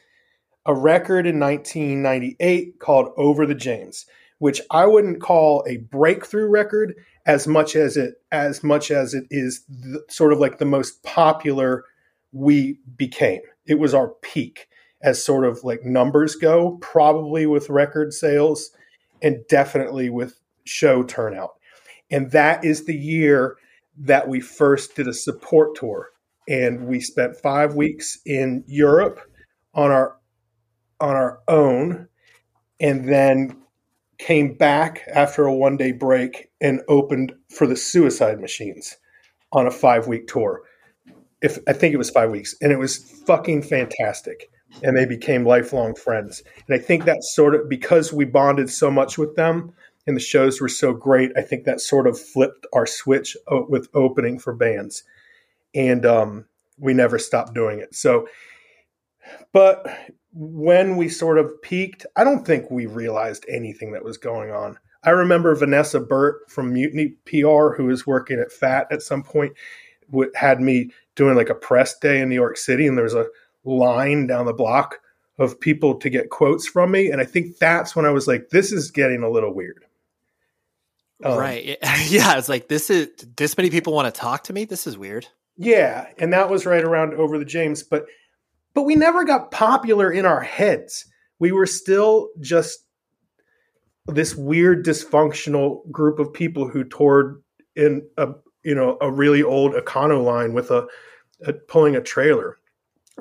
a 0.65 0.73
record 0.73 1.27
in 1.27 1.39
1998 1.39 2.79
called 2.79 3.13
Over 3.17 3.45
the 3.45 3.55
James, 3.55 4.05
which 4.39 4.61
I 4.71 4.85
wouldn't 4.85 5.21
call 5.21 5.63
a 5.67 5.77
breakthrough 5.77 6.47
record 6.47 6.95
as 7.25 7.47
much 7.47 7.75
as 7.75 7.97
it 7.97 8.15
as 8.31 8.63
much 8.63 8.89
as 8.89 9.13
it 9.13 9.25
is 9.29 9.63
the, 9.69 10.03
sort 10.09 10.33
of 10.33 10.39
like 10.39 10.57
the 10.57 10.65
most 10.65 11.03
popular 11.03 11.83
we 12.31 12.79
became. 12.95 13.41
It 13.65 13.79
was 13.79 13.93
our 13.93 14.09
peak 14.21 14.67
as 15.03 15.23
sort 15.23 15.45
of 15.45 15.63
like 15.63 15.83
numbers 15.83 16.35
go, 16.35 16.77
probably 16.81 17.45
with 17.45 17.69
record 17.69 18.13
sales 18.13 18.71
and 19.21 19.45
definitely 19.47 20.09
with 20.09 20.39
show 20.63 21.03
turnout. 21.03 21.51
And 22.09 22.31
that 22.31 22.63
is 22.63 22.85
the 22.85 22.95
year 22.95 23.57
that 23.97 24.27
we 24.27 24.39
first 24.39 24.95
did 24.95 25.07
a 25.07 25.13
support 25.13 25.75
tour. 25.75 26.09
And 26.47 26.87
we 26.87 26.99
spent 26.99 27.37
five 27.37 27.75
weeks 27.75 28.17
in 28.25 28.63
Europe 28.67 29.21
on 29.73 29.91
our 29.91 30.17
on 30.99 31.15
our 31.15 31.39
own 31.47 32.07
and 32.79 33.07
then 33.07 33.57
came 34.17 34.53
back 34.53 35.01
after 35.13 35.45
a 35.45 35.53
one 35.53 35.77
day 35.77 35.91
break 35.91 36.49
and 36.59 36.81
opened 36.87 37.33
for 37.49 37.65
the 37.65 37.75
suicide 37.75 38.39
machines 38.39 38.97
on 39.51 39.65
a 39.65 39.71
five 39.71 40.07
week 40.07 40.27
tour. 40.27 40.61
If 41.41 41.57
I 41.67 41.73
think 41.73 41.93
it 41.93 41.97
was 41.97 42.11
five 42.11 42.29
weeks, 42.29 42.55
and 42.61 42.71
it 42.71 42.77
was 42.77 42.97
fucking 43.25 43.63
fantastic 43.63 44.50
and 44.83 44.95
they 44.95 45.05
became 45.05 45.45
lifelong 45.45 45.95
friends. 45.95 46.43
And 46.67 46.79
I 46.79 46.81
think 46.81 47.05
that 47.05 47.23
sort 47.23 47.55
of 47.55 47.69
because 47.69 48.13
we 48.13 48.25
bonded 48.25 48.69
so 48.69 48.89
much 48.91 49.17
with 49.17 49.35
them 49.35 49.73
and 50.07 50.15
the 50.15 50.21
shows 50.21 50.59
were 50.59 50.69
so 50.69 50.93
great, 50.93 51.31
I 51.37 51.41
think 51.41 51.65
that 51.65 51.79
sort 51.79 52.07
of 52.07 52.19
flipped 52.19 52.65
our 52.73 52.85
switch 52.85 53.37
with 53.47 53.87
opening 53.93 54.39
for 54.39 54.53
bands, 54.53 55.03
and 55.75 56.05
um, 56.05 56.45
we 56.79 56.93
never 56.93 57.19
stopped 57.19 57.53
doing 57.53 57.79
it. 57.79 57.93
So 57.93 58.27
but 59.51 59.87
when 60.33 60.97
we 60.97 61.09
sort 61.09 61.37
of 61.37 61.61
peaked, 61.61 62.05
I 62.15 62.23
don't 62.23 62.45
think 62.45 62.69
we 62.69 62.85
realized 62.85 63.45
anything 63.49 63.91
that 63.93 64.03
was 64.03 64.17
going 64.17 64.51
on. 64.51 64.77
I 65.03 65.11
remember 65.11 65.53
Vanessa 65.55 65.99
Burt 65.99 66.49
from 66.49 66.73
Mutiny 66.73 67.15
PR, 67.25 67.73
who 67.75 67.85
was 67.85 68.05
working 68.05 68.39
at 68.39 68.51
FAT 68.51 68.87
at 68.91 69.01
some 69.01 69.23
point, 69.23 69.53
had 70.35 70.61
me 70.61 70.91
doing 71.15 71.35
like 71.35 71.49
a 71.49 71.55
press 71.55 71.97
day 71.97 72.21
in 72.21 72.29
New 72.29 72.35
York 72.35 72.57
City, 72.57 72.85
and 72.87 72.97
there 72.97 73.03
was 73.03 73.15
a 73.15 73.25
line 73.63 74.27
down 74.27 74.45
the 74.45 74.53
block 74.53 74.99
of 75.37 75.59
people 75.59 75.95
to 75.95 76.09
get 76.09 76.29
quotes 76.29 76.67
from 76.67 76.91
me. 76.91 77.09
And 77.09 77.21
I 77.21 77.25
think 77.25 77.57
that's 77.57 77.95
when 77.95 78.05
I 78.05 78.11
was 78.11 78.27
like, 78.27 78.49
this 78.49 78.71
is 78.71 78.91
getting 78.91 79.23
a 79.23 79.29
little 79.29 79.53
weird. 79.53 79.85
Um, 81.23 81.37
right. 81.37 81.77
Yeah. 82.07 82.37
It's 82.37 82.49
like, 82.49 82.67
this 82.67 82.89
is, 82.89 83.09
this 83.37 83.57
many 83.57 83.69
people 83.69 83.93
want 83.93 84.13
to 84.13 84.19
talk 84.19 84.43
to 84.45 84.53
me. 84.53 84.65
This 84.65 84.87
is 84.87 84.97
weird. 84.97 85.27
Yeah. 85.57 86.07
And 86.17 86.33
that 86.33 86.49
was 86.49 86.65
right 86.65 86.83
around 86.83 87.13
over 87.13 87.37
the 87.37 87.45
James, 87.45 87.83
but, 87.83 88.05
but 88.73 88.83
we 88.83 88.95
never 88.95 89.23
got 89.23 89.51
popular 89.51 90.11
in 90.11 90.25
our 90.25 90.41
heads. 90.41 91.05
We 91.39 91.51
were 91.51 91.65
still 91.65 92.29
just 92.39 92.85
this 94.07 94.35
weird 94.35 94.85
dysfunctional 94.85 95.89
group 95.91 96.19
of 96.19 96.33
people 96.33 96.67
who 96.67 96.83
toured 96.83 97.41
in 97.75 98.07
a, 98.17 98.29
you 98.63 98.75
know, 98.75 98.97
a 99.01 99.11
really 99.11 99.43
old 99.43 99.73
Econoline 99.73 100.53
with 100.53 100.71
a, 100.71 100.87
a 101.45 101.53
pulling 101.53 101.95
a 101.95 102.01
trailer 102.01 102.57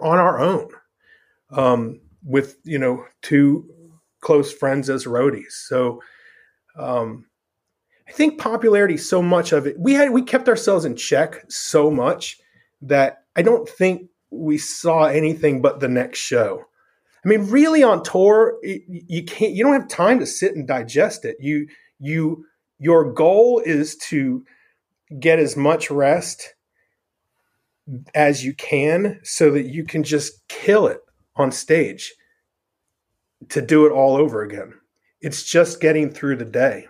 on 0.00 0.18
our 0.18 0.38
own. 0.40 0.68
Um, 1.50 2.00
with 2.22 2.56
you 2.64 2.78
know 2.78 3.04
two 3.22 3.68
close 4.20 4.52
friends 4.52 4.90
as 4.90 5.04
roadies. 5.04 5.52
So 5.52 6.02
um, 6.76 7.26
I 8.08 8.12
think 8.12 8.40
popularity, 8.40 8.96
so 8.96 9.22
much 9.22 9.52
of 9.52 9.66
it, 9.66 9.78
we 9.78 9.94
had 9.94 10.10
we 10.10 10.22
kept 10.22 10.48
ourselves 10.48 10.84
in 10.84 10.96
check 10.96 11.44
so 11.48 11.90
much 11.90 12.38
that 12.82 13.24
I 13.36 13.42
don't 13.42 13.68
think 13.68 14.10
we 14.30 14.58
saw 14.58 15.04
anything 15.04 15.62
but 15.62 15.80
the 15.80 15.88
next 15.88 16.18
show. 16.18 16.64
I 17.24 17.28
mean, 17.28 17.50
really 17.50 17.82
on 17.82 18.02
tour, 18.02 18.58
you 18.62 19.24
can't, 19.24 19.52
you 19.52 19.62
don't 19.62 19.74
have 19.74 19.88
time 19.88 20.20
to 20.20 20.26
sit 20.26 20.54
and 20.54 20.66
digest 20.66 21.26
it. 21.26 21.36
You, 21.38 21.66
you, 21.98 22.46
your 22.78 23.12
goal 23.12 23.60
is 23.62 23.96
to 24.08 24.42
get 25.18 25.38
as 25.38 25.54
much 25.54 25.90
rest 25.90 26.54
as 28.14 28.44
you 28.44 28.54
can 28.54 29.20
so 29.22 29.50
that 29.50 29.66
you 29.66 29.84
can 29.84 30.02
just 30.02 30.46
kill 30.48 30.86
it 30.86 31.00
on 31.36 31.50
stage 31.50 32.12
to 33.48 33.60
do 33.60 33.86
it 33.86 33.92
all 33.92 34.16
over 34.16 34.42
again. 34.42 34.74
It's 35.20 35.42
just 35.42 35.80
getting 35.80 36.10
through 36.10 36.36
the 36.36 36.44
day. 36.44 36.86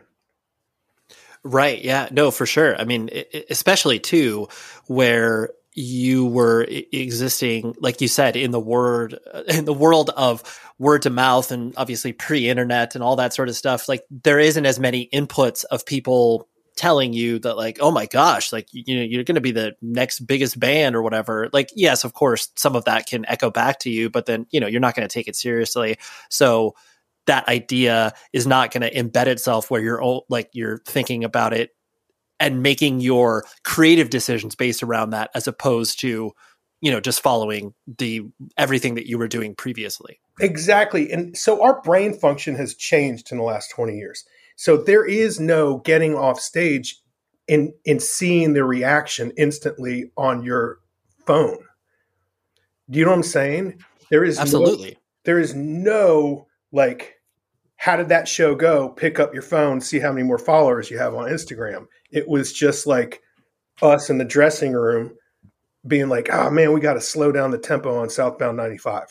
Right. 1.43 1.83
Yeah. 1.83 2.09
No, 2.11 2.31
for 2.31 2.45
sure. 2.45 2.77
I 2.77 2.85
mean, 2.85 3.09
especially 3.49 3.99
too, 3.99 4.49
where 4.87 5.51
you 5.73 6.27
were 6.27 6.67
existing, 6.69 7.75
like 7.79 8.01
you 8.01 8.09
said, 8.09 8.37
in 8.37 8.51
the 8.51 8.61
word, 8.61 9.19
uh, 9.33 9.45
in 9.49 9.65
the 9.65 9.73
world 9.73 10.11
of 10.11 10.43
word 10.79 11.03
to 11.03 11.11
mouth 11.11 11.51
and 11.51 11.73
obviously 11.77 12.13
pre 12.13 12.49
internet 12.49 12.95
and 12.95 13.03
all 13.05 13.17
that 13.17 13.33
sort 13.33 13.49
of 13.49 13.57
stuff. 13.57 13.89
Like 13.89 14.05
there 14.11 14.39
isn't 14.39 14.67
as 14.67 14.79
many 14.79 15.09
inputs 15.13 15.65
of 15.71 15.87
people 15.87 16.49
telling 16.77 17.13
you 17.13 17.39
that 17.39 17.57
like 17.57 17.79
oh 17.81 17.91
my 17.91 18.07
gosh 18.07 18.53
like 18.53 18.67
you 18.73 18.97
know 18.97 19.03
you're 19.03 19.25
going 19.25 19.35
to 19.35 19.41
be 19.41 19.53
the 19.53 19.75
next 19.83 20.21
biggest 20.21 20.59
band 20.59 20.97
or 20.97 21.03
whatever 21.03 21.49
like 21.53 21.71
yes 21.75 22.05
of 22.05 22.15
course 22.15 22.49
some 22.57 22.75
of 22.75 22.85
that 22.85 23.07
can 23.07 23.27
echo 23.27 23.51
back 23.51 23.79
to 23.79 23.91
you 23.91 24.09
but 24.09 24.27
then 24.27 24.47
you 24.51 24.61
know 24.61 24.67
you're 24.67 24.81
not 24.81 24.95
going 24.95 25.07
to 25.07 25.13
take 25.13 25.29
it 25.29 25.37
seriously. 25.37 25.99
So 26.29 26.75
that 27.27 27.49
idea 27.49 28.13
is 28.33 28.47
not 28.47 28.73
going 28.73 28.83
to 28.83 28.93
embed 28.93 29.27
itself 29.27 29.71
where 29.71 29.81
you're 29.81 30.01
all, 30.01 30.27
like 30.29 30.51
you're 30.53 30.79
thinking 30.87 31.25
about 31.25 31.53
it 31.53 31.71
and 32.39 32.63
making 32.63 33.01
your 33.01 33.45
creative 33.65 34.11
decisions 34.11 34.55
based 34.55 34.83
around 34.83 35.11
that 35.11 35.31
as 35.35 35.47
opposed 35.47 36.01
to 36.01 36.33
you 36.81 36.91
know 36.91 37.01
just 37.01 37.21
following 37.21 37.75
the 37.99 38.23
everything 38.57 38.95
that 38.95 39.07
you 39.07 39.19
were 39.19 39.29
doing 39.29 39.55
previously. 39.55 40.21
Exactly 40.41 41.11
and 41.13 41.37
so 41.37 41.63
our 41.63 41.81
brain 41.83 42.15
function 42.15 42.55
has 42.57 42.75
changed 42.75 43.31
in 43.31 43.39
the 43.39 43.45
last 43.45 43.71
20 43.71 43.97
years 43.97 44.25
so 44.61 44.77
there 44.77 45.07
is 45.07 45.41
no 45.41 45.79
getting 45.79 46.15
off 46.15 46.39
stage 46.39 47.01
and 47.49 47.73
in 47.87 47.99
seeing 47.99 48.53
the 48.53 48.63
reaction 48.63 49.33
instantly 49.39 50.13
on 50.19 50.43
your 50.43 50.81
phone. 51.25 51.57
Do 52.91 52.99
you 52.99 53.07
know 53.07 53.13
what 53.13 53.17
I'm 53.17 53.23
saying? 53.23 53.83
There 54.11 54.23
is 54.23 54.39
absolutely 54.39 54.91
no, 54.91 54.97
there 55.25 55.39
is 55.39 55.55
no 55.55 56.47
like 56.73 57.15
how 57.77 57.97
did 57.97 58.11
that 58.11 58.29
show 58.29 58.55
go? 58.55 58.91
Pick 58.91 59.19
up 59.19 59.33
your 59.33 59.43
phone, 59.43 59.81
see 59.81 59.99
how 59.99 60.13
many 60.13 60.27
more 60.27 60.37
followers 60.37 60.91
you 60.91 60.99
have 60.99 61.15
on 61.15 61.31
Instagram. 61.31 61.87
It 62.11 62.29
was 62.29 62.53
just 62.53 62.87
like 62.87 63.23
us 63.81 64.11
in 64.11 64.19
the 64.19 64.27
dressing 64.27 64.75
room 64.75 65.17
being 65.87 66.11
like, 66.11 66.29
oh 66.31 66.51
man, 66.51 66.75
we 66.75 66.81
got 66.81 66.95
to 66.95 67.01
slow 67.01 67.33
down 67.33 67.51
the 67.51 67.57
tempo 67.57 67.97
on 67.99 68.11
southbound 68.11 68.59
95. 68.59 69.05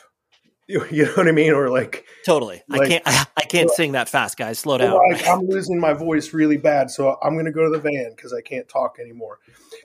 You 0.92 1.06
know 1.06 1.12
what 1.14 1.28
I 1.28 1.32
mean? 1.32 1.52
Or 1.52 1.70
like 1.70 2.06
totally. 2.24 2.62
Like, 2.68 2.82
I 2.82 2.88
can't. 2.88 3.04
I, 3.08 3.26
I 3.38 3.42
can't 3.42 3.72
sing 3.72 3.94
that 3.94 4.08
fast, 4.08 4.38
guys. 4.38 4.60
Slow 4.60 4.78
down. 4.78 5.00
Like, 5.12 5.28
I'm 5.28 5.48
losing 5.48 5.80
my 5.80 5.94
voice 5.94 6.32
really 6.32 6.58
bad, 6.58 6.92
so 6.92 7.18
I'm 7.24 7.34
going 7.34 7.46
to 7.46 7.52
go 7.52 7.64
to 7.64 7.72
the 7.72 7.80
van 7.80 8.12
because 8.16 8.34
I 8.34 8.42
can't 8.42 8.70
talk 8.70 8.98
anymore. 9.00 9.40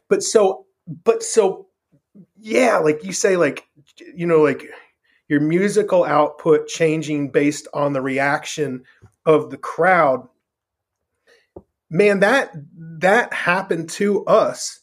But 0.09 0.23
so, 0.23 0.67
but 0.87 1.23
so, 1.23 1.69
yeah, 2.39 2.77
like 2.77 3.03
you 3.03 3.15
say, 3.15 3.39
like 3.39 3.67
you 4.15 4.27
know, 4.27 4.43
like 4.43 4.69
your 5.27 5.41
musical 5.41 6.05
output 6.05 6.69
changing 6.69 7.31
based 7.31 7.67
on 7.73 7.95
the 7.95 8.03
reaction 8.03 8.85
of 9.25 9.49
the 9.49 9.57
crowd. 9.57 10.29
Man, 11.89 12.21
that 12.21 12.51
that 12.77 13.33
happened 13.33 13.89
to 13.91 14.23
us 14.27 14.81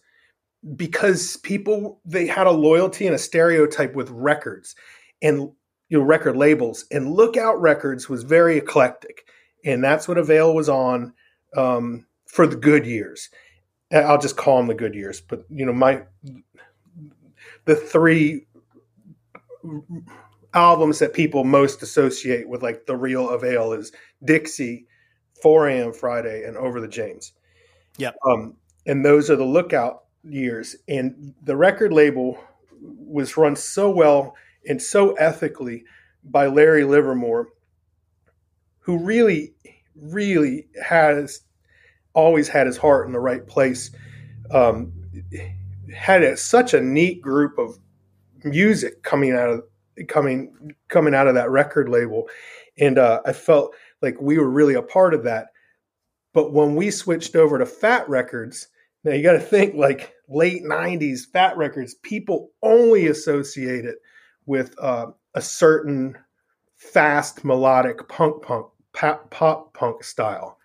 because 0.76 1.38
people 1.38 2.02
they 2.06 2.26
had 2.26 2.48
a 2.48 2.52
loyalty 2.52 3.06
and 3.06 3.16
a 3.16 3.20
stereotype 3.20 3.94
with 3.94 4.10
records 4.10 4.76
and 5.22 5.52
you 5.92 6.00
know 6.00 6.04
record 6.04 6.36
labels. 6.36 6.86
And 6.90 7.14
lookout 7.14 7.62
records 7.62 8.10
was 8.10 8.24
very 8.24 8.58
eclectic 8.58 9.26
and 9.64 9.84
that's 9.84 10.08
what 10.08 10.18
avail 10.18 10.56
was 10.56 10.70
on 10.70 11.14
um, 11.56 12.08
for 12.26 12.48
the 12.48 12.56
good 12.56 12.86
years. 12.86 13.30
I'll 13.94 14.18
just 14.18 14.38
call 14.38 14.58
them 14.58 14.68
the 14.68 14.74
good 14.74 14.96
years 14.96 15.22
but 15.22 15.44
you 15.50 15.66
know 15.66 15.74
my 15.74 16.04
the 17.66 17.76
three 17.76 18.48
albums 20.54 21.00
that 21.00 21.14
people 21.14 21.44
most 21.44 21.84
associate 21.84 22.48
with 22.48 22.64
like 22.64 22.86
the 22.86 22.96
real 22.96 23.30
avail 23.30 23.74
is 23.74 23.92
dixie 24.24 24.88
4 25.42 25.68
a.m 25.68 25.94
friday 25.94 26.44
and 26.46 26.56
over 26.56 26.80
the 26.80 26.88
james. 26.88 27.34
Yeah 27.98 28.12
um, 28.26 28.56
and 28.86 29.04
those 29.04 29.30
are 29.30 29.36
the 29.36 29.44
lookout 29.44 30.06
years. 30.24 30.76
And 30.88 31.34
the 31.44 31.56
record 31.56 31.94
label 31.94 32.38
was 32.82 33.38
run 33.38 33.56
so 33.56 33.90
well 33.90 34.36
and 34.68 34.82
so 34.82 35.14
ethically 35.14 35.84
by 36.24 36.48
Larry 36.48 36.84
Livermore, 36.84 37.50
who 38.80 38.98
really, 38.98 39.54
really 39.96 40.68
has 40.82 41.42
always 42.14 42.48
had 42.48 42.68
his 42.68 42.78
heart 42.78 43.08
in 43.08 43.14
the 43.14 43.20
right 43.20 43.46
place. 43.46 43.92
Um, 44.52 44.92
had 45.96 46.24
a, 46.24 46.38
such 46.38 46.74
a 46.74 46.82
neat 46.82 47.22
group 47.22 47.58
of 47.58 47.78
music 48.44 49.04
coming 49.04 49.34
out 49.34 49.50
of 49.50 49.64
coming 50.08 50.74
coming 50.88 51.14
out 51.14 51.28
of 51.28 51.36
that 51.36 51.50
record 51.50 51.90
label, 51.90 52.28
and 52.78 52.98
uh, 52.98 53.22
I 53.26 53.34
felt 53.34 53.76
like 54.02 54.20
we 54.20 54.38
were 54.38 54.50
really 54.50 54.74
a 54.74 54.82
part 54.82 55.14
of 55.14 55.24
that. 55.24 55.48
But 56.34 56.54
when 56.54 56.76
we 56.76 56.92
switched 56.92 57.36
over 57.36 57.58
to 57.58 57.66
Fat 57.66 58.08
Records, 58.08 58.68
now 59.04 59.12
you 59.12 59.22
got 59.22 59.34
to 59.34 59.40
think 59.40 59.76
like 59.76 60.14
late 60.30 60.64
'90s 60.64 61.22
Fat 61.32 61.58
Records, 61.58 61.96
people 61.96 62.52
only 62.64 63.08
associate 63.08 63.86
it 63.86 63.98
with 64.46 64.76
uh, 64.80 65.08
a 65.34 65.42
certain 65.42 66.18
fast 66.76 67.46
melodic 67.46 68.08
punk 68.08 68.42
punk 68.44 68.68
pop, 68.94 69.30
pop 69.30 69.74
punk 69.74 70.04
style. 70.04 70.58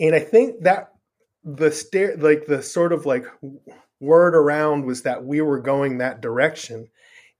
And 0.00 0.14
i 0.14 0.18
think 0.18 0.62
that 0.62 0.92
the 1.44 1.70
stare 1.70 2.16
like 2.16 2.46
the 2.46 2.62
sort 2.62 2.92
of 2.92 3.06
like 3.06 3.24
word 4.00 4.34
around 4.34 4.84
was 4.84 5.02
that 5.02 5.24
we 5.24 5.40
were 5.40 5.60
going 5.60 5.98
that 5.98 6.20
direction. 6.20 6.88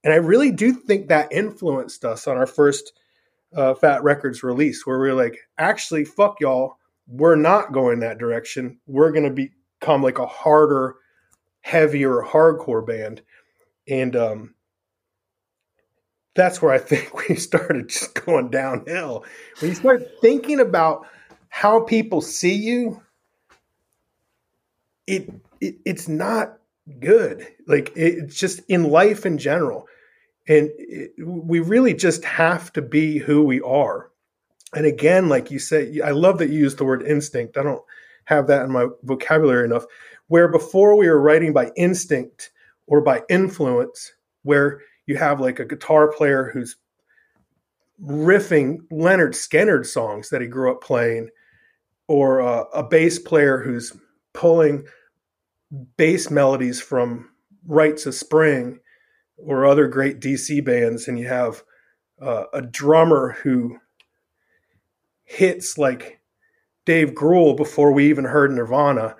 And 0.03 0.13
i 0.13 0.17
really 0.17 0.51
do 0.51 0.73
think 0.73 1.07
that 1.07 1.31
influenced 1.31 2.05
us 2.05 2.27
on 2.27 2.37
our 2.37 2.47
first 2.47 2.93
uh, 3.55 3.73
fat 3.75 4.03
records 4.03 4.43
release 4.43 4.85
where 4.85 4.99
we 4.99 5.09
are 5.09 5.13
like 5.13 5.37
actually 5.57 6.05
fuck 6.05 6.39
y'all. 6.39 6.77
We're 7.07 7.35
not 7.35 7.73
going 7.73 7.99
that 7.99 8.17
direction. 8.17 8.79
We're 8.87 9.11
going 9.11 9.35
to 9.35 9.49
become 9.81 10.01
like 10.01 10.19
a 10.19 10.25
harder 10.25 10.95
heavier 11.61 12.21
hardcore 12.25 12.85
band. 12.85 13.21
And 13.87 14.15
um 14.15 14.55
that's 16.35 16.61
where 16.61 16.71
I 16.71 16.79
think 16.79 17.13
we 17.29 17.35
started 17.35 17.89
just 17.89 18.13
going 18.25 18.49
downhill. 18.49 19.25
When 19.59 19.69
you 19.69 19.75
start 19.75 20.03
thinking 20.21 20.59
about 20.59 21.07
how 21.49 21.81
people 21.81 22.21
see 22.21 22.55
you, 22.55 23.01
it, 25.05 25.29
it 25.61 25.75
it's 25.85 26.07
not 26.07 26.57
good. 26.99 27.47
Like 27.67 27.89
it, 27.95 28.23
it's 28.23 28.39
just 28.39 28.61
in 28.67 28.83
life 28.83 29.25
in 29.25 29.37
general, 29.37 29.87
and 30.47 30.69
it, 30.77 31.11
we 31.19 31.59
really 31.59 31.93
just 31.93 32.23
have 32.25 32.71
to 32.73 32.81
be 32.81 33.17
who 33.17 33.43
we 33.43 33.61
are. 33.61 34.09
And 34.75 34.85
again, 34.85 35.29
like 35.29 35.51
you 35.51 35.59
said, 35.59 35.99
I 36.03 36.11
love 36.11 36.39
that 36.39 36.49
you 36.49 36.59
use 36.59 36.75
the 36.75 36.85
word 36.85 37.03
instinct. 37.03 37.57
I 37.57 37.63
don't 37.63 37.83
have 38.25 38.47
that 38.47 38.63
in 38.63 38.71
my 38.71 38.87
vocabulary 39.03 39.65
enough. 39.65 39.85
Where 40.27 40.47
before 40.47 40.95
we 40.95 41.07
were 41.07 41.21
writing 41.21 41.53
by 41.53 41.71
instinct 41.75 42.49
or 42.87 43.01
by 43.01 43.21
influence, 43.29 44.13
where 44.41 44.81
you 45.05 45.17
have 45.17 45.39
like 45.39 45.59
a 45.59 45.65
guitar 45.65 46.11
player 46.11 46.49
who's 46.53 46.75
riffing 48.03 48.77
Lynyrd 48.91 49.33
Skynyrd 49.33 49.85
songs 49.85 50.29
that 50.29 50.41
he 50.41 50.47
grew 50.47 50.71
up 50.71 50.81
playing, 50.81 51.29
or 52.07 52.41
uh, 52.41 52.63
a 52.73 52.83
bass 52.83 53.19
player 53.19 53.59
who's 53.59 53.93
pulling 54.33 54.85
bass 55.97 56.29
melodies 56.29 56.81
from 56.81 57.29
Rites 57.65 58.05
of 58.05 58.15
Spring 58.15 58.79
or 59.37 59.65
other 59.65 59.87
great 59.87 60.19
DC 60.19 60.63
bands, 60.63 61.07
and 61.07 61.19
you 61.19 61.27
have 61.27 61.63
uh, 62.21 62.45
a 62.53 62.61
drummer 62.61 63.37
who 63.41 63.77
hits 65.23 65.77
like 65.77 66.19
Dave 66.85 67.11
Grohl 67.11 67.55
before 67.55 67.91
we 67.91 68.09
even 68.09 68.25
heard 68.25 68.51
Nirvana 68.51 69.15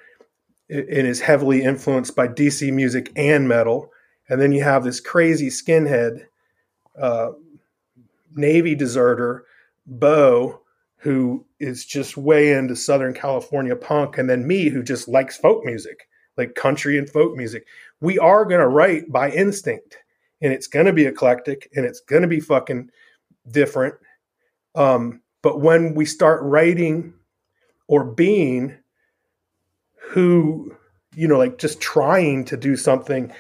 and 0.70 1.08
is 1.08 1.22
heavily 1.22 1.64
influenced 1.64 2.16
by 2.16 2.28
DC 2.28 2.72
music 2.72 3.12
and 3.16 3.48
metal. 3.48 3.92
And 4.30 4.42
then 4.42 4.52
you 4.52 4.64
have 4.64 4.84
this 4.84 5.00
crazy 5.00 5.50
skinhead 5.50 6.26
uh, 7.00 7.32
Navy 8.36 8.76
deserter, 8.76 9.46
Bo, 9.86 10.62
who 10.98 11.46
is 11.60 11.86
just 11.86 12.18
way 12.18 12.54
into 12.54 12.76
Southern 12.76 13.14
California 13.14 13.76
punk, 13.76 14.18
and 14.18 14.30
then 14.30 14.48
me, 14.48 14.70
who 14.70 14.82
just 14.82 15.08
likes 15.08 15.38
folk 15.38 15.66
music, 15.66 16.08
like 16.38 16.56
country 16.56 16.98
and 16.98 17.10
folk 17.10 17.36
music. 17.36 17.68
We 18.00 18.18
are 18.20 18.46
going 18.46 18.62
to 18.62 18.68
write 18.68 19.12
by 19.12 19.32
instinct, 19.32 19.98
and 20.42 20.54
it's 20.54 20.68
going 20.68 20.86
to 20.86 20.94
be 20.94 21.06
eclectic, 21.06 21.70
and 21.76 21.86
it's 21.86 22.00
going 22.00 22.22
to 22.22 22.28
be 22.28 22.40
fucking 22.40 22.90
different. 23.52 23.96
Um, 24.76 25.22
but 25.42 25.60
when 25.60 25.94
we 25.94 26.06
start 26.06 26.42
writing 26.44 27.14
or 27.88 28.06
being 28.06 28.78
who, 30.00 30.76
you 31.16 31.28
know, 31.28 31.38
like 31.38 31.58
just 31.58 31.82
trying 31.82 32.46
to 32.46 32.58
do 32.58 32.76
something 32.76 33.32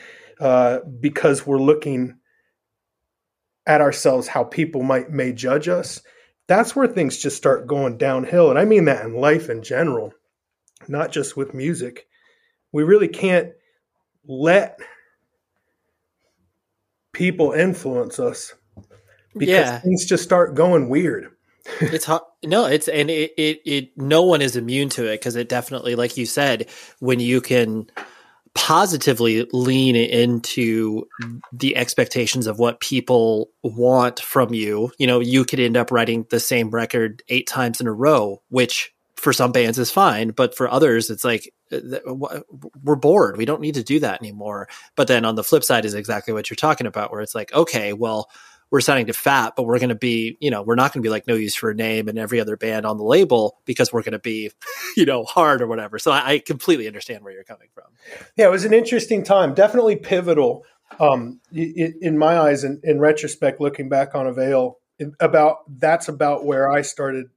uh, 0.43 0.79
because 0.99 1.47
we're 1.47 1.61
looking 1.61 2.17
at 3.65 3.81
ourselves 3.81 4.27
how 4.27 4.43
people 4.43 4.83
might 4.83 5.09
may 5.09 5.31
judge 5.31 5.67
us 5.67 6.01
that's 6.47 6.75
where 6.75 6.87
things 6.87 7.17
just 7.17 7.37
start 7.37 7.67
going 7.67 7.97
downhill. 7.97 8.49
And 8.49 8.59
i 8.59 8.65
mean 8.65 8.85
that 8.85 9.05
in 9.05 9.15
life 9.15 9.49
in 9.49 9.63
general 9.63 10.13
not 10.89 11.11
just 11.11 11.37
with 11.37 11.53
music. 11.53 12.07
We 12.71 12.83
really 12.83 13.07
can't 13.07 13.51
let 14.25 14.79
people 17.11 17.51
influence 17.51 18.19
us 18.19 18.53
because 19.33 19.49
yeah. 19.49 19.79
things 19.79 20.05
just 20.05 20.23
start 20.23 20.55
going 20.55 20.89
weird. 20.89 21.29
It's 21.79 22.03
hard 22.03 22.23
no 22.43 22.65
it's 22.65 22.89
and 22.89 23.09
it, 23.09 23.31
it 23.37 23.61
it 23.65 23.89
no 23.95 24.23
one 24.23 24.41
is 24.41 24.57
immune 24.57 24.89
to 24.89 25.05
it 25.09 25.21
because 25.21 25.37
it 25.37 25.47
definitely 25.47 25.95
like 25.95 26.17
you 26.17 26.25
said 26.25 26.69
when 26.99 27.21
you 27.21 27.39
can 27.39 27.89
positively 28.56 29.47
lean 29.51 29.95
into 29.95 31.08
the 31.51 31.76
expectations 31.76 32.47
of 32.47 32.60
what 32.60 32.80
people 32.80 33.49
want 33.64 34.20
from 34.20 34.54
you, 34.54 34.91
you 34.97 35.08
know, 35.08 35.20
you 35.20 35.43
could 35.43 35.60
end 35.60 35.76
up 35.76 35.91
writing 35.91 36.26
the 36.30 36.39
same 36.39 36.70
record 36.70 37.24
eight 37.30 37.47
times 37.47 37.82
in 37.82 37.88
a 37.88 37.93
row, 37.93 38.41
which 38.49 38.93
for 39.16 39.34
some 39.34 39.51
bands 39.51 39.80
is 39.80 39.89
fine, 39.89 40.30
but 40.30 40.56
for 40.56 40.70
others, 40.70 41.10
it's 41.10 41.24
like 41.24 41.51
uh, 41.72 42.41
we're 42.84 42.95
bored. 42.95 43.38
We 43.38 43.45
don't 43.45 43.62
need 43.62 43.76
to 43.76 43.84
do 43.84 43.99
that 44.01 44.22
anymore. 44.22 44.68
But 44.95 45.08
then 45.08 45.24
on 45.26 45.36
the 45.36 45.43
flip 45.43 45.64
side 45.64 45.86
is 45.86 45.93
exactly 45.93 46.34
what 46.34 46.49
you're 46.49 46.56
talking 46.56 46.88
about, 46.88 47.12
where 47.12 47.22
it's 47.22 47.36
like, 47.36 47.54
okay, 47.54 47.93
well, 47.93 48.30
we're 48.74 48.82
signing 48.82 49.05
to 49.05 49.13
Fat, 49.13 49.53
but 49.55 49.67
we're 49.67 49.78
going 49.78 49.89
to 49.89 49.95
be, 49.95 50.36
you 50.41 50.49
know, 50.49 50.63
we're 50.63 50.74
not 50.74 50.91
going 50.91 51.03
to 51.03 51.07
be 51.07 51.11
like 51.11 51.28
No 51.28 51.36
Use 51.36 51.53
for 51.53 51.69
a 51.69 51.76
Name 51.76 52.07
and 52.07 52.17
every 52.17 52.39
other 52.39 52.57
band 52.57 52.88
on 52.88 52.97
the 52.97 53.03
label 53.03 53.59
because 53.65 53.93
we're 53.93 54.01
going 54.01 54.13
to 54.13 54.19
be, 54.19 54.49
you 54.97 55.05
know, 55.05 55.26
hard 55.26 55.61
or 55.61 55.67
whatever. 55.67 55.99
So 55.99 56.09
I, 56.09 56.28
I, 56.28 56.39
completely 56.39 56.88
understand 56.88 57.24
where 57.24 57.32
you're 57.32 57.43
coming 57.43 57.67
from. 57.71 57.84
Yeah, 58.36 58.47
it 58.47 58.49
was 58.49 58.65
an 58.65 58.74
interesting 58.74 59.24
time, 59.24 59.53
definitely 59.53 59.97
pivotal 59.97 60.65
um, 60.99 61.39
in, 61.51 62.17
my 62.17 62.39
eyes. 62.39 62.63
In, 62.63 62.82
in 62.84 62.99
retrospect, 62.99 63.61
looking 63.61 63.89
back 63.89 64.15
on 64.15 64.26
Avail, 64.26 64.80
about 65.19 65.57
that's 65.80 66.07
about 66.07 66.43
where 66.43 66.71
I 66.71 66.82
started. 66.82 67.28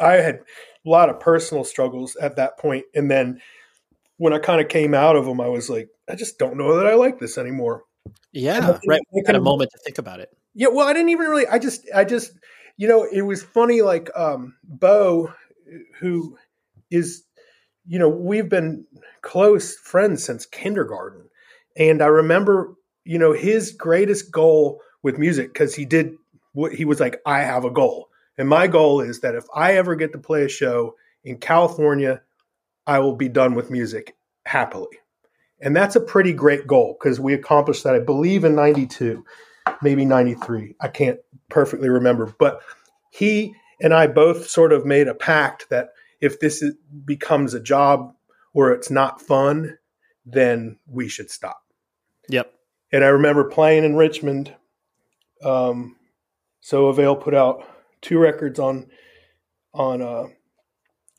I 0.00 0.14
had 0.14 0.36
a 0.86 0.88
lot 0.88 1.10
of 1.10 1.20
personal 1.20 1.64
struggles 1.64 2.16
at 2.16 2.36
that 2.36 2.56
point, 2.58 2.86
and 2.94 3.10
then 3.10 3.42
when 4.16 4.32
I 4.32 4.38
kind 4.38 4.62
of 4.62 4.68
came 4.68 4.94
out 4.94 5.16
of 5.16 5.26
them, 5.26 5.38
I 5.38 5.48
was 5.48 5.68
like, 5.68 5.90
I 6.08 6.14
just 6.14 6.38
don't 6.38 6.56
know 6.56 6.78
that 6.78 6.86
I 6.86 6.94
like 6.94 7.18
this 7.18 7.36
anymore. 7.36 7.84
Yeah, 8.32 8.78
right. 8.86 9.00
I 9.14 9.20
had 9.26 9.36
a 9.36 9.40
moment 9.40 9.70
to 9.72 9.78
think 9.78 9.98
about 9.98 10.20
it. 10.20 10.30
Yeah, 10.54 10.68
well, 10.68 10.86
I 10.86 10.92
didn't 10.92 11.10
even 11.10 11.26
really. 11.26 11.46
I 11.46 11.58
just, 11.58 11.86
I 11.94 12.04
just, 12.04 12.32
you 12.76 12.88
know, 12.88 13.04
it 13.04 13.22
was 13.22 13.42
funny. 13.42 13.82
Like 13.82 14.10
um, 14.16 14.56
Bo, 14.64 15.32
who 15.98 16.36
is, 16.90 17.24
you 17.86 17.98
know, 17.98 18.08
we've 18.08 18.48
been 18.48 18.84
close 19.22 19.76
friends 19.76 20.24
since 20.24 20.46
kindergarten, 20.46 21.28
and 21.76 22.02
I 22.02 22.06
remember, 22.06 22.74
you 23.04 23.18
know, 23.18 23.32
his 23.32 23.72
greatest 23.72 24.30
goal 24.30 24.80
with 25.02 25.18
music 25.18 25.52
because 25.52 25.74
he 25.74 25.84
did 25.84 26.14
what 26.52 26.72
he 26.72 26.84
was 26.84 27.00
like. 27.00 27.20
I 27.26 27.40
have 27.40 27.64
a 27.64 27.70
goal, 27.70 28.08
and 28.38 28.48
my 28.48 28.66
goal 28.66 29.00
is 29.00 29.20
that 29.20 29.34
if 29.34 29.44
I 29.54 29.74
ever 29.74 29.96
get 29.96 30.12
to 30.12 30.18
play 30.18 30.44
a 30.44 30.48
show 30.48 30.94
in 31.24 31.38
California, 31.38 32.22
I 32.86 33.00
will 33.00 33.16
be 33.16 33.28
done 33.28 33.54
with 33.54 33.70
music 33.70 34.16
happily. 34.46 34.98
And 35.60 35.76
that's 35.76 35.96
a 35.96 36.00
pretty 36.00 36.32
great 36.32 36.66
goal 36.66 36.96
because 36.98 37.20
we 37.20 37.34
accomplished 37.34 37.84
that, 37.84 37.94
I 37.94 38.00
believe, 38.00 38.44
in 38.44 38.54
92, 38.54 39.24
maybe 39.82 40.04
93. 40.04 40.74
I 40.80 40.88
can't 40.88 41.18
perfectly 41.48 41.88
remember. 41.88 42.34
But 42.38 42.60
he 43.10 43.54
and 43.80 43.92
I 43.92 44.06
both 44.06 44.48
sort 44.48 44.72
of 44.72 44.86
made 44.86 45.08
a 45.08 45.14
pact 45.14 45.68
that 45.70 45.90
if 46.20 46.40
this 46.40 46.62
is, 46.62 46.74
becomes 47.04 47.54
a 47.54 47.60
job 47.60 48.14
where 48.52 48.72
it's 48.72 48.90
not 48.90 49.20
fun, 49.20 49.78
then 50.24 50.78
we 50.86 51.08
should 51.08 51.30
stop. 51.30 51.62
Yep. 52.28 52.52
And 52.92 53.04
I 53.04 53.08
remember 53.08 53.44
playing 53.44 53.84
in 53.84 53.96
Richmond. 53.96 54.54
Um, 55.42 55.96
so 56.60 56.86
Avail 56.86 57.16
put 57.16 57.34
out 57.34 57.64
two 58.00 58.18
records 58.18 58.58
on 58.58 58.88
on 59.72 60.02
uh, 60.02 60.26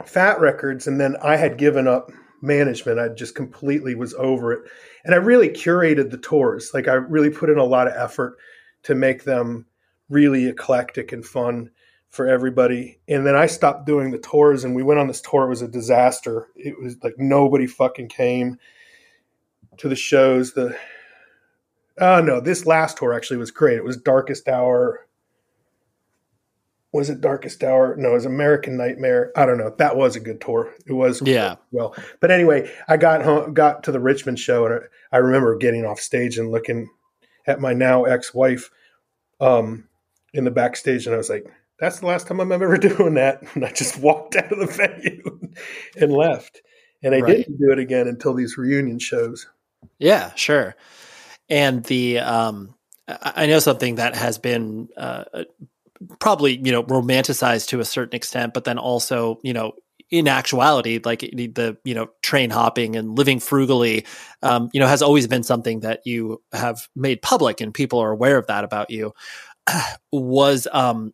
Fat 0.05 0.39
Records, 0.41 0.87
and 0.87 0.99
then 0.99 1.15
I 1.23 1.37
had 1.37 1.57
given 1.57 1.87
up 1.87 2.11
management. 2.41 2.99
I 2.99 3.09
just 3.09 3.35
completely 3.35 3.95
was 3.95 4.13
over 4.15 4.51
it. 4.51 4.63
And 5.03 5.13
I 5.13 5.17
really 5.17 5.49
curated 5.49 6.11
the 6.11 6.17
tours. 6.17 6.71
Like 6.73 6.87
I 6.87 6.93
really 6.93 7.29
put 7.29 7.49
in 7.49 7.57
a 7.57 7.63
lot 7.63 7.87
of 7.87 7.93
effort 7.93 8.37
to 8.83 8.95
make 8.95 9.23
them 9.23 9.65
really 10.09 10.47
eclectic 10.47 11.11
and 11.11 11.25
fun 11.25 11.71
for 12.09 12.27
everybody. 12.27 12.99
And 13.07 13.25
then 13.25 13.35
I 13.35 13.45
stopped 13.45 13.85
doing 13.85 14.11
the 14.11 14.17
tours 14.17 14.63
and 14.63 14.75
we 14.75 14.83
went 14.83 14.99
on 14.99 15.07
this 15.07 15.21
tour. 15.21 15.45
It 15.45 15.49
was 15.49 15.61
a 15.61 15.67
disaster. 15.67 16.47
It 16.55 16.79
was 16.79 16.97
like 17.03 17.15
nobody 17.17 17.67
fucking 17.67 18.09
came 18.09 18.57
to 19.77 19.87
the 19.87 19.95
shows. 19.95 20.53
The 20.53 20.75
oh 21.99 22.21
no, 22.21 22.41
this 22.41 22.65
last 22.65 22.97
tour 22.97 23.13
actually 23.13 23.37
was 23.37 23.51
great. 23.51 23.77
It 23.77 23.85
was 23.85 23.97
Darkest 23.97 24.47
Hour 24.49 25.07
was 26.93 27.09
it 27.09 27.21
Darkest 27.21 27.63
Hour? 27.63 27.95
No, 27.95 28.11
it 28.11 28.13
was 28.13 28.25
American 28.25 28.75
Nightmare. 28.75 29.31
I 29.35 29.45
don't 29.45 29.57
know. 29.57 29.73
That 29.77 29.95
was 29.95 30.15
a 30.15 30.19
good 30.19 30.41
tour. 30.41 30.73
It 30.85 30.93
was 30.93 31.21
yeah. 31.21 31.55
Well, 31.71 31.95
but 32.19 32.31
anyway, 32.31 32.71
I 32.87 32.97
got 32.97 33.23
home, 33.23 33.53
got 33.53 33.83
to 33.83 33.91
the 33.91 33.99
Richmond 33.99 34.39
show, 34.39 34.65
and 34.65 34.81
I 35.11 35.17
remember 35.17 35.55
getting 35.57 35.85
off 35.85 35.99
stage 35.99 36.37
and 36.37 36.51
looking 36.51 36.89
at 37.47 37.61
my 37.61 37.73
now 37.73 38.03
ex 38.03 38.33
wife 38.33 38.71
um, 39.39 39.87
in 40.33 40.43
the 40.43 40.51
backstage, 40.51 41.05
and 41.05 41.15
I 41.15 41.17
was 41.17 41.29
like, 41.29 41.45
"That's 41.79 41.99
the 41.99 42.07
last 42.07 42.27
time 42.27 42.41
I'm 42.41 42.51
ever 42.51 42.77
doing 42.77 43.13
that." 43.13 43.41
And 43.55 43.63
I 43.63 43.71
just 43.71 43.97
walked 43.97 44.35
out 44.35 44.51
of 44.51 44.59
the 44.59 44.65
venue 45.01 45.39
and 45.95 46.11
left. 46.11 46.61
And 47.03 47.15
I 47.15 47.19
right. 47.19 47.37
didn't 47.37 47.57
do 47.57 47.71
it 47.71 47.79
again 47.79 48.07
until 48.07 48.33
these 48.33 48.57
reunion 48.57 48.99
shows. 48.99 49.47
Yeah, 49.97 50.33
sure. 50.35 50.75
And 51.49 51.83
the 51.85 52.19
um, 52.19 52.75
I 53.07 53.45
know 53.45 53.59
something 53.59 53.95
that 53.95 54.15
has 54.15 54.37
been 54.37 54.89
uh, 54.95 55.23
probably 56.19 56.57
you 56.57 56.71
know 56.71 56.83
romanticized 56.83 57.67
to 57.67 57.79
a 57.79 57.85
certain 57.85 58.15
extent 58.15 58.53
but 58.53 58.63
then 58.63 58.77
also 58.77 59.39
you 59.43 59.53
know 59.53 59.73
in 60.11 60.27
actuality 60.27 60.99
like 61.03 61.21
the 61.21 61.77
you 61.85 61.95
know 61.95 62.07
train 62.21 62.49
hopping 62.49 62.95
and 62.95 63.17
living 63.17 63.39
frugally 63.39 64.05
um, 64.43 64.69
you 64.73 64.79
know 64.79 64.87
has 64.87 65.01
always 65.01 65.25
been 65.25 65.43
something 65.43 65.79
that 65.79 66.01
you 66.05 66.41
have 66.51 66.87
made 66.95 67.21
public 67.21 67.61
and 67.61 67.73
people 67.73 67.99
are 67.99 68.11
aware 68.11 68.37
of 68.37 68.45
that 68.47 68.63
about 68.63 68.89
you. 68.89 69.13
Was 70.11 70.67
um 70.71 71.13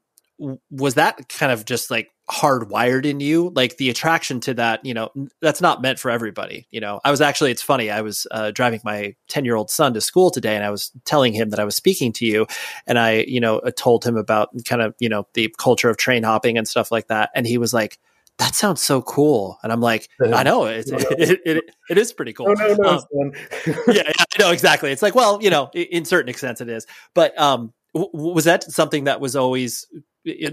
was 0.70 0.96
that 0.96 1.30
kind 1.30 1.52
of 1.52 1.66
just 1.66 1.90
like 1.90 2.10
hardwired 2.30 3.06
in 3.06 3.22
you 3.22 3.52
like 3.56 3.78
the 3.78 3.90
attraction 3.90 4.42
to 4.42 4.54
that 4.54 4.84
you 4.86 4.94
know 4.94 5.10
that's 5.42 5.62
not 5.62 5.82
meant 5.82 5.98
for 5.98 6.12
everybody 6.12 6.68
you 6.72 6.82
know 6.82 7.00
i 7.06 7.10
was 7.10 7.22
actually 7.22 7.52
it's 7.52 7.62
funny 7.62 7.90
i 7.90 8.02
was 8.02 8.28
uh, 8.32 8.52
driving 8.52 8.82
my 8.84 9.16
10 9.30 9.46
year 9.46 9.56
old 9.56 9.70
son 9.70 9.94
to 9.94 10.02
school 10.02 10.30
today 10.30 10.54
and 10.54 10.66
i 10.66 10.70
was 10.70 10.92
telling 11.06 11.32
him 11.32 11.52
that 11.52 11.60
i 11.60 11.64
was 11.64 11.76
speaking 11.76 12.12
to 12.12 12.26
you 12.26 12.46
and 12.86 13.00
i 13.00 13.24
you 13.28 13.40
know 13.40 13.60
uh, 13.60 13.72
told 13.78 14.04
him 14.04 14.18
about 14.18 14.50
kind 14.66 14.82
of 14.82 14.94
you 15.00 15.08
know 15.08 15.26
the 15.36 15.54
culture 15.58 15.90
of 15.90 15.96
train 15.96 16.24
hopping 16.24 16.58
and 16.58 16.68
stuff 16.68 16.92
like 16.92 17.08
that 17.08 17.30
and 17.34 17.48
he 17.48 17.58
was 17.58 17.74
like 17.74 17.98
that 18.38 18.54
sounds 18.54 18.82
so 18.84 19.02
cool. 19.02 19.58
And 19.64 19.72
I'm 19.72 19.82
like, 19.82 20.10
I 20.22 20.44
know 20.44 20.66
it's, 20.66 20.92
it, 20.92 21.42
it, 21.44 21.76
it 21.90 21.98
is 21.98 22.14
pretty 22.14 22.34
cool. 22.34 22.54
no, 22.56 22.76
no, 22.76 22.90
um, 23.20 23.32
yeah, 23.88 24.04
yeah, 24.06 24.12
I 24.20 24.40
know 24.40 24.52
exactly. 24.52 24.92
It's 24.92 25.02
like, 25.02 25.16
well, 25.16 25.42
you 25.42 25.50
know, 25.50 25.70
in 25.74 26.06
certain 26.06 26.30
extent 26.30 26.62
it 26.62 26.70
is, 26.70 26.86
but, 27.14 27.36
um, 27.40 27.74
was 27.94 28.44
that 28.44 28.64
something 28.64 29.06
that 29.06 29.20
was 29.20 29.36
always 29.36 29.88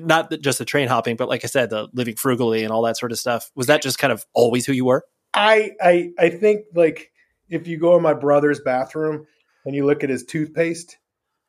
not 0.00 0.32
just 0.40 0.58
the 0.58 0.64
train 0.64 0.88
hopping, 0.88 1.16
but 1.16 1.28
like 1.28 1.44
I 1.44 1.48
said, 1.48 1.70
the 1.70 1.88
living 1.92 2.16
frugally 2.16 2.64
and 2.64 2.72
all 2.72 2.82
that 2.82 2.96
sort 2.96 3.12
of 3.12 3.18
stuff. 3.18 3.50
Was 3.54 3.66
that 3.66 3.82
just 3.82 3.98
kind 3.98 4.12
of 4.12 4.24
always 4.34 4.66
who 4.66 4.72
you 4.72 4.84
were? 4.84 5.04
I 5.34 5.72
I 5.80 6.10
I 6.18 6.28
think 6.30 6.66
like 6.74 7.10
if 7.48 7.66
you 7.66 7.78
go 7.78 7.96
in 7.96 8.02
my 8.02 8.14
brother's 8.14 8.60
bathroom, 8.60 9.26
and 9.64 9.74
you 9.74 9.86
look 9.86 10.04
at 10.04 10.10
his 10.10 10.24
toothpaste, 10.24 10.98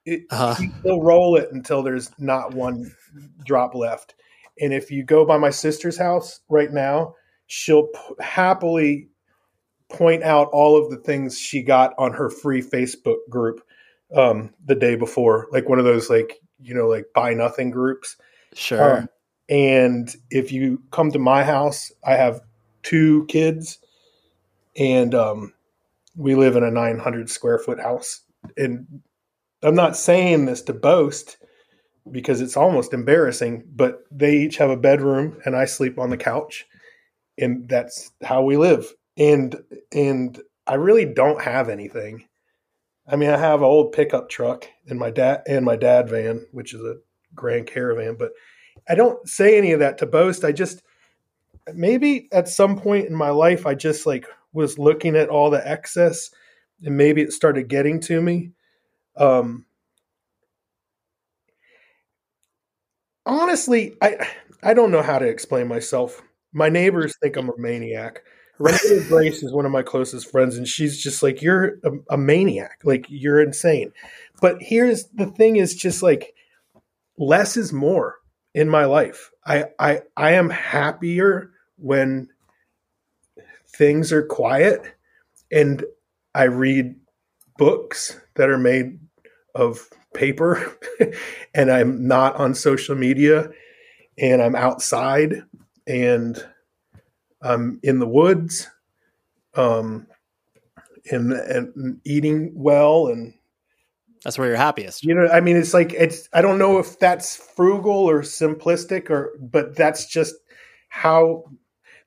it, 0.05 0.23
uh-huh. 0.30 0.55
he'll 0.84 1.01
roll 1.01 1.36
it 1.36 1.49
until 1.51 1.84
there's 1.84 2.11
not 2.19 2.53
one 2.53 2.91
drop 3.45 3.76
left. 3.76 4.15
And 4.59 4.73
if 4.73 4.91
you 4.91 5.03
go 5.03 5.26
by 5.26 5.38
my 5.38 5.49
sister's 5.49 5.97
house 5.97 6.39
right 6.49 6.71
now, 6.71 7.15
she'll 7.47 7.88
p- 7.88 7.99
happily 8.19 9.09
point 9.89 10.23
out 10.23 10.47
all 10.51 10.82
of 10.82 10.89
the 10.89 10.97
things 10.97 11.38
she 11.38 11.61
got 11.61 11.93
on 11.97 12.13
her 12.13 12.30
free 12.30 12.61
Facebook 12.61 13.17
group 13.30 13.61
um, 14.15 14.53
the 14.65 14.76
day 14.76 14.95
before, 14.95 15.47
like 15.51 15.67
one 15.67 15.80
of 15.80 15.86
those 15.86 16.09
like 16.09 16.39
you 16.62 16.74
know 16.74 16.88
like 16.88 17.06
buy 17.14 17.34
nothing 17.34 17.72
groups. 17.72 18.18
Sure. 18.53 18.99
Um, 18.99 19.10
and 19.49 20.16
if 20.32 20.51
you 20.51 20.82
come 20.91 21.12
to 21.12 21.20
my 21.20 21.43
house, 21.43 21.91
I 22.03 22.14
have 22.14 22.41
two 22.84 23.26
kids, 23.28 23.80
and 24.76 25.14
um, 25.14 25.53
we 26.16 26.36
live 26.36 26.56
in 26.56 26.64
a 26.64 26.72
900 26.72 27.30
square 27.30 27.60
foot 27.60 27.80
house. 27.80 28.22
And 28.58 29.01
I'm 29.62 29.76
not 29.76 29.97
saying 29.97 30.45
this 30.45 30.62
to 30.64 30.74
boast 30.74 31.38
because 32.12 32.41
it's 32.41 32.58
almost 32.58 32.93
embarrassing, 32.93 33.64
but 33.76 34.03
they 34.12 34.38
each 34.38 34.58
have 34.58 34.70
a 34.70 34.78
bedroom, 34.78 35.39
and 35.45 35.56
I 35.56 35.66
sleep 35.66 35.99
on 35.99 36.10
the 36.10 36.18
couch, 36.18 36.66
and 37.38 37.68
that's 37.68 38.12
how 38.24 38.43
we 38.43 38.58
live. 38.58 38.93
And 39.18 39.56
and 39.91 40.39
I 40.68 40.76
really 40.76 41.06
don't 41.06 41.41
have 41.41 41.70
anything. 41.70 42.26
I 43.08 43.16
mean, 43.16 43.30
I 43.30 43.38
have 43.38 43.62
an 43.62 43.66
old 43.66 43.91
pickup 43.91 44.30
truck 44.30 44.68
and 44.88 44.97
my 44.99 45.12
dad 45.12 45.43
and 45.47 45.64
my 45.64 45.76
dad 45.76 46.10
van, 46.10 46.45
which 46.51 46.74
is 46.74 46.82
a 46.82 46.97
Grand 47.36 47.68
Caravan, 47.68 48.16
but 48.18 48.32
I 48.89 48.95
don't 48.95 49.28
say 49.28 49.58
any 49.58 49.72
of 49.72 49.80
that 49.80 49.97
to 49.99 50.06
boast. 50.06 50.43
I 50.43 50.51
just 50.51 50.82
maybe 51.74 52.28
at 52.32 52.49
some 52.49 52.78
point 52.80 53.08
in 53.08 53.16
my 53.16 53.30
life, 53.30 53.66
I 53.66 53.76
just 53.76 54.06
like 54.06 54.28
was 54.53 54.80
looking 54.80 55.16
at 55.16 55.30
all 55.30 55.49
the 55.49 55.68
excess, 55.68 56.32
and 56.84 56.97
maybe 56.97 57.22
it 57.22 57.34
started 57.34 57.68
getting 57.68 57.99
to 58.01 58.22
me. 58.22 58.51
Um, 59.18 59.66
honestly, 63.26 63.95
I 64.01 64.28
I 64.64 64.74
don't 64.74 64.91
know 64.91 65.01
how 65.01 65.20
to 65.20 65.28
explain 65.28 65.68
myself. 65.68 66.22
My 66.53 66.70
neighbors 66.70 67.16
think 67.22 67.36
I'm 67.36 67.49
a 67.49 67.58
maniac. 67.58 68.24
Renee 68.60 69.06
Grace 69.08 69.43
is 69.43 69.51
one 69.51 69.66
of 69.66 69.72
my 69.72 69.84
closest 69.84 70.32
friends, 70.32 70.58
and 70.58 70.68
she's 70.68 71.01
just 71.01 71.22
like, 71.22 71.41
"You're 71.41 71.80
a, 71.84 71.91
a 72.12 72.18
maniac. 72.18 72.80
Like 72.84 73.06
you're 73.10 73.41
insane." 73.41 73.91
But 74.41 74.62
here's 74.62 75.06
the 75.10 75.26
thing: 75.26 75.58
is 75.58 75.76
just 75.76 76.01
like 76.01 76.34
less 77.18 77.58
is 77.58 77.74
more 77.74 78.16
in 78.53 78.70
my 78.70 78.86
life. 78.86 79.32
I 79.45 79.66
I 79.80 80.01
I 80.16 80.32
am 80.34 80.49
happier 80.49 81.51
when 81.78 82.30
things 83.78 84.12
are 84.12 84.24
quiet 84.26 84.82
and 85.51 85.84
I 86.34 86.43
read 86.43 86.95
books 87.58 88.20
that 88.36 88.49
are 88.49 88.58
made 88.58 88.99
of 89.53 89.88
paper 90.14 90.78
and 91.53 91.72
I'm 91.72 92.08
not 92.08 92.36
on 92.36 92.56
social 92.56 92.95
media 92.95 93.49
and 94.18 94.41
I'm 94.41 94.56
outside 94.56 95.43
and 95.88 96.43
I'm 97.45 97.79
in 97.83 97.99
the 97.99 98.07
woods 98.07 98.67
um 99.53 100.07
and 101.11 101.31
and 101.31 102.01
eating 102.03 102.51
well 102.55 103.07
and 103.07 103.33
that's 104.25 104.39
where 104.39 104.47
you're 104.47 104.57
happiest. 104.57 105.03
You 105.05 105.13
know, 105.13 105.27
I 105.27 105.39
mean, 105.39 105.55
it's 105.55 105.73
like 105.73 105.93
it's. 105.93 106.27
I 106.33 106.41
don't 106.41 106.57
know 106.57 106.79
if 106.79 106.97
that's 106.97 107.35
frugal 107.35 107.93
or 107.93 108.23
simplistic, 108.23 109.11
or 109.11 109.37
but 109.39 109.75
that's 109.75 110.07
just 110.07 110.33
how 110.89 111.43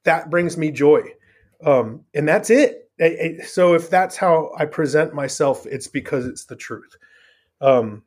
that 0.02 0.28
brings 0.28 0.56
me 0.56 0.72
joy, 0.72 1.02
um, 1.64 2.04
and 2.14 2.26
that's 2.26 2.50
it. 2.50 2.90
So 3.46 3.74
if 3.74 3.88
that's 3.88 4.16
how 4.16 4.50
I 4.58 4.64
present 4.64 5.14
myself, 5.14 5.64
it's 5.66 5.86
because 5.86 6.26
it's 6.26 6.46
the 6.46 6.56
truth. 6.56 6.96
Um, 7.60 8.02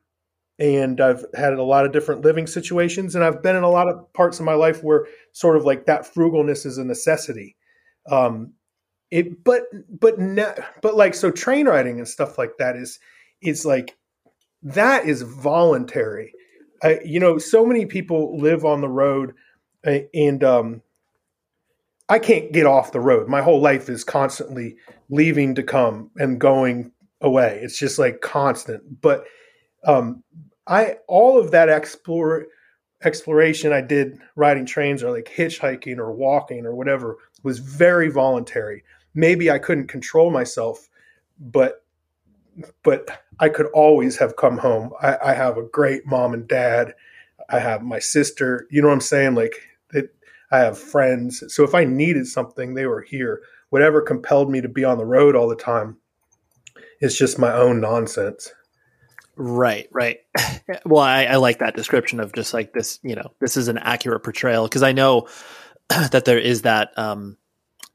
and 0.62 1.02
I've 1.02 1.26
had 1.34 1.54
a 1.54 1.64
lot 1.64 1.88
of 1.88 1.92
different 1.92 2.24
living 2.24 2.46
situations, 2.46 3.16
and 3.16 3.24
I've 3.24 3.42
been 3.42 3.56
in 3.56 3.64
a 3.64 3.70
lot 3.70 3.90
of 3.90 4.14
parts 4.14 4.40
of 4.40 4.46
my 4.46 4.54
life 4.54 4.84
where 4.84 5.08
sort 5.32 5.58
of 5.58 5.66
like 5.66 5.88
that 5.88 6.04
frugalness 6.04 6.68
is 6.68 6.78
a 6.78 6.86
necessity. 6.86 7.56
Um, 8.08 8.54
it, 9.10 9.44
but 9.44 9.64
but 9.90 10.20
ne- 10.20 10.54
but 10.84 10.96
like 10.96 11.16
so 11.16 11.32
train 11.32 11.68
riding 11.68 11.98
and 11.98 12.08
stuff 12.08 12.38
like 12.38 12.52
that 12.60 12.76
is 12.76 13.00
is 13.42 13.66
like 13.66 13.98
that 14.62 15.08
is 15.08 15.24
voluntary. 15.24 16.32
I, 16.84 17.00
you 17.04 17.20
know, 17.20 17.40
so 17.40 17.66
many 17.66 17.88
people 17.88 18.38
live 18.38 18.64
on 18.64 18.82
the 18.82 18.90
road, 18.90 19.34
and 19.84 20.44
um, 20.44 20.84
I 22.08 22.20
can't 22.20 22.54
get 22.54 22.68
off 22.68 22.92
the 22.92 23.00
road. 23.00 23.28
My 23.28 23.42
whole 23.42 23.62
life 23.62 23.90
is 23.90 24.04
constantly 24.04 24.76
leaving 25.10 25.56
to 25.56 25.64
come 25.64 26.12
and 26.18 26.40
going 26.40 26.92
away. 27.20 27.60
It's 27.64 27.80
just 27.80 27.98
like 27.98 28.22
constant. 28.22 29.02
But 29.02 29.26
um, 29.86 30.24
I 30.68 30.98
all 31.08 31.40
of 31.40 31.52
that 31.52 31.70
explore 31.70 32.46
exploration 33.04 33.74
I 33.74 33.82
did 33.82 34.20
riding 34.36 34.66
trains 34.66 35.04
or 35.04 35.12
like 35.12 35.32
hitchhiking 35.34 35.98
or 35.98 36.12
walking 36.12 36.66
or 36.66 36.76
whatever 36.76 37.18
was 37.44 37.60
very 37.60 38.10
voluntary. 38.10 38.84
Maybe 39.14 39.50
I 39.50 39.60
couldn't 39.60 39.88
control 39.88 40.32
myself, 40.32 40.88
but 41.40 41.84
but 42.84 43.24
I 43.40 43.50
could 43.50 43.68
always 43.68 44.18
have 44.18 44.36
come 44.36 44.58
home. 44.58 44.92
I, 45.02 45.18
I, 45.24 45.34
have 45.34 45.58
a 45.58 45.64
great 45.64 46.06
mom 46.06 46.34
and 46.34 46.48
dad. 46.48 46.94
I 47.50 47.60
have 47.60 47.82
my 47.82 48.00
sister. 48.00 48.68
You 48.70 48.82
know 48.82 48.90
what 48.90 48.96
I'm 48.96 49.02
saying? 49.02 49.36
Like 49.36 49.56
it, 49.94 50.14
I 50.52 50.60
have 50.60 50.78
friends. 50.78 51.44
So 51.48 51.64
if 51.64 51.74
I 51.74 51.86
needed 51.86 52.28
something, 52.28 52.74
they 52.74 52.86
were 52.86 53.02
here. 53.02 53.42
Whatever 53.70 54.02
compelled 54.02 54.52
me 54.52 54.60
to 54.62 54.68
be 54.68 54.84
on 54.84 54.98
the 54.98 55.06
road 55.06 55.36
all 55.36 55.48
the 55.48 55.56
time 55.56 55.98
is 57.00 57.18
just 57.18 57.40
my 57.40 57.54
own 57.54 57.80
nonsense. 57.80 58.52
Right, 59.36 59.88
right. 59.92 60.20
well, 60.86 61.04
I, 61.04 61.26
I 61.26 61.36
like 61.38 61.60
that 61.60 61.76
description 61.76 62.20
of 62.20 62.34
just 62.34 62.54
like 62.54 62.74
this. 62.74 63.00
You 63.04 63.16
know, 63.16 63.32
this 63.40 63.58
is 63.58 63.68
an 63.68 63.78
accurate 63.78 64.24
portrayal 64.24 64.66
because 64.66 64.84
I 64.84 64.92
know 64.92 65.28
that 65.90 66.26
there 66.26 66.40
is 66.40 66.64
that 66.64 66.98
um, 66.98 67.38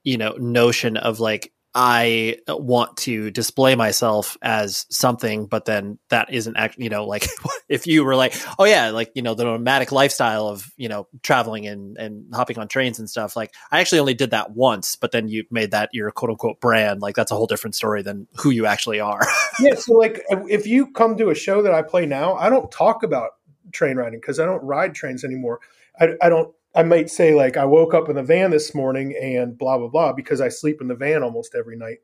you 0.03 0.17
know 0.17 0.33
notion 0.39 0.97
of 0.97 1.21
like 1.21 1.53
I 1.79 2.39
want 2.49 2.97
to 2.99 3.31
display 3.31 3.75
myself 3.75 4.39
as 4.41 4.87
something, 4.91 5.45
but 5.45 5.67
then 5.67 5.99
that 6.09 6.33
isn't 6.33 6.57
actually, 6.57 6.85
you 6.85 6.91
know, 6.91 7.05
like 7.05 7.27
if 7.69 7.87
you 7.87 8.03
were 8.03 8.17
like, 8.17 8.35
oh 8.59 8.65
yeah, 8.65 8.89
like, 8.93 9.13
you 9.15 9.21
know, 9.21 9.35
the 9.35 9.45
nomadic 9.45 9.93
lifestyle 9.93 10.49
of, 10.49 10.73
you 10.79 10.89
know, 10.89 11.07
traveling 11.23 11.67
and, 11.67 11.99
and 11.99 12.35
hopping 12.35 12.59
on 12.59 12.67
trains 12.67 12.99
and 12.99 13.11
stuff. 13.11 13.37
Like 13.37 13.53
I 13.71 13.81
actually 13.81 13.99
only 13.99 14.15
did 14.15 14.31
that 14.31 14.53
once, 14.53 14.97
but 14.97 15.13
then 15.13 15.29
you 15.29 15.45
made 15.51 15.73
that 15.73 15.91
your 15.93 16.11
quote 16.13 16.31
unquote 16.31 16.63
brand. 16.63 17.03
Like 17.03 17.15
that's 17.15 17.31
a 17.31 17.37
whole 17.37 17.47
different 17.47 17.75
story 17.75 18.01
than 18.01 18.27
who 18.37 18.49
you 18.49 18.65
actually 18.65 19.01
are. 19.01 19.29
yeah. 19.61 19.75
So 19.75 19.93
like 19.93 20.23
if 20.31 20.67
you 20.67 20.91
come 20.93 21.19
to 21.19 21.29
a 21.29 21.35
show 21.35 21.61
that 21.61 21.75
I 21.75 21.83
play 21.83 22.07
now, 22.07 22.37
I 22.37 22.49
don't 22.49 22.73
talk 22.73 23.03
about 23.03 23.33
train 23.73 23.99
riding 23.99 24.19
because 24.19 24.41
I 24.41 24.47
don't 24.47 24.63
ride 24.63 24.95
trains 24.95 25.25
anymore. 25.25 25.61
I, 26.01 26.15
I 26.23 26.31
don't 26.31 26.55
I 26.77 26.83
might 26.83 27.09
say 27.11 27.35
like 27.35 27.57
I 27.57 27.65
woke 27.65 27.95
up 27.95 28.09
in 28.11 28.17
the 28.17 28.23
van 28.23 28.51
this 28.51 28.75
morning 28.75 29.17
and 29.21 29.57
blah 29.57 29.79
blah 29.79 29.89
blah 29.89 30.13
because 30.13 30.41
I 30.43 30.49
sleep 30.51 30.81
in 30.81 30.89
the 30.89 30.95
van 30.95 31.23
almost 31.23 31.55
every 31.55 31.77
night. 31.77 31.99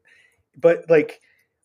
But 0.56 0.86
like 0.88 1.20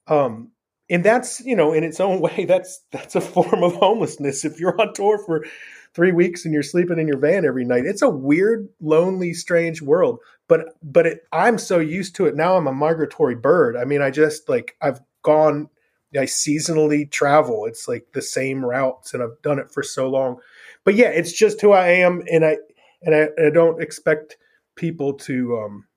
um 0.08 0.51
and 0.89 1.03
that's, 1.03 1.41
you 1.41 1.55
know, 1.55 1.74
in 1.74 1.84
its 1.84 1.99
own 1.99 2.20
way 2.22 2.45
that's 2.45 2.84
that's 2.91 3.16
a 3.16 3.22
form 3.22 3.64
of 3.64 3.76
homelessness 3.76 4.43
if 4.43 4.60
you're 4.60 4.80
on 4.80 4.93
tour 4.93 5.18
for 5.26 5.45
3 5.93 6.12
weeks 6.12 6.43
and 6.43 6.53
you're 6.53 6.64
sleeping 6.64 6.99
in 6.99 7.08
your 7.08 7.18
van 7.18 7.45
every 7.45 7.66
night. 7.66 7.86
It's 7.86 8.01
a 8.01 8.10
weird, 8.10 8.68
lonely, 8.82 9.34
strange 9.34 9.82
world. 9.82 10.20
But 10.49 10.76
but 10.84 11.08
it, 11.08 11.22
I'm 11.32 11.58
so 11.58 11.80
used 11.80 12.16
to 12.18 12.26
it 12.26 12.36
now 12.36 12.58
I'm 12.58 12.68
a 12.68 12.74
migratory 12.74 13.36
bird. 13.36 13.78
I 13.78 13.86
mean, 13.86 14.01
I 14.01 14.12
just 14.12 14.49
like 14.49 14.76
I've 14.82 14.99
gone 15.24 15.70
I 16.14 16.24
seasonally 16.24 17.10
travel. 17.10 17.66
It's 17.66 17.88
like 17.88 18.08
the 18.14 18.22
same 18.22 18.66
routes 18.66 19.14
and 19.14 19.24
I've 19.24 19.41
done 19.43 19.60
it 19.60 19.72
for 19.72 19.84
so 19.84 20.10
long. 20.10 20.39
But 20.84 20.95
yeah, 20.95 21.10
it's 21.10 21.32
just 21.32 21.62
who 21.62 21.72
I 21.72 21.89
am 21.89 22.24
and 22.30 22.43
I 22.43 22.58
and 23.08 23.16
I, 23.16 23.47
I 23.47 23.49
don't 23.49 23.82
expect 23.82 24.38
people 24.76 25.14
to 25.14 25.58
um, 25.58 25.88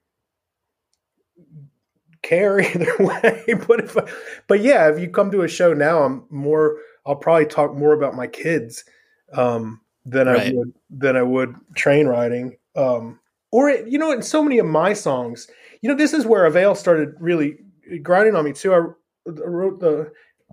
care 2.22 2.60
either 2.74 2.96
way. 2.98 3.44
but 3.68 3.80
if, 3.80 3.98
I, 3.98 4.08
but 4.46 4.60
yeah, 4.60 4.88
if 4.88 4.98
you 4.98 5.10
come 5.10 5.30
to 5.32 5.42
a 5.42 5.48
show 5.48 5.74
now, 5.74 6.02
I'm 6.04 6.24
more. 6.30 6.78
I'll 7.04 7.16
probably 7.16 7.46
talk 7.46 7.74
more 7.74 7.92
about 7.92 8.14
my 8.14 8.26
kids 8.26 8.84
um, 9.32 9.80
than 10.06 10.28
right. 10.28 10.52
I 10.52 10.52
would 10.54 10.72
than 10.88 11.16
I 11.16 11.22
would 11.22 11.56
train 11.74 12.06
riding. 12.06 12.56
Um, 12.76 13.18
or 13.50 13.68
it, 13.68 13.88
you 13.88 13.98
know, 13.98 14.12
in 14.12 14.22
so 14.22 14.42
many 14.42 14.58
of 14.58 14.66
my 14.66 14.92
songs, 14.92 15.48
you 15.82 15.90
know, 15.90 15.96
this 15.96 16.12
is 16.12 16.24
where 16.24 16.46
Avail 16.46 16.74
started 16.76 17.14
really 17.18 17.58
grinding 18.02 18.36
on 18.36 18.44
me 18.44 18.52
too. 18.52 18.72
I, 18.72 18.78
I 19.26 19.48
wrote 19.48 19.80
the 19.80 20.12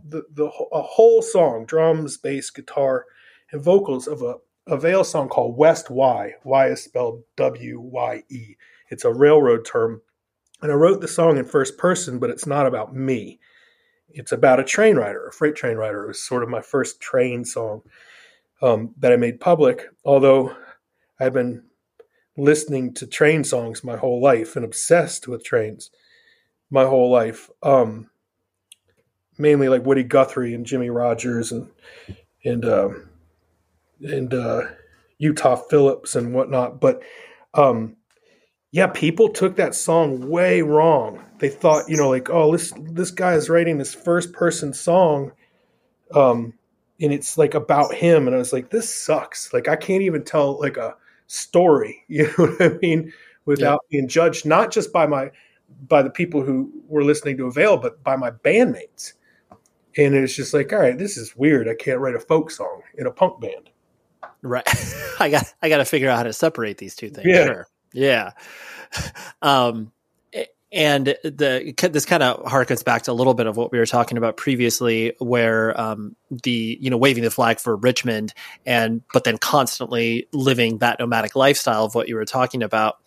the 0.09 0.23
the 0.33 0.45
a 0.45 0.81
whole 0.81 1.21
song, 1.21 1.65
drums, 1.65 2.17
bass, 2.17 2.49
guitar, 2.49 3.05
and 3.51 3.61
vocals 3.61 4.07
of 4.07 4.23
a 4.23 4.35
a 4.67 4.73
Avail 4.73 5.03
song 5.03 5.29
called 5.29 5.57
West 5.57 5.89
Wye. 5.89 6.35
Y 6.43 6.67
is 6.67 6.83
spelled 6.83 7.23
W 7.35 7.79
Y 7.79 8.23
E. 8.29 8.55
It's 8.89 9.05
a 9.05 9.13
railroad 9.13 9.65
term. 9.65 10.01
And 10.61 10.71
I 10.71 10.75
wrote 10.75 11.01
the 11.01 11.07
song 11.07 11.37
in 11.37 11.45
first 11.45 11.77
person, 11.77 12.19
but 12.19 12.29
it's 12.29 12.47
not 12.47 12.65
about 12.65 12.95
me. 12.95 13.39
It's 14.09 14.31
about 14.31 14.59
a 14.59 14.63
train 14.63 14.95
rider, 14.95 15.27
a 15.27 15.31
freight 15.31 15.55
train 15.55 15.77
rider. 15.77 16.03
It 16.03 16.07
was 16.07 16.23
sort 16.23 16.43
of 16.43 16.49
my 16.49 16.61
first 16.61 16.99
train 16.99 17.45
song 17.45 17.81
um, 18.61 18.93
that 18.97 19.11
I 19.11 19.17
made 19.17 19.39
public, 19.39 19.85
although 20.03 20.55
I've 21.19 21.33
been 21.33 21.63
listening 22.35 22.93
to 22.95 23.07
train 23.07 23.43
songs 23.43 23.83
my 23.83 23.97
whole 23.97 24.21
life 24.21 24.55
and 24.55 24.65
obsessed 24.65 25.27
with 25.27 25.43
trains 25.43 25.91
my 26.69 26.85
whole 26.85 27.11
life. 27.11 27.49
Um, 27.61 28.09
mainly 29.37 29.69
like 29.69 29.85
Woody 29.85 30.03
Guthrie 30.03 30.53
and 30.53 30.65
Jimmie 30.65 30.89
Rodgers 30.89 31.51
and 31.51 31.69
and 32.43 32.65
um, 32.65 33.09
and 34.01 34.33
uh, 34.33 34.63
Utah 35.17 35.55
Phillips 35.55 36.15
and 36.15 36.33
whatnot. 36.33 36.79
But 36.79 37.01
um, 37.53 37.95
yeah, 38.71 38.87
people 38.87 39.29
took 39.29 39.55
that 39.55 39.75
song 39.75 40.29
way 40.29 40.61
wrong. 40.61 41.23
They 41.39 41.49
thought, 41.49 41.89
you 41.89 41.97
know, 41.97 42.09
like, 42.09 42.29
oh, 42.29 42.51
this 42.51 42.73
this 42.77 43.11
guy 43.11 43.33
is 43.33 43.49
writing 43.49 43.77
this 43.77 43.93
first 43.93 44.33
person 44.33 44.73
song, 44.73 45.31
um, 46.13 46.53
and 46.99 47.13
it's 47.13 47.37
like 47.37 47.53
about 47.53 47.93
him. 47.93 48.27
And 48.27 48.35
I 48.35 48.39
was 48.39 48.53
like, 48.53 48.69
this 48.69 48.93
sucks. 48.93 49.53
Like, 49.53 49.67
I 49.67 49.75
can't 49.75 50.03
even 50.03 50.23
tell 50.23 50.59
like 50.59 50.77
a 50.77 50.95
story. 51.27 52.03
You 52.09 52.25
know 52.25 52.47
what 52.47 52.61
I 52.61 52.69
mean? 52.81 53.13
Without 53.45 53.81
yeah. 53.83 53.97
being 53.97 54.07
judged, 54.09 54.45
not 54.45 54.71
just 54.71 54.91
by 54.91 55.07
my 55.07 55.31
by 55.87 56.01
the 56.01 56.09
people 56.09 56.41
who 56.41 56.71
were 56.87 57.03
listening 57.03 57.37
to 57.37 57.47
Avail, 57.47 57.77
but 57.77 58.03
by 58.03 58.15
my 58.15 58.31
bandmates. 58.31 59.13
And 59.97 60.13
it's 60.15 60.35
just 60.35 60.53
like, 60.53 60.71
all 60.71 60.79
right, 60.79 60.97
this 60.97 61.17
is 61.17 61.35
weird. 61.35 61.67
I 61.67 61.75
can't 61.75 61.99
write 61.99 62.15
a 62.15 62.19
folk 62.19 62.51
song 62.51 62.81
in 62.97 63.07
a 63.07 63.11
punk 63.11 63.41
band. 63.41 63.69
Right. 64.47 64.67
I 65.19 65.29
got 65.29 65.53
I 65.61 65.69
got 65.69 65.77
to 65.77 65.85
figure 65.85 66.09
out 66.09 66.17
how 66.17 66.23
to 66.23 66.33
separate 66.33 66.77
these 66.77 66.95
two 66.95 67.09
things. 67.09 67.27
Yeah. 67.27 67.45
Sure. 67.45 67.67
Yeah. 67.93 68.31
Um, 69.41 69.91
and 70.71 71.15
the 71.23 71.73
this 71.91 72.05
kind 72.05 72.21
of 72.21 72.43
harkens 72.43 72.83
back 72.83 73.03
to 73.03 73.11
a 73.11 73.13
little 73.13 73.33
bit 73.33 73.47
of 73.47 73.55
what 73.55 73.71
we 73.71 73.79
were 73.79 73.85
talking 73.85 74.17
about 74.17 74.35
previously, 74.35 75.13
where 75.19 75.79
um, 75.79 76.15
the 76.43 76.77
you 76.81 76.89
know 76.89 76.97
waving 76.97 77.23
the 77.23 77.31
flag 77.31 77.59
for 77.59 77.75
Richmond, 77.75 78.33
and 78.65 79.01
but 79.13 79.23
then 79.23 79.37
constantly 79.37 80.27
living 80.33 80.79
that 80.79 80.99
nomadic 80.99 81.35
lifestyle 81.35 81.85
of 81.85 81.95
what 81.95 82.07
you 82.07 82.15
were 82.15 82.25
talking 82.25 82.63
about. 82.63 82.97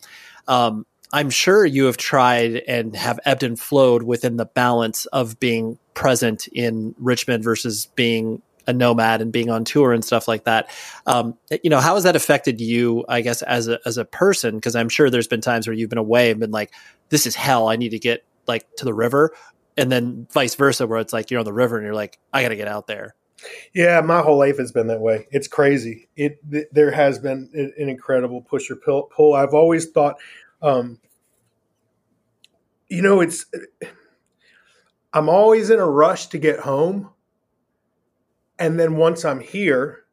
Um, 0.47 0.85
I'm 1.13 1.29
sure 1.29 1.65
you 1.65 1.85
have 1.85 1.97
tried 1.97 2.55
and 2.55 2.95
have 2.95 3.19
ebbed 3.25 3.43
and 3.43 3.59
flowed 3.59 4.03
within 4.03 4.37
the 4.37 4.45
balance 4.45 5.05
of 5.07 5.39
being 5.39 5.77
present 5.93 6.47
in 6.47 6.95
Richmond 6.97 7.43
versus 7.43 7.87
being 7.95 8.41
a 8.71 8.73
nomad 8.73 9.21
and 9.21 9.31
being 9.31 9.51
on 9.51 9.63
tour 9.63 9.93
and 9.93 10.03
stuff 10.03 10.27
like 10.27 10.45
that. 10.45 10.71
Um, 11.05 11.37
you 11.63 11.69
know, 11.69 11.79
how 11.79 11.93
has 11.93 12.03
that 12.05 12.15
affected 12.15 12.59
you, 12.59 13.05
I 13.07 13.21
guess, 13.21 13.43
as 13.43 13.67
a, 13.67 13.79
as 13.85 13.97
a 13.97 14.05
person? 14.05 14.59
Cause 14.59 14.75
I'm 14.75 14.89
sure 14.89 15.09
there's 15.09 15.27
been 15.27 15.41
times 15.41 15.67
where 15.67 15.75
you've 15.75 15.89
been 15.89 15.99
away 15.99 16.31
and 16.31 16.39
been 16.39 16.51
like, 16.51 16.73
this 17.09 17.25
is 17.25 17.35
hell. 17.35 17.67
I 17.67 17.75
need 17.75 17.89
to 17.89 17.99
get 17.99 18.25
like 18.47 18.65
to 18.77 18.85
the 18.85 18.93
river. 18.93 19.33
And 19.77 19.91
then 19.91 20.27
vice 20.31 20.55
versa, 20.55 20.87
where 20.87 20.99
it's 20.99 21.13
like, 21.13 21.29
you're 21.29 21.39
on 21.39 21.45
the 21.45 21.53
river 21.53 21.77
and 21.77 21.85
you're 21.85 21.95
like, 21.95 22.17
I 22.33 22.41
got 22.41 22.49
to 22.49 22.55
get 22.55 22.67
out 22.67 22.87
there. 22.87 23.15
Yeah, 23.73 24.01
my 24.01 24.21
whole 24.21 24.37
life 24.37 24.57
has 24.57 24.71
been 24.71 24.87
that 24.87 25.01
way. 25.01 25.27
It's 25.31 25.47
crazy. 25.47 26.09
It, 26.15 26.39
th- 26.49 26.67
there 26.71 26.91
has 26.91 27.19
been 27.19 27.49
an 27.53 27.89
incredible 27.89 28.41
push 28.41 28.69
or 28.69 28.75
pull. 28.75 29.03
pull. 29.03 29.33
I've 29.33 29.53
always 29.53 29.89
thought, 29.89 30.17
um, 30.61 30.99
you 32.89 33.01
know, 33.01 33.21
it's. 33.21 33.45
I'm 35.13 35.27
always 35.27 35.69
in 35.69 35.79
a 35.79 35.89
rush 35.89 36.27
to 36.27 36.37
get 36.37 36.59
home, 36.59 37.09
and 38.61 38.79
then 38.79 38.95
once 38.95 39.25
I'm 39.25 39.39
here, 39.39 40.03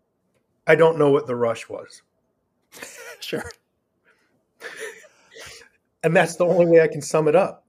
I 0.67 0.75
don't 0.75 0.99
know 0.99 1.11
what 1.11 1.27
the 1.27 1.37
rush 1.37 1.69
was. 1.69 2.01
sure. 3.21 3.45
and 6.03 6.17
that's 6.17 6.37
the 6.37 6.47
only 6.47 6.65
way 6.65 6.81
I 6.81 6.89
can 6.89 7.03
sum 7.03 7.29
it 7.29 7.37
up. 7.37 7.67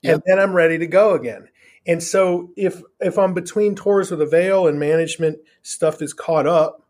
Yep. 0.00 0.14
And 0.14 0.22
then 0.26 0.38
I'm 0.38 0.54
ready 0.54 0.78
to 0.78 0.86
go 0.86 1.12
again. 1.12 1.48
And 1.86 2.02
so 2.02 2.50
if 2.56 2.80
if 2.98 3.18
I'm 3.18 3.34
between 3.34 3.74
tours 3.74 4.10
with 4.10 4.22
Avail 4.22 4.66
and 4.66 4.80
management 4.80 5.38
stuff 5.60 6.00
is 6.00 6.14
caught 6.14 6.46
up 6.46 6.82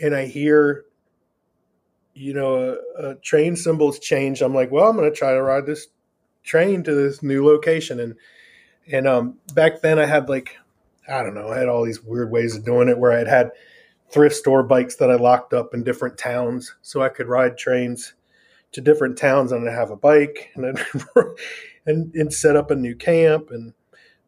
and 0.00 0.14
I 0.14 0.26
hear 0.26 0.84
you 2.14 2.34
know 2.34 2.76
a, 2.98 3.10
a 3.10 3.14
train 3.16 3.54
symbols 3.54 4.00
change, 4.00 4.42
I'm 4.42 4.54
like, 4.54 4.72
well, 4.72 4.88
I'm 4.88 4.96
going 4.96 5.08
to 5.08 5.16
try 5.16 5.34
to 5.34 5.42
ride 5.42 5.66
this 5.66 5.86
train 6.42 6.82
to 6.82 6.94
this 6.94 7.22
new 7.22 7.46
location 7.46 8.00
and 8.00 8.16
and 8.90 9.06
um 9.06 9.38
back 9.54 9.82
then 9.82 9.98
I 9.98 10.06
had 10.06 10.28
like 10.28 10.56
I 11.10 11.22
don't 11.22 11.34
know, 11.34 11.48
I 11.48 11.58
had 11.58 11.68
all 11.68 11.84
these 11.84 12.02
weird 12.02 12.30
ways 12.30 12.56
of 12.56 12.64
doing 12.64 12.88
it 12.88 12.98
where 12.98 13.12
I'd 13.12 13.28
had 13.28 13.50
thrift 14.10 14.36
store 14.36 14.62
bikes 14.62 14.96
that 14.96 15.10
I 15.10 15.16
locked 15.16 15.52
up 15.52 15.74
in 15.74 15.84
different 15.84 16.18
towns. 16.18 16.74
So 16.82 17.02
I 17.02 17.08
could 17.08 17.28
ride 17.28 17.58
trains 17.58 18.14
to 18.72 18.80
different 18.80 19.18
towns 19.18 19.52
and 19.52 19.68
I'd 19.68 19.74
have 19.74 19.90
a 19.90 19.96
bike 19.96 20.50
and 20.54 20.78
and, 21.86 22.14
and 22.14 22.32
set 22.32 22.56
up 22.56 22.70
a 22.70 22.76
new 22.76 22.94
camp 22.94 23.50
and 23.50 23.72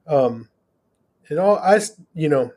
um 0.06 0.48
and 1.28 1.38
all 1.38 1.58
I 1.58 1.78
you 2.14 2.28
know 2.28 2.52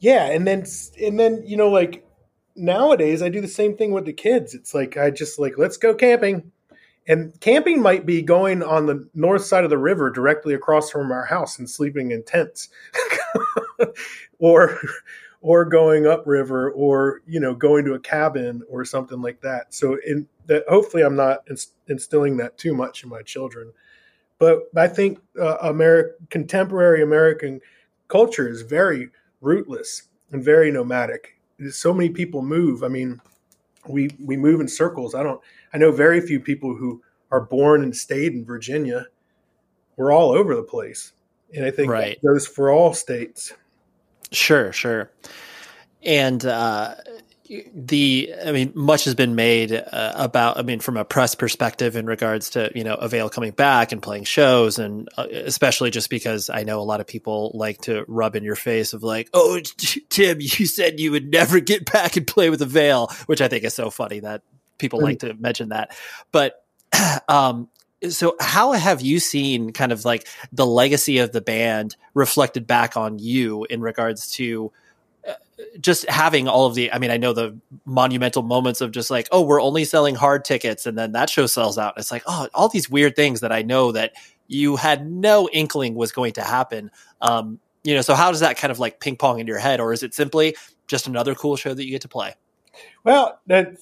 yeah 0.00 0.24
and 0.26 0.46
then 0.46 0.64
and 1.02 1.20
then 1.20 1.42
you 1.46 1.56
know 1.56 1.68
like 1.68 2.06
nowadays 2.54 3.22
I 3.22 3.28
do 3.28 3.40
the 3.40 3.48
same 3.48 3.76
thing 3.76 3.92
with 3.92 4.06
the 4.06 4.12
kids. 4.12 4.54
It's 4.54 4.74
like 4.74 4.96
I 4.96 5.10
just 5.10 5.38
like 5.38 5.58
let's 5.58 5.76
go 5.76 5.94
camping. 5.94 6.52
And 7.08 7.40
camping 7.40 7.80
might 7.80 8.04
be 8.04 8.20
going 8.20 8.64
on 8.64 8.86
the 8.86 9.08
north 9.14 9.44
side 9.44 9.62
of 9.62 9.70
the 9.70 9.78
river 9.78 10.10
directly 10.10 10.54
across 10.54 10.90
from 10.90 11.12
our 11.12 11.26
house 11.26 11.56
and 11.56 11.70
sleeping 11.70 12.10
in 12.10 12.24
tents 12.24 12.68
or 14.38 14.78
or 15.40 15.64
going 15.64 16.06
upriver 16.06 16.70
or 16.72 17.22
you 17.26 17.38
know 17.38 17.54
going 17.54 17.84
to 17.84 17.94
a 17.94 18.00
cabin 18.00 18.62
or 18.68 18.84
something 18.84 19.20
like 19.22 19.40
that. 19.40 19.72
So 19.72 19.96
in 20.06 20.26
that 20.46 20.64
hopefully 20.68 21.02
i'm 21.02 21.16
not 21.16 21.46
instilling 21.88 22.36
that 22.38 22.58
too 22.58 22.74
much 22.74 23.04
in 23.04 23.08
my 23.08 23.22
children. 23.22 23.72
But 24.38 24.64
i 24.76 24.88
think 24.88 25.20
uh, 25.40 25.72
contemporary 26.30 27.02
american 27.02 27.60
culture 28.08 28.48
is 28.48 28.62
very 28.62 29.10
rootless 29.40 30.08
and 30.32 30.42
very 30.42 30.70
nomadic. 30.70 31.38
So 31.70 31.94
many 31.94 32.10
people 32.10 32.42
move. 32.42 32.82
I 32.82 32.88
mean 32.88 33.20
we 33.88 34.10
we 34.18 34.36
move 34.36 34.60
in 34.60 34.68
circles. 34.68 35.14
I 35.14 35.22
don't 35.22 35.40
I 35.72 35.78
know 35.78 35.92
very 35.92 36.20
few 36.20 36.40
people 36.40 36.74
who 36.74 37.02
are 37.30 37.40
born 37.40 37.82
and 37.82 37.94
stayed 37.96 38.32
in 38.32 38.44
Virginia. 38.44 39.06
We're 39.96 40.12
all 40.12 40.30
over 40.30 40.54
the 40.54 40.62
place. 40.62 41.12
And 41.54 41.64
I 41.64 41.70
think 41.70 41.90
right. 41.90 42.18
that 42.20 42.26
goes 42.26 42.46
for 42.46 42.70
all 42.70 42.92
states. 42.92 43.52
Sure, 44.32 44.72
sure. 44.72 45.10
And 46.02 46.44
uh, 46.44 46.94
the, 47.74 48.32
I 48.44 48.52
mean, 48.52 48.72
much 48.74 49.04
has 49.04 49.14
been 49.14 49.34
made 49.34 49.72
uh, 49.72 50.12
about, 50.16 50.58
I 50.58 50.62
mean, 50.62 50.80
from 50.80 50.96
a 50.96 51.04
press 51.04 51.34
perspective 51.34 51.96
in 51.96 52.06
regards 52.06 52.50
to, 52.50 52.70
you 52.74 52.84
know, 52.84 52.94
Avail 52.94 53.28
coming 53.28 53.52
back 53.52 53.92
and 53.92 54.02
playing 54.02 54.24
shows. 54.24 54.78
And 54.78 55.08
uh, 55.16 55.26
especially 55.30 55.90
just 55.90 56.10
because 56.10 56.50
I 56.50 56.64
know 56.64 56.80
a 56.80 56.82
lot 56.82 57.00
of 57.00 57.06
people 57.06 57.52
like 57.54 57.82
to 57.82 58.04
rub 58.08 58.36
in 58.36 58.44
your 58.44 58.56
face 58.56 58.92
of 58.92 59.02
like, 59.02 59.30
oh, 59.32 59.60
Tim, 60.08 60.38
you 60.40 60.66
said 60.66 61.00
you 61.00 61.12
would 61.12 61.30
never 61.30 61.60
get 61.60 61.90
back 61.90 62.16
and 62.16 62.26
play 62.26 62.50
with 62.50 62.62
Avail, 62.62 63.08
which 63.26 63.40
I 63.40 63.48
think 63.48 63.64
is 63.64 63.74
so 63.74 63.90
funny 63.90 64.20
that 64.20 64.42
people 64.78 65.00
like 65.00 65.20
to 65.20 65.34
mention 65.34 65.70
that. 65.70 65.96
But 66.32 66.64
um, 67.28 67.68
so 68.08 68.36
how 68.40 68.72
have 68.72 69.00
you 69.00 69.18
seen 69.18 69.72
kind 69.72 69.92
of 69.92 70.04
like 70.04 70.26
the 70.52 70.66
legacy 70.66 71.18
of 71.18 71.32
the 71.32 71.40
band 71.40 71.96
reflected 72.14 72.66
back 72.66 72.96
on 72.96 73.18
you 73.18 73.64
in 73.70 73.80
regards 73.80 74.30
to 74.32 74.70
uh, 75.26 75.32
just 75.80 76.08
having 76.08 76.46
all 76.46 76.66
of 76.66 76.74
the 76.74 76.92
i 76.92 76.98
mean 76.98 77.10
i 77.10 77.16
know 77.16 77.32
the 77.32 77.58
monumental 77.86 78.42
moments 78.42 78.80
of 78.80 78.90
just 78.90 79.10
like 79.10 79.28
oh 79.32 79.40
we're 79.40 79.62
only 79.62 79.84
selling 79.84 80.14
hard 80.14 80.44
tickets 80.44 80.84
and 80.84 80.98
then 80.98 81.12
that 81.12 81.30
show 81.30 81.46
sells 81.46 81.78
out. 81.78 81.94
It's 81.96 82.10
like 82.12 82.22
oh 82.26 82.48
all 82.54 82.68
these 82.68 82.90
weird 82.90 83.16
things 83.16 83.40
that 83.40 83.52
i 83.52 83.62
know 83.62 83.92
that 83.92 84.12
you 84.48 84.76
had 84.76 85.10
no 85.10 85.48
inkling 85.52 85.94
was 85.96 86.12
going 86.12 86.34
to 86.34 86.42
happen. 86.42 86.90
Um, 87.20 87.58
you 87.82 87.94
know 87.94 88.02
so 88.02 88.14
how 88.14 88.30
does 88.30 88.40
that 88.40 88.58
kind 88.58 88.70
of 88.70 88.78
like 88.78 89.00
ping 89.00 89.16
pong 89.16 89.40
in 89.40 89.46
your 89.46 89.58
head 89.58 89.80
or 89.80 89.92
is 89.92 90.02
it 90.02 90.12
simply 90.12 90.54
just 90.86 91.06
another 91.06 91.34
cool 91.34 91.56
show 91.56 91.72
that 91.72 91.84
you 91.84 91.90
get 91.90 92.02
to 92.02 92.08
play? 92.08 92.34
Well 93.04 93.40
that 93.46 93.76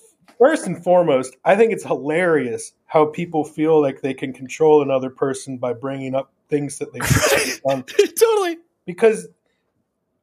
First 0.44 0.66
and 0.66 0.84
foremost, 0.84 1.38
I 1.46 1.56
think 1.56 1.72
it's 1.72 1.86
hilarious 1.86 2.74
how 2.84 3.06
people 3.06 3.44
feel 3.44 3.80
like 3.80 4.02
they 4.02 4.12
can 4.12 4.34
control 4.34 4.82
another 4.82 5.08
person 5.08 5.56
by 5.56 5.72
bringing 5.72 6.14
up 6.14 6.34
things 6.50 6.76
that 6.80 6.92
they've 6.92 7.62
done. 7.66 7.82
totally. 7.82 8.58
Because 8.84 9.28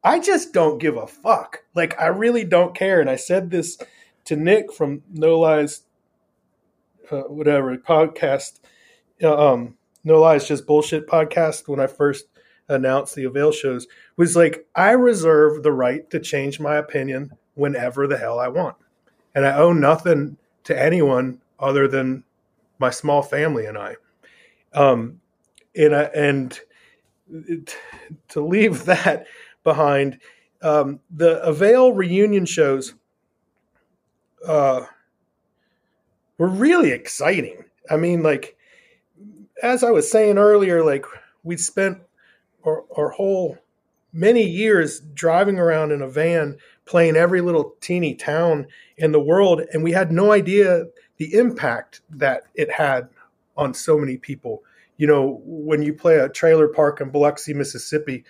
I 0.04 0.20
just 0.20 0.52
don't 0.52 0.78
give 0.78 0.96
a 0.96 1.08
fuck. 1.08 1.64
Like, 1.74 2.00
I 2.00 2.06
really 2.06 2.44
don't 2.44 2.72
care. 2.72 3.00
And 3.00 3.10
I 3.10 3.16
said 3.16 3.50
this 3.50 3.78
to 4.26 4.36
Nick 4.36 4.72
from 4.72 5.02
No 5.12 5.40
Lies, 5.40 5.82
uh, 7.10 7.22
whatever 7.22 7.76
podcast, 7.78 8.60
uh, 9.24 9.54
um, 9.54 9.76
No 10.04 10.20
Lies, 10.20 10.46
Just 10.46 10.68
Bullshit 10.68 11.08
podcast 11.08 11.66
when 11.66 11.80
I 11.80 11.88
first 11.88 12.26
announced 12.68 13.16
the 13.16 13.24
Avail 13.24 13.50
shows 13.50 13.88
was 14.16 14.36
like, 14.36 14.68
I 14.76 14.92
reserve 14.92 15.64
the 15.64 15.72
right 15.72 16.08
to 16.10 16.20
change 16.20 16.60
my 16.60 16.76
opinion 16.76 17.32
whenever 17.54 18.06
the 18.06 18.18
hell 18.18 18.38
I 18.38 18.46
want 18.46 18.76
and 19.34 19.46
I 19.46 19.54
owe 19.54 19.72
nothing 19.72 20.36
to 20.64 20.80
anyone 20.80 21.40
other 21.58 21.88
than 21.88 22.24
my 22.78 22.90
small 22.90 23.22
family 23.22 23.66
and 23.66 23.78
I. 23.78 23.96
Um, 24.74 25.20
and 25.76 25.94
I, 25.94 26.02
and 26.14 26.58
to 28.28 28.44
leave 28.44 28.84
that 28.84 29.26
behind, 29.64 30.18
um, 30.62 31.00
the 31.10 31.42
Avail 31.42 31.92
reunion 31.92 32.46
shows 32.46 32.94
uh, 34.46 34.82
were 36.38 36.48
really 36.48 36.90
exciting. 36.90 37.64
I 37.90 37.96
mean, 37.96 38.22
like 38.22 38.56
as 39.62 39.84
I 39.84 39.90
was 39.90 40.10
saying 40.10 40.38
earlier, 40.38 40.84
like 40.84 41.04
we 41.42 41.56
spent 41.56 41.98
our, 42.64 42.84
our 42.96 43.10
whole 43.10 43.58
many 44.12 44.44
years 44.44 45.00
driving 45.14 45.58
around 45.58 45.92
in 45.92 46.02
a 46.02 46.08
van 46.08 46.56
playing 46.84 47.16
every 47.16 47.40
little 47.40 47.74
teeny 47.80 48.14
town 48.14 48.66
in 48.96 49.12
the 49.12 49.20
world 49.20 49.62
and 49.72 49.82
we 49.82 49.92
had 49.92 50.12
no 50.12 50.32
idea 50.32 50.84
the 51.16 51.34
impact 51.34 52.00
that 52.10 52.42
it 52.54 52.70
had 52.70 53.08
on 53.56 53.72
so 53.72 53.96
many 53.96 54.16
people 54.16 54.62
you 54.96 55.06
know 55.06 55.40
when 55.44 55.82
you 55.82 55.94
play 55.94 56.18
a 56.18 56.28
trailer 56.28 56.68
park 56.68 57.00
in 57.00 57.10
biloxi 57.10 57.54
mississippi 57.54 58.24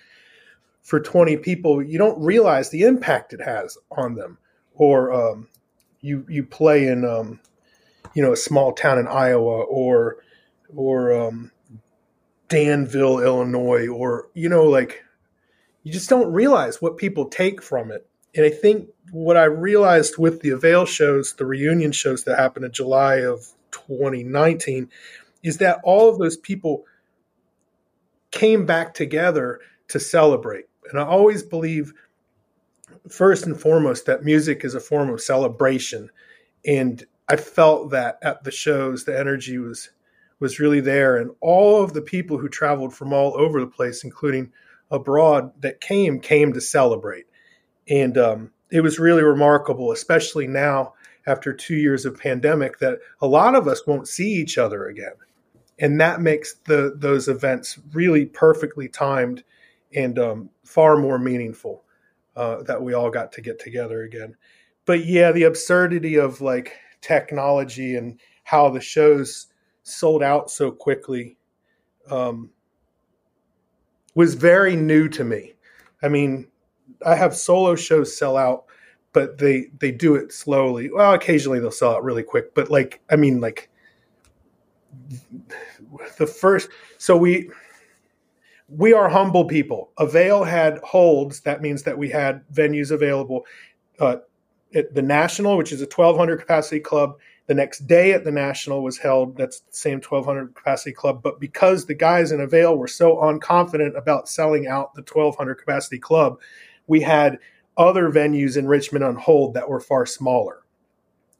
for 0.83 0.99
20 0.99 1.37
people, 1.37 1.81
you 1.81 1.97
don't 1.97 2.21
realize 2.21 2.69
the 2.69 2.83
impact 2.83 3.33
it 3.33 3.41
has 3.41 3.77
on 3.89 4.15
them. 4.15 4.37
Or 4.75 5.13
um, 5.13 5.47
you 6.01 6.25
you 6.27 6.43
play 6.43 6.87
in 6.87 7.05
um, 7.05 7.39
you 8.13 8.21
know 8.21 8.33
a 8.33 8.37
small 8.37 8.73
town 8.73 8.99
in 8.99 9.07
Iowa 9.07 9.63
or 9.63 10.17
or 10.75 11.13
um, 11.13 11.51
Danville, 12.49 13.19
Illinois, 13.19 13.87
or 13.87 14.29
you 14.33 14.49
know 14.49 14.63
like 14.63 15.02
you 15.83 15.91
just 15.91 16.09
don't 16.09 16.31
realize 16.31 16.81
what 16.81 16.97
people 16.97 17.25
take 17.25 17.61
from 17.61 17.91
it. 17.91 18.07
And 18.35 18.45
I 18.45 18.49
think 18.49 18.89
what 19.11 19.37
I 19.37 19.43
realized 19.43 20.17
with 20.17 20.41
the 20.41 20.49
Avail 20.49 20.85
shows, 20.85 21.33
the 21.33 21.45
reunion 21.45 21.91
shows 21.91 22.23
that 22.23 22.39
happened 22.39 22.65
in 22.65 22.71
July 22.71 23.17
of 23.17 23.47
2019, 23.71 24.89
is 25.43 25.57
that 25.57 25.79
all 25.83 26.09
of 26.09 26.17
those 26.17 26.37
people 26.37 26.85
came 28.31 28.65
back 28.65 28.93
together 28.93 29.59
to 29.89 29.99
celebrate. 29.99 30.65
And 30.89 30.99
I 30.99 31.03
always 31.03 31.43
believe, 31.43 31.93
first 33.09 33.45
and 33.45 33.59
foremost, 33.59 34.05
that 34.05 34.23
music 34.23 34.63
is 34.63 34.73
a 34.73 34.79
form 34.79 35.09
of 35.09 35.21
celebration. 35.21 36.09
And 36.65 37.05
I 37.29 37.35
felt 37.35 37.91
that 37.91 38.19
at 38.21 38.43
the 38.43 38.51
shows, 38.51 39.03
the 39.03 39.17
energy 39.17 39.57
was 39.57 39.89
was 40.39 40.59
really 40.59 40.81
there, 40.81 41.15
and 41.15 41.31
all 41.39 41.81
of 41.81 41.93
the 41.93 42.01
people 42.01 42.37
who 42.37 42.49
traveled 42.49 42.93
from 42.93 43.13
all 43.13 43.33
over 43.37 43.61
the 43.61 43.67
place, 43.67 44.03
including 44.03 44.51
abroad, 44.93 45.51
that 45.61 45.81
came 45.81 46.19
came 46.19 46.53
to 46.53 46.61
celebrate. 46.61 47.25
And 47.89 48.17
um, 48.17 48.51
it 48.71 48.81
was 48.81 48.99
really 48.99 49.23
remarkable, 49.23 49.91
especially 49.91 50.47
now 50.47 50.93
after 51.27 51.53
two 51.53 51.75
years 51.75 52.05
of 52.05 52.19
pandemic, 52.19 52.79
that 52.79 52.99
a 53.21 53.27
lot 53.27 53.55
of 53.55 53.67
us 53.67 53.85
won't 53.85 54.07
see 54.07 54.33
each 54.33 54.57
other 54.57 54.85
again, 54.85 55.13
and 55.79 55.99
that 55.99 56.21
makes 56.21 56.55
the 56.65 56.93
those 56.95 57.27
events 57.27 57.79
really 57.93 58.25
perfectly 58.25 58.87
timed 58.87 59.43
and 59.95 60.17
um, 60.17 60.49
far 60.63 60.97
more 60.97 61.19
meaningful 61.19 61.83
uh, 62.35 62.63
that 62.63 62.81
we 62.81 62.93
all 62.93 63.09
got 63.09 63.31
to 63.33 63.41
get 63.41 63.59
together 63.59 64.03
again. 64.03 64.35
But 64.85 65.05
yeah, 65.05 65.31
the 65.31 65.43
absurdity 65.43 66.15
of 66.15 66.41
like 66.41 66.73
technology 67.01 67.95
and 67.95 68.19
how 68.43 68.69
the 68.69 68.81
shows 68.81 69.47
sold 69.83 70.23
out 70.23 70.49
so 70.49 70.71
quickly 70.71 71.37
um, 72.09 72.49
was 74.15 74.35
very 74.35 74.75
new 74.75 75.07
to 75.09 75.23
me. 75.23 75.53
I 76.01 76.07
mean, 76.07 76.47
I 77.05 77.15
have 77.15 77.35
solo 77.35 77.75
shows 77.75 78.15
sell 78.15 78.37
out, 78.37 78.65
but 79.11 79.37
they 79.37 79.67
they 79.79 79.91
do 79.91 80.15
it 80.15 80.33
slowly. 80.33 80.91
Well, 80.91 81.13
occasionally 81.13 81.59
they'll 81.59 81.71
sell 81.71 81.95
out 81.95 82.03
really 82.03 82.23
quick, 82.23 82.53
but 82.55 82.69
like 82.69 83.01
I 83.09 83.15
mean, 83.15 83.39
like 83.41 83.69
the 86.17 86.27
first. 86.27 86.69
So 86.97 87.17
we 87.17 87.49
we 88.69 88.93
are 88.93 89.09
humble 89.09 89.45
people. 89.45 89.91
Avail 89.97 90.43
had 90.43 90.79
holds. 90.79 91.41
That 91.41 91.61
means 91.61 91.83
that 91.83 91.97
we 91.97 92.09
had 92.09 92.41
venues 92.53 92.91
available. 92.91 93.45
Uh, 93.99 94.17
at 94.75 94.93
the 94.95 95.01
National, 95.01 95.57
which 95.57 95.71
is 95.71 95.81
a 95.81 95.85
1,200 95.85 96.39
capacity 96.39 96.79
club, 96.79 97.17
the 97.47 97.53
next 97.53 97.87
day 97.87 98.13
at 98.13 98.23
the 98.23 98.31
National 98.31 98.83
was 98.83 98.97
held. 98.97 99.37
That's 99.37 99.59
the 99.59 99.75
same 99.75 99.99
1,200 99.99 100.55
capacity 100.55 100.93
club. 100.93 101.21
But 101.21 101.39
because 101.39 101.85
the 101.85 101.93
guys 101.93 102.31
in 102.31 102.39
Avail 102.39 102.77
were 102.77 102.87
so 102.87 103.17
unconfident 103.17 103.97
about 103.97 104.29
selling 104.29 104.67
out 104.67 104.93
the 104.93 105.01
1,200 105.01 105.55
capacity 105.55 105.99
club, 105.99 106.39
we 106.87 107.01
had 107.01 107.39
other 107.77 108.09
venues 108.09 108.55
in 108.55 108.67
Richmond 108.67 109.03
on 109.03 109.15
hold 109.15 109.53
that 109.55 109.67
were 109.67 109.79
far 109.79 110.05
smaller 110.05 110.59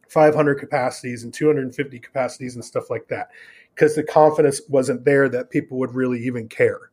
500 0.09 0.55
capacities 0.55 1.23
and 1.23 1.33
250 1.33 1.99
capacities 1.99 2.55
and 2.55 2.63
stuff 2.63 2.89
like 2.89 3.07
that 3.07 3.29
because 3.73 3.95
the 3.95 4.03
confidence 4.03 4.61
wasn't 4.69 5.05
there 5.05 5.29
that 5.29 5.49
people 5.49 5.77
would 5.79 5.95
really 5.95 6.23
even 6.23 6.47
care. 6.47 6.91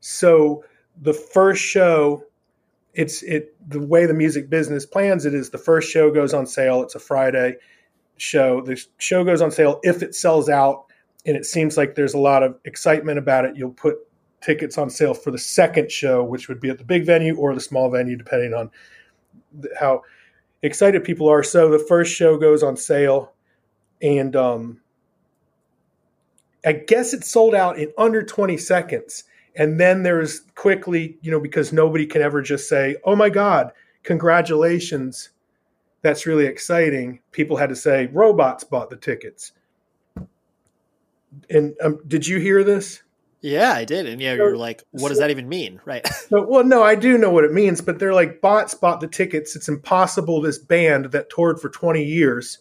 So 0.00 0.64
the 1.00 1.12
first 1.12 1.62
show, 1.62 2.24
it's 2.94 3.22
it 3.22 3.56
the 3.68 3.80
way 3.80 4.06
the 4.06 4.14
music 4.14 4.48
business 4.48 4.86
plans 4.86 5.26
it 5.26 5.34
is 5.34 5.50
the 5.50 5.58
first 5.58 5.90
show 5.90 6.10
goes 6.10 6.32
on 6.32 6.46
sale. 6.46 6.82
It's 6.82 6.94
a 6.94 7.00
Friday 7.00 7.56
show. 8.16 8.60
The 8.60 8.82
show 8.98 9.24
goes 9.24 9.42
on 9.42 9.50
sale 9.50 9.80
if 9.82 10.02
it 10.02 10.14
sells 10.14 10.48
out, 10.48 10.86
and 11.26 11.36
it 11.36 11.46
seems 11.46 11.76
like 11.76 11.94
there's 11.94 12.14
a 12.14 12.18
lot 12.18 12.42
of 12.42 12.58
excitement 12.64 13.18
about 13.18 13.44
it. 13.44 13.56
You'll 13.56 13.70
put 13.70 13.96
tickets 14.40 14.76
on 14.76 14.90
sale 14.90 15.14
for 15.14 15.30
the 15.30 15.38
second 15.38 15.90
show, 15.90 16.22
which 16.22 16.48
would 16.48 16.60
be 16.60 16.68
at 16.68 16.78
the 16.78 16.84
big 16.84 17.06
venue 17.06 17.36
or 17.36 17.54
the 17.54 17.60
small 17.60 17.90
venue, 17.90 18.16
depending 18.16 18.52
on 18.52 18.70
how 19.78 20.02
excited 20.62 21.04
people 21.04 21.28
are. 21.28 21.42
So 21.42 21.70
the 21.70 21.78
first 21.78 22.14
show 22.14 22.36
goes 22.36 22.62
on 22.62 22.76
sale, 22.76 23.32
and 24.02 24.36
um, 24.36 24.80
I 26.64 26.72
guess 26.72 27.12
it 27.14 27.24
sold 27.24 27.54
out 27.54 27.78
in 27.78 27.92
under 27.98 28.22
20 28.22 28.56
seconds. 28.56 29.24
And 29.56 29.78
then 29.78 30.02
there's 30.02 30.40
quickly, 30.56 31.16
you 31.22 31.30
know, 31.30 31.40
because 31.40 31.72
nobody 31.72 32.06
can 32.06 32.22
ever 32.22 32.42
just 32.42 32.68
say, 32.68 32.96
oh 33.04 33.14
my 33.14 33.30
God, 33.30 33.70
congratulations. 34.02 35.30
That's 36.04 36.26
really 36.26 36.44
exciting. 36.44 37.20
People 37.32 37.56
had 37.56 37.70
to 37.70 37.74
say, 37.74 38.10
robots 38.12 38.62
bought 38.62 38.90
the 38.90 38.96
tickets. 38.96 39.52
And 41.48 41.74
um, 41.82 41.98
did 42.06 42.26
you 42.26 42.38
hear 42.38 42.62
this? 42.62 43.02
Yeah, 43.40 43.72
I 43.72 43.86
did. 43.86 44.06
And 44.06 44.20
yeah, 44.20 44.34
you're 44.34 44.54
like, 44.54 44.82
what 44.90 45.08
does 45.08 45.18
that 45.18 45.30
even 45.30 45.48
mean? 45.48 45.80
Right. 45.86 46.06
So, 46.28 46.46
well, 46.46 46.64
no, 46.64 46.82
I 46.82 46.94
do 46.94 47.16
know 47.16 47.30
what 47.30 47.44
it 47.44 47.52
means, 47.52 47.80
but 47.80 47.98
they're 47.98 48.14
like, 48.14 48.42
bots 48.42 48.74
bought 48.74 49.00
the 49.00 49.08
tickets. 49.08 49.56
It's 49.56 49.68
impossible 49.68 50.42
this 50.42 50.58
band 50.58 51.06
that 51.12 51.30
toured 51.30 51.58
for 51.58 51.70
20 51.70 52.02
years 52.02 52.58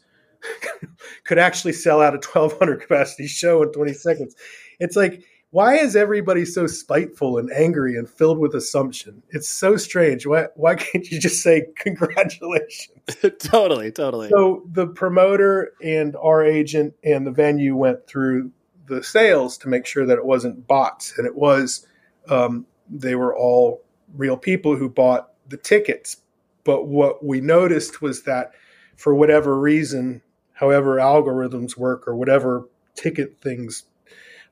could 1.26 1.38
actually 1.38 1.74
sell 1.74 2.02
out 2.02 2.14
a 2.14 2.18
1,200 2.18 2.80
capacity 2.82 3.28
show 3.28 3.62
in 3.64 3.74
20 3.74 3.94
seconds. 3.94 4.36
It's 4.80 4.96
like, 4.96 5.22
why 5.54 5.76
is 5.76 5.96
everybody 5.96 6.46
so 6.46 6.66
spiteful 6.66 7.38
and 7.38 7.52
angry 7.52 7.96
and 7.96 8.10
filled 8.10 8.40
with 8.40 8.56
assumption? 8.56 9.22
It's 9.30 9.48
so 9.48 9.78
strange. 9.78 10.26
Why 10.26 10.48
why 10.56 10.74
can't 10.74 11.10
you 11.12 11.20
just 11.20 11.44
say 11.44 11.68
congratulations? 11.76 12.98
totally, 13.38 13.92
totally. 13.92 14.30
So 14.30 14.64
the 14.72 14.88
promoter 14.88 15.74
and 15.84 16.16
our 16.16 16.44
agent 16.44 16.96
and 17.04 17.28
the 17.28 17.32
venue 17.32 17.76
went 17.76 18.08
through 18.08 18.52
the 18.88 19.04
sales 19.04 19.56
to 19.60 19.70
make 19.70 19.86
sure 19.86 20.08
that 20.08 20.18
it 20.18 20.26
wasn't 20.26 20.66
bots 20.68 21.14
and 21.20 21.28
it 21.28 21.36
was 21.36 21.86
um, 22.30 22.66
they 22.90 23.14
were 23.14 23.36
all 23.38 23.84
real 24.16 24.38
people 24.38 24.76
who 24.76 24.90
bought 24.90 25.34
the 25.50 25.58
tickets. 25.58 26.18
But 26.64 26.88
what 26.88 27.24
we 27.24 27.42
noticed 27.42 28.02
was 28.02 28.24
that 28.24 28.54
for 28.98 29.14
whatever 29.14 29.60
reason, 29.60 30.24
however 30.54 30.96
algorithms 30.96 31.78
work 31.78 32.08
or 32.08 32.16
whatever 32.16 32.68
ticket 32.96 33.38
things 33.40 33.84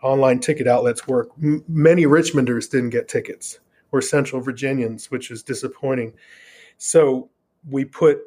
online 0.02 0.40
ticket 0.40 0.68
outlets 0.68 1.08
work. 1.08 1.30
M- 1.42 1.64
many 1.68 2.04
Richmonders 2.04 2.70
didn't 2.70 2.90
get 2.90 3.08
tickets 3.08 3.60
or 3.92 4.02
Central 4.02 4.42
Virginians, 4.42 5.12
which 5.12 5.32
is 5.32 5.44
disappointing. 5.44 6.14
So 6.78 7.30
we 7.70 7.86
put 7.86 8.20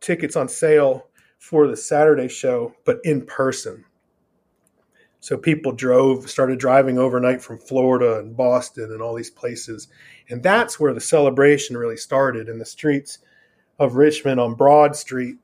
tickets 0.00 0.36
on 0.36 0.48
sale 0.48 1.08
for 1.38 1.66
the 1.66 1.76
Saturday 1.76 2.28
show, 2.28 2.74
but 2.84 2.98
in 3.04 3.24
person. 3.26 3.84
So 5.20 5.36
people 5.36 5.72
drove, 5.72 6.30
started 6.30 6.58
driving 6.58 6.98
overnight 6.98 7.42
from 7.42 7.58
Florida 7.58 8.20
and 8.20 8.36
Boston 8.36 8.92
and 8.92 9.02
all 9.02 9.14
these 9.14 9.30
places. 9.30 9.88
And 10.28 10.42
that's 10.42 10.78
where 10.78 10.94
the 10.94 11.00
celebration 11.00 11.76
really 11.76 11.96
started 11.96 12.48
in 12.48 12.58
the 12.58 12.64
streets 12.64 13.18
of 13.78 13.96
Richmond 13.96 14.38
on 14.38 14.54
Broad 14.54 14.94
Street 14.94 15.36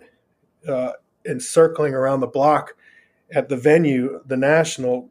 uh, 0.69 0.93
and 1.25 1.43
circling 1.43 1.95
around 1.95 2.21
the 2.21 2.27
block 2.27 2.77
at 3.33 3.49
the 3.49 3.57
venue, 3.57 4.21
the 4.27 4.37
National, 4.37 5.09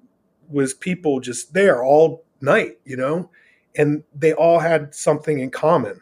was 0.51 0.73
people 0.73 1.19
just 1.19 1.53
there 1.53 1.83
all 1.83 2.23
night, 2.41 2.79
you 2.85 2.97
know, 2.97 3.29
and 3.75 4.03
they 4.13 4.33
all 4.33 4.59
had 4.59 4.93
something 4.93 5.39
in 5.39 5.49
common. 5.49 5.99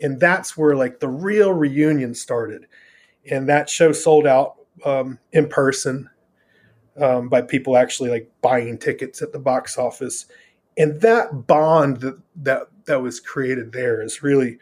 And 0.00 0.20
that's 0.20 0.56
where 0.56 0.74
like 0.74 1.00
the 1.00 1.08
real 1.08 1.52
reunion 1.52 2.14
started. 2.14 2.66
And 3.30 3.48
that 3.48 3.68
show 3.68 3.92
sold 3.92 4.26
out 4.26 4.56
um, 4.84 5.18
in 5.32 5.48
person 5.48 6.10
um, 7.00 7.28
by 7.28 7.42
people 7.42 7.76
actually 7.76 8.10
like 8.10 8.30
buying 8.40 8.78
tickets 8.78 9.22
at 9.22 9.32
the 9.32 9.38
box 9.38 9.78
office. 9.78 10.26
And 10.76 11.00
that 11.02 11.46
bond 11.46 12.00
that, 12.00 12.18
that, 12.36 12.62
that 12.86 13.02
was 13.02 13.20
created 13.20 13.72
there 13.72 14.02
is 14.02 14.22
really 14.22 14.58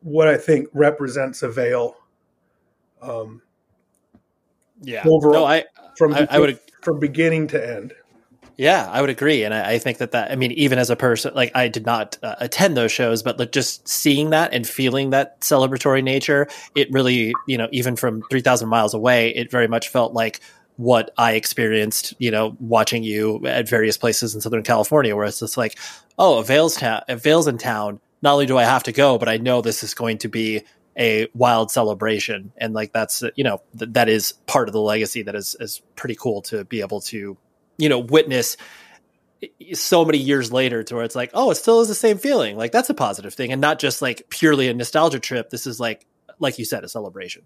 what 0.00 0.28
I 0.28 0.36
think 0.36 0.68
represents 0.72 1.42
Avail. 1.42 1.96
Um, 3.00 3.42
yeah. 4.82 5.02
Overall, 5.06 5.32
no, 5.32 5.44
I, 5.46 5.64
from, 5.96 6.14
I, 6.14 6.26
I 6.30 6.38
would 6.38 6.58
from 6.82 6.98
beginning 6.98 7.46
to 7.48 7.76
end. 7.76 7.94
Yeah, 8.60 8.90
I 8.92 9.00
would 9.00 9.08
agree, 9.08 9.44
and 9.44 9.54
I, 9.54 9.70
I, 9.70 9.78
think 9.78 9.96
that 9.98 10.10
that 10.10 10.30
I 10.30 10.36
mean, 10.36 10.52
even 10.52 10.78
as 10.78 10.90
a 10.90 10.96
person, 10.96 11.32
like 11.32 11.50
I 11.54 11.68
did 11.68 11.86
not 11.86 12.18
uh, 12.22 12.34
attend 12.40 12.76
those 12.76 12.92
shows, 12.92 13.22
but 13.22 13.38
like 13.38 13.52
just 13.52 13.88
seeing 13.88 14.30
that 14.30 14.52
and 14.52 14.68
feeling 14.68 15.08
that 15.10 15.40
celebratory 15.40 16.04
nature, 16.04 16.46
it 16.74 16.92
really, 16.92 17.32
you 17.46 17.56
know, 17.56 17.68
even 17.72 17.96
from 17.96 18.20
three 18.30 18.42
thousand 18.42 18.68
miles 18.68 18.92
away, 18.92 19.30
it 19.30 19.50
very 19.50 19.66
much 19.66 19.88
felt 19.88 20.12
like 20.12 20.40
what 20.76 21.10
I 21.16 21.36
experienced, 21.36 22.12
you 22.18 22.30
know, 22.30 22.54
watching 22.60 23.02
you 23.02 23.46
at 23.46 23.66
various 23.66 23.96
places 23.96 24.34
in 24.34 24.42
Southern 24.42 24.62
California, 24.62 25.16
where 25.16 25.24
it's 25.24 25.40
just 25.40 25.56
like, 25.56 25.78
oh, 26.18 26.38
Avail's 26.38 26.76
town, 26.76 27.00
Avail's 27.08 27.46
in 27.46 27.56
town. 27.56 27.98
Not 28.20 28.34
only 28.34 28.44
do 28.44 28.58
I 28.58 28.64
have 28.64 28.82
to 28.82 28.92
go, 28.92 29.16
but 29.16 29.30
I 29.30 29.38
know 29.38 29.62
this 29.62 29.82
is 29.82 29.94
going 29.94 30.18
to 30.18 30.28
be 30.28 30.64
a 30.98 31.28
wild 31.32 31.70
celebration, 31.70 32.52
and 32.58 32.74
like 32.74 32.92
that's 32.92 33.24
you 33.36 33.44
know 33.44 33.62
th- 33.78 33.92
that 33.92 34.10
is 34.10 34.32
part 34.46 34.68
of 34.68 34.74
the 34.74 34.82
legacy 34.82 35.22
that 35.22 35.34
is 35.34 35.56
is 35.60 35.80
pretty 35.96 36.14
cool 36.14 36.42
to 36.42 36.66
be 36.66 36.82
able 36.82 37.00
to 37.00 37.38
you 37.80 37.88
know 37.88 37.98
witness 37.98 38.56
so 39.72 40.04
many 40.04 40.18
years 40.18 40.52
later 40.52 40.82
to 40.82 40.94
where 40.94 41.04
it's 41.04 41.16
like, 41.16 41.30
oh, 41.34 41.50
it 41.50 41.54
still 41.54 41.80
is 41.80 41.88
the 41.88 41.94
same 41.94 42.18
feeling. 42.18 42.56
Like 42.56 42.72
that's 42.72 42.90
a 42.90 42.94
positive 42.94 43.34
thing, 43.34 43.52
and 43.52 43.60
not 43.60 43.78
just 43.78 44.02
like 44.02 44.26
purely 44.28 44.68
a 44.68 44.74
nostalgia 44.74 45.18
trip. 45.18 45.50
This 45.50 45.66
is 45.66 45.80
like, 45.80 46.06
like 46.38 46.58
you 46.58 46.64
said, 46.64 46.84
a 46.84 46.88
celebration. 46.88 47.42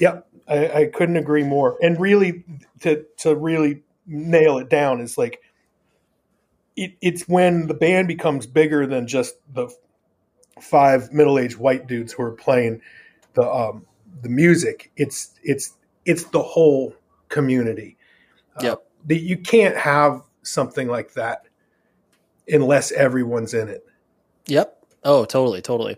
Yep, 0.00 0.26
I, 0.48 0.68
I 0.68 0.86
couldn't 0.86 1.16
agree 1.16 1.44
more. 1.44 1.76
And 1.82 1.98
really, 2.00 2.44
to 2.80 3.04
to 3.18 3.34
really 3.34 3.82
nail 4.06 4.58
it 4.58 4.68
down 4.68 5.00
is 5.00 5.16
like, 5.16 5.40
it, 6.76 6.94
it's 7.00 7.22
when 7.28 7.66
the 7.66 7.74
band 7.74 8.08
becomes 8.08 8.46
bigger 8.46 8.86
than 8.86 9.06
just 9.06 9.34
the 9.52 9.68
five 10.60 11.12
middle 11.12 11.38
aged 11.38 11.56
white 11.58 11.86
dudes 11.86 12.12
who 12.12 12.22
are 12.22 12.32
playing 12.32 12.80
the 13.34 13.42
um, 13.42 13.86
the 14.22 14.28
music. 14.28 14.92
It's 14.96 15.32
it's 15.42 15.76
it's 16.04 16.24
the 16.24 16.42
whole 16.42 16.94
community. 17.28 17.96
Yep. 18.60 18.72
Uh, 18.72 18.76
that 19.06 19.20
you 19.20 19.36
can't 19.36 19.76
have 19.76 20.22
something 20.42 20.88
like 20.88 21.14
that 21.14 21.46
unless 22.48 22.92
everyone's 22.92 23.54
in 23.54 23.68
it. 23.68 23.86
Yep. 24.46 24.84
Oh, 25.02 25.24
totally, 25.24 25.62
totally. 25.62 25.96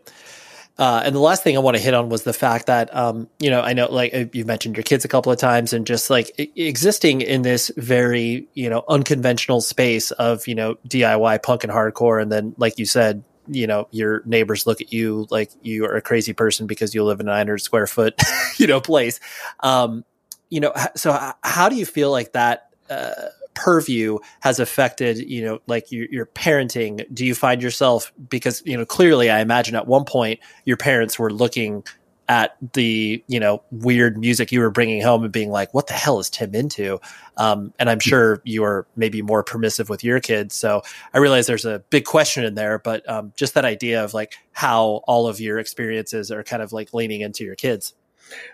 Uh, 0.79 1.03
and 1.05 1.15
the 1.15 1.21
last 1.21 1.43
thing 1.43 1.57
I 1.57 1.61
want 1.61 1.77
to 1.77 1.83
hit 1.83 1.95
on 1.95 2.11
was 2.11 2.25
the 2.25 2.35
fact 2.35 2.67
that, 2.67 2.95
um, 2.95 3.29
you 3.39 3.49
know, 3.49 3.63
I 3.63 3.73
know 3.73 3.91
like 3.91 4.13
uh, 4.15 4.25
you 4.33 4.45
mentioned 4.45 4.77
your 4.77 4.83
kids 4.83 5.07
a 5.07 5.09
couple 5.09 5.33
of 5.33 5.39
times 5.39 5.73
and 5.73 5.87
just 5.87 6.11
like 6.11 6.33
existing 6.55 7.23
in 7.23 7.43
this 7.43 7.71
very, 7.79 8.49
you 8.53 8.69
know, 8.69 8.85
unconventional 8.87 9.63
space 9.63 10.11
of, 10.11 10.47
you 10.47 10.55
know, 10.55 10.75
DIY 10.87 11.43
punk 11.43 11.65
and 11.65 11.73
hardcore. 11.73 12.21
And 12.21 12.31
then, 12.31 12.55
like 12.59 12.79
you 12.79 12.85
said, 12.85 13.25
you 13.49 13.67
know, 13.67 13.89
your 13.91 14.23
neighbors 14.27 14.67
look 14.67 14.83
at 14.83 14.93
you 14.93 15.27
like 15.31 15.51
you 15.63 15.87
are 15.87 15.97
a 15.97 16.03
crazy 16.03 16.35
person 16.35 16.67
because 16.67 16.95
you 16.95 17.05
live 17.05 17.21
in 17.21 17.29
a 17.29 17.31
900 17.31 17.59
square 17.59 17.87
foot, 17.87 18.21
you 18.59 18.67
know, 18.67 18.81
place. 18.81 19.19
Um, 19.61 20.05
you 20.51 20.61
know, 20.61 20.73
so 20.95 21.33
how 21.43 21.69
do 21.69 21.77
you 21.77 21.87
feel 21.87 22.11
like 22.11 22.33
that, 22.33 22.71
uh, 22.91 23.13
purview 23.57 24.19
has 24.41 24.61
affected 24.61 25.17
you 25.19 25.43
know 25.43 25.59
like 25.67 25.91
your, 25.91 26.07
your 26.11 26.27
parenting. 26.27 27.05
Do 27.13 27.25
you 27.25 27.35
find 27.35 27.63
yourself 27.63 28.13
because 28.29 28.63
you 28.65 28.77
know 28.77 28.85
clearly 28.85 29.31
i 29.31 29.41
imagine 29.41 29.75
at 29.75 29.87
one 29.87 30.05
point 30.05 30.41
your 30.65 30.77
parents 30.77 31.19
were 31.19 31.33
looking 31.33 31.83
at 32.29 32.57
the 32.75 33.23
you 33.29 33.41
know 33.41 33.63
weird 33.71 34.19
music 34.19 34.53
you 34.53 34.61
were 34.61 34.71
bringing 34.71 35.01
home 35.01 35.23
and 35.25 35.33
being 35.33 35.51
like 35.51 35.73
what 35.73 35.87
the 35.87 35.95
hell 35.95 36.19
is 36.19 36.29
tim 36.29 36.55
into? 36.55 37.01
Um, 37.39 37.73
and 37.79 37.89
i'm 37.89 37.99
sure 37.99 38.43
you 38.45 38.63
are 38.63 38.87
maybe 38.95 39.23
more 39.23 39.43
permissive 39.43 39.89
with 39.89 40.05
your 40.05 40.21
kids. 40.21 40.55
So 40.55 40.83
i 41.15 41.19
realize 41.19 41.47
there's 41.47 41.65
a 41.65 41.83
big 41.91 42.05
question 42.05 42.45
in 42.45 42.55
there 42.55 42.79
but 42.79 43.09
um, 43.09 43.33
just 43.37 43.55
that 43.55 43.65
idea 43.65 44.05
of 44.05 44.13
like 44.13 44.35
how 44.53 45.03
all 45.07 45.29
of 45.29 45.41
your 45.41 45.59
experiences 45.59 46.31
are 46.31 46.45
kind 46.45 46.63
of 46.63 46.73
like 46.73 46.93
leaning 46.93 47.23
into 47.23 47.43
your 47.43 47.57
kids. 47.57 47.95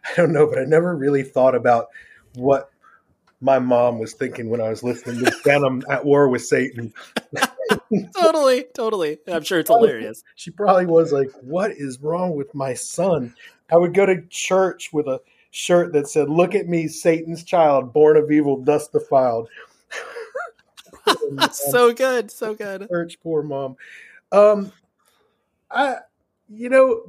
I 0.05 0.14
don't 0.16 0.33
know 0.33 0.47
but 0.47 0.59
i 0.61 0.64
never 0.64 0.95
really 0.95 1.24
thought 1.24 1.57
about 1.57 1.89
what 2.35 2.71
my 3.43 3.59
mom 3.59 3.99
was 3.99 4.14
thinking 4.14 4.49
when 4.49 4.61
I 4.61 4.68
was 4.68 4.82
listening 4.84 5.24
to 5.24 5.32
Venom 5.45 5.82
at 5.90 6.05
War 6.05 6.28
with 6.28 6.45
Satan. 6.47 6.95
totally, 8.16 8.64
totally. 8.74 9.18
I'm 9.26 9.43
sure 9.43 9.59
it's 9.59 9.68
hilarious. 9.68 10.22
She 10.36 10.53
probably 10.53 10.86
was 10.86 11.12
like, 11.12 11.30
What 11.43 11.72
is 11.72 12.01
wrong 12.01 12.36
with 12.36 12.55
my 12.55 12.74
son? 12.74 13.34
I 13.70 13.76
would 13.76 13.95
go 13.95 14.07
to 14.07 14.22
church 14.28 14.93
with 14.93 15.09
a 15.09 15.20
shirt 15.51 15.93
that 15.93 16.07
said, 16.07 16.30
Look 16.30 16.55
at 16.55 16.68
me, 16.68 16.86
Satan's 16.86 17.43
child, 17.43 17.93
born 17.93 18.16
of 18.16 18.30
evil, 18.30 18.62
dust 18.62 18.93
defiled. 18.93 19.49
so 21.51 21.93
good, 21.93 22.30
so 22.30 22.55
good. 22.55 22.88
Church, 22.88 23.18
poor 23.20 23.43
mom. 23.43 23.76
Um, 24.30 24.72
I, 25.68 25.97
you 26.49 26.68
know, 26.68 27.03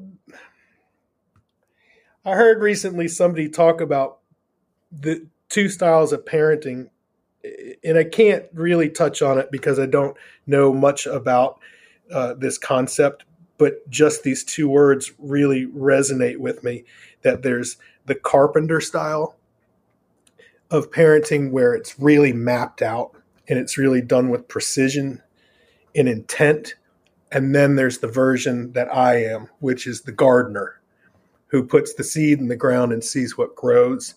I 2.25 2.31
heard 2.31 2.59
recently 2.59 3.07
somebody 3.07 3.49
talk 3.49 3.81
about 3.81 4.19
the 4.91 5.27
two 5.53 5.69
styles 5.69 6.11
of 6.11 6.25
parenting 6.25 6.89
and 7.83 7.97
I 7.97 8.05
can't 8.05 8.45
really 8.53 8.89
touch 8.89 9.21
on 9.21 9.37
it 9.37 9.51
because 9.51 9.77
I 9.77 9.85
don't 9.85 10.17
know 10.47 10.73
much 10.73 11.05
about 11.05 11.59
uh, 12.11 12.33
this 12.33 12.57
concept, 12.57 13.23
but 13.59 13.87
just 13.87 14.23
these 14.23 14.43
two 14.43 14.67
words 14.67 15.11
really 15.19 15.67
resonate 15.67 16.37
with 16.37 16.63
me 16.63 16.85
that 17.21 17.43
there's 17.43 17.77
the 18.05 18.15
carpenter 18.15 18.81
style 18.81 19.35
of 20.71 20.89
parenting 20.89 21.51
where 21.51 21.75
it's 21.75 21.99
really 21.99 22.33
mapped 22.33 22.81
out 22.81 23.11
and 23.47 23.59
it's 23.59 23.77
really 23.77 24.01
done 24.01 24.29
with 24.29 24.47
precision 24.47 25.21
and 25.95 26.09
intent. 26.09 26.73
And 27.31 27.53
then 27.53 27.75
there's 27.75 27.99
the 27.99 28.07
version 28.07 28.71
that 28.71 28.91
I 28.91 29.23
am, 29.23 29.49
which 29.59 29.85
is 29.85 30.01
the 30.01 30.11
gardener 30.11 30.79
who 31.47 31.63
puts 31.63 31.93
the 31.93 32.03
seed 32.03 32.39
in 32.39 32.47
the 32.47 32.55
ground 32.55 32.91
and 32.91 33.03
sees 33.03 33.37
what 33.37 33.55
grows 33.55 34.15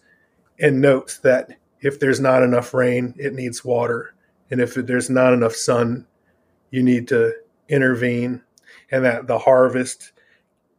and 0.59 0.81
notes 0.81 1.19
that 1.19 1.51
if 1.81 2.01
there's 2.01 2.21
not 2.21 2.43
enough 2.43 2.75
rain, 2.75 3.15
it 3.19 3.35
needs 3.35 3.65
water. 3.65 4.15
And 4.51 4.61
if 4.61 4.75
there's 4.75 5.11
not 5.11 5.33
enough 5.33 5.55
sun, 5.55 6.07
you 6.71 6.83
need 6.83 7.09
to 7.09 7.33
intervene. 7.69 8.43
And 8.91 9.05
that 9.05 9.27
the 9.27 9.39
harvest 9.39 10.13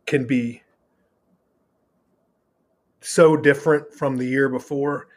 can 0.06 0.26
be 0.26 0.64
so 3.02 3.38
different 3.38 3.94
from 3.94 4.18
the 4.18 4.26
year 4.26 4.50
before. 4.50 5.08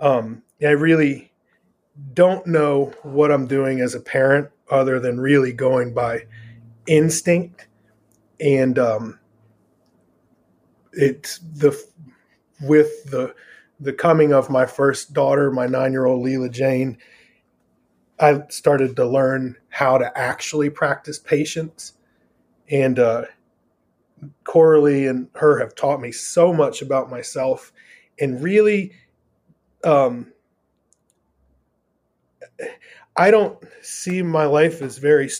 Um, 0.00 0.42
I 0.62 0.70
really 0.70 1.32
don't 2.14 2.46
know 2.46 2.92
what 3.02 3.32
I'm 3.32 3.46
doing 3.46 3.80
as 3.80 3.94
a 3.94 4.00
parent 4.00 4.48
other 4.70 5.00
than 5.00 5.20
really 5.20 5.52
going 5.52 5.94
by 5.94 6.26
instinct. 6.86 7.66
And 8.40 8.78
um, 8.78 9.18
it's 10.92 11.38
the 11.38 11.76
with 12.60 13.10
the 13.10 13.34
the 13.80 13.92
coming 13.92 14.32
of 14.32 14.50
my 14.50 14.66
first 14.66 15.12
daughter, 15.12 15.50
my 15.50 15.66
nine 15.66 15.92
year 15.92 16.06
old 16.06 16.24
Leela 16.24 16.50
Jane, 16.50 16.98
I 18.18 18.42
started 18.48 18.96
to 18.96 19.06
learn 19.06 19.56
how 19.68 19.98
to 19.98 20.18
actually 20.18 20.70
practice 20.70 21.18
patience. 21.18 21.94
And 22.70 22.98
uh, 22.98 23.26
Coralie 24.44 25.06
and 25.06 25.28
her 25.36 25.58
have 25.60 25.74
taught 25.74 26.00
me 26.00 26.12
so 26.12 26.52
much 26.52 26.82
about 26.82 27.10
myself 27.10 27.72
and 28.20 28.42
really, 28.42 28.92
um, 29.84 30.32
I 33.16 33.30
don't 33.30 33.62
see 33.82 34.22
my 34.22 34.44
life 34.44 34.82
as 34.82 34.98
very 34.98 35.30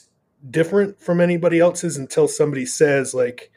different 0.51 1.01
from 1.01 1.21
anybody 1.21 1.59
else's 1.59 1.97
until 1.97 2.29
somebody 2.29 2.67
says, 2.67 3.15
like, 3.15 3.51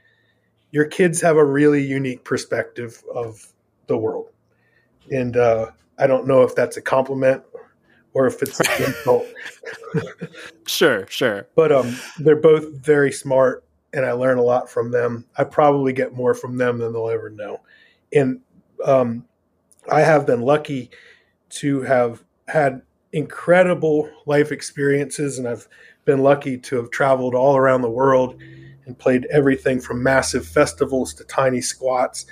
your 0.71 0.85
kids 0.85 1.21
have 1.21 1.37
a 1.37 1.45
really 1.45 1.83
unique 1.83 2.23
perspective 2.23 3.03
of 3.13 3.53
the 3.87 3.97
world 3.97 4.31
and 5.09 5.37
uh, 5.37 5.71
I 5.97 6.07
don't 6.07 6.27
know 6.27 6.43
if 6.43 6.55
that's 6.55 6.77
a 6.77 6.81
compliment 6.81 7.43
or 8.13 8.27
if 8.27 8.41
it's 8.41 8.59
an 8.59 8.83
insult. 8.83 9.25
sure, 10.67 11.07
sure. 11.07 11.47
But 11.55 11.71
um, 11.71 11.95
they're 12.19 12.35
both 12.35 12.73
very 12.73 13.11
smart, 13.11 13.63
and 13.93 14.05
I 14.05 14.11
learn 14.11 14.37
a 14.37 14.43
lot 14.43 14.69
from 14.69 14.91
them. 14.91 15.25
I 15.37 15.43
probably 15.43 15.93
get 15.93 16.13
more 16.13 16.33
from 16.33 16.57
them 16.57 16.79
than 16.79 16.93
they'll 16.93 17.09
ever 17.09 17.29
know, 17.29 17.61
and 18.13 18.41
um, 18.83 19.25
I 19.91 20.01
have 20.01 20.25
been 20.25 20.41
lucky 20.41 20.91
to 21.49 21.81
have 21.81 22.23
had 22.47 22.81
incredible 23.13 24.09
life 24.25 24.51
experiences, 24.51 25.37
and 25.37 25.47
I've 25.47 25.67
been 26.05 26.19
lucky 26.19 26.57
to 26.57 26.77
have 26.77 26.91
traveled 26.91 27.35
all 27.35 27.55
around 27.55 27.81
the 27.81 27.89
world 27.89 28.41
and 28.85 28.97
played 28.97 29.27
everything 29.31 29.79
from 29.79 30.01
massive 30.01 30.45
festivals 30.45 31.13
to 31.15 31.23
tiny 31.25 31.61
squats 31.61 32.25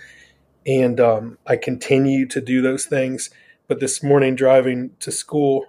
and 0.66 1.00
um, 1.00 1.38
I 1.48 1.56
continue 1.56 2.26
to 2.28 2.42
do 2.42 2.62
those 2.62 2.86
things. 2.86 3.30
But 3.68 3.80
this 3.80 4.02
morning, 4.02 4.36
driving 4.36 4.92
to 5.00 5.12
school, 5.12 5.66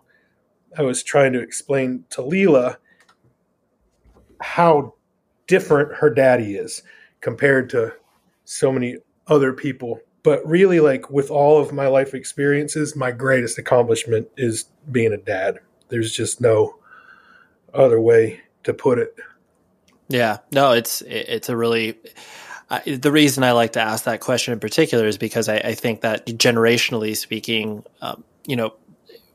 I 0.76 0.82
was 0.82 1.02
trying 1.02 1.32
to 1.34 1.40
explain 1.40 2.04
to 2.10 2.22
Leela 2.22 2.76
how 4.40 4.94
different 5.46 5.96
her 5.96 6.10
daddy 6.10 6.54
is 6.54 6.82
compared 7.20 7.68
to 7.70 7.92
so 8.44 8.72
many 8.72 8.96
other 9.26 9.52
people. 9.52 10.00
But 10.22 10.46
really, 10.46 10.80
like 10.80 11.10
with 11.10 11.30
all 11.30 11.60
of 11.60 11.72
my 11.72 11.86
life 11.86 12.14
experiences, 12.14 12.94
my 12.94 13.10
greatest 13.10 13.58
accomplishment 13.58 14.28
is 14.36 14.66
being 14.90 15.12
a 15.12 15.18
dad. 15.18 15.58
There's 15.88 16.12
just 16.12 16.40
no 16.40 16.76
other 17.74 18.00
way 18.00 18.40
to 18.64 18.74
put 18.74 18.98
it. 18.98 19.14
Yeah, 20.08 20.38
no, 20.52 20.72
it's 20.72 21.02
it's 21.02 21.48
a 21.48 21.56
really 21.56 21.96
I, 22.70 22.80
the 22.80 23.10
reason 23.10 23.42
I 23.42 23.52
like 23.52 23.72
to 23.72 23.80
ask 23.80 24.04
that 24.04 24.20
question 24.20 24.52
in 24.52 24.60
particular 24.60 25.06
is 25.06 25.18
because 25.18 25.48
I, 25.48 25.56
I 25.56 25.74
think 25.74 26.02
that 26.02 26.26
generationally 26.26 27.16
speaking, 27.16 27.84
um, 28.00 28.22
you 28.46 28.56
know, 28.56 28.74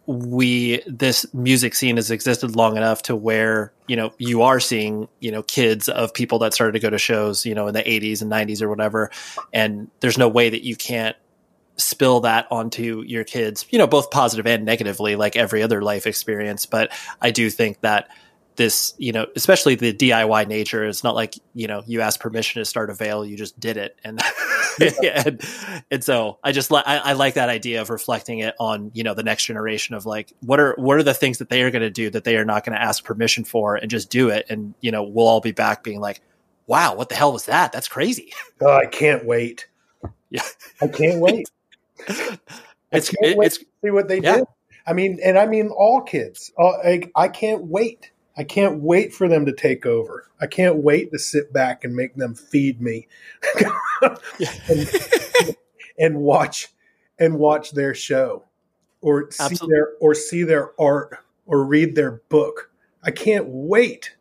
we 0.07 0.81
this 0.85 1.25
music 1.33 1.73
scene 1.73 1.95
has 1.95 2.11
existed 2.11 2.55
long 2.55 2.77
enough 2.77 3.01
to 3.01 3.15
where 3.15 3.73
you 3.87 3.95
know 3.95 4.13
you 4.19 4.43
are 4.43 4.59
seeing 4.59 5.07
you 5.19 5.31
know 5.31 5.41
kids 5.41 5.89
of 5.89 6.13
people 6.13 6.37
that 6.39 6.53
started 6.53 6.73
to 6.73 6.79
go 6.79 6.91
to 6.91 6.97
shows 6.99 7.43
you 7.43 7.55
know 7.55 7.67
in 7.67 7.73
the 7.73 7.81
80s 7.81 8.21
and 8.21 8.31
90s 8.31 8.61
or 8.61 8.69
whatever. 8.69 9.09
And 9.51 9.89
there's 10.01 10.17
no 10.17 10.27
way 10.27 10.49
that 10.49 10.63
you 10.63 10.75
can't 10.75 11.15
spill 11.77 12.21
that 12.21 12.47
onto 12.51 13.03
your 13.05 13.25
kids 13.25 13.65
you 13.69 13.77
know 13.77 13.87
both 13.87 14.09
positive 14.11 14.45
and 14.47 14.63
negatively 14.63 15.15
like 15.15 15.35
every 15.35 15.63
other 15.63 15.81
life 15.81 16.05
experience. 16.07 16.65
But 16.65 16.91
i 17.21 17.31
do 17.31 17.49
think 17.49 17.81
that 17.81 18.07
this, 18.55 18.93
you 18.97 19.11
know, 19.11 19.27
especially 19.35 19.75
the 19.75 19.93
DIY 19.93 20.47
nature. 20.47 20.83
It's 20.85 21.03
not 21.03 21.15
like, 21.15 21.35
you 21.53 21.67
know, 21.67 21.83
you 21.85 22.01
asked 22.01 22.19
permission 22.19 22.61
to 22.61 22.65
start 22.65 22.89
Avail, 22.89 23.25
you 23.25 23.37
just 23.37 23.59
did 23.59 23.77
it. 23.77 23.97
And, 24.03 24.21
and, 25.03 25.41
and, 25.91 26.03
so 26.03 26.39
I 26.43 26.51
just 26.51 26.71
like, 26.71 26.85
I 26.87 27.13
like 27.13 27.35
that 27.35 27.49
idea 27.49 27.81
of 27.81 27.89
reflecting 27.89 28.39
it 28.39 28.55
on, 28.59 28.91
you 28.93 29.03
know, 29.03 29.13
the 29.13 29.23
next 29.23 29.45
generation 29.45 29.95
of 29.95 30.05
like, 30.05 30.33
what 30.41 30.59
are, 30.59 30.75
what 30.77 30.97
are 30.97 31.03
the 31.03 31.13
things 31.13 31.39
that 31.39 31.49
they 31.49 31.63
are 31.63 31.71
going 31.71 31.81
to 31.81 31.89
do 31.89 32.09
that 32.09 32.23
they 32.23 32.37
are 32.37 32.45
not 32.45 32.65
going 32.65 32.75
to 32.75 32.81
ask 32.81 33.03
permission 33.03 33.43
for 33.43 33.75
and 33.75 33.89
just 33.89 34.09
do 34.09 34.29
it. 34.29 34.45
And, 34.49 34.73
you 34.81 34.91
know, 34.91 35.03
we'll 35.03 35.27
all 35.27 35.41
be 35.41 35.51
back 35.51 35.83
being 35.83 35.99
like, 35.99 36.21
wow, 36.67 36.95
what 36.95 37.09
the 37.09 37.15
hell 37.15 37.33
was 37.33 37.45
that? 37.45 37.71
That's 37.71 37.87
crazy. 37.87 38.33
Oh, 38.61 38.73
I 38.73 38.85
can't 38.85 39.25
wait. 39.25 39.67
Yeah. 40.29 40.41
I 40.81 40.87
can't 40.87 41.19
wait. 41.19 41.49
it's, 42.07 42.39
I 42.93 42.99
can't 42.99 43.37
wait 43.37 43.47
it's, 43.47 43.57
to 43.57 43.65
see 43.83 43.91
what 43.91 44.07
they 44.07 44.21
yeah. 44.21 44.37
do. 44.37 44.45
I 44.87 44.93
mean, 44.93 45.19
and 45.21 45.37
I 45.37 45.45
mean 45.45 45.67
all 45.67 46.01
kids. 46.01 46.53
Uh, 46.57 46.69
I, 46.69 47.11
I 47.15 47.27
can't 47.27 47.65
wait. 47.65 48.11
I 48.37 48.43
can't 48.43 48.81
wait 48.81 49.13
for 49.13 49.27
them 49.27 49.45
to 49.45 49.53
take 49.53 49.85
over. 49.85 50.29
I 50.39 50.47
can't 50.47 50.77
wait 50.77 51.11
to 51.11 51.19
sit 51.19 51.53
back 51.53 51.83
and 51.83 51.95
make 51.95 52.15
them 52.15 52.35
feed 52.35 52.81
me 52.81 53.07
and, 54.69 54.89
and, 55.97 56.17
watch 56.17 56.67
and 57.17 57.39
watch 57.39 57.71
their 57.71 57.93
show 57.93 58.43
or 59.01 59.27
Absolutely. 59.27 59.55
see 59.55 59.67
their 59.67 59.87
or 60.01 60.15
see 60.15 60.43
their 60.43 60.81
art 60.81 61.17
or 61.45 61.63
read 61.63 61.95
their 61.95 62.21
book. 62.29 62.71
I 63.03 63.11
can't 63.11 63.45
wait. 63.47 64.15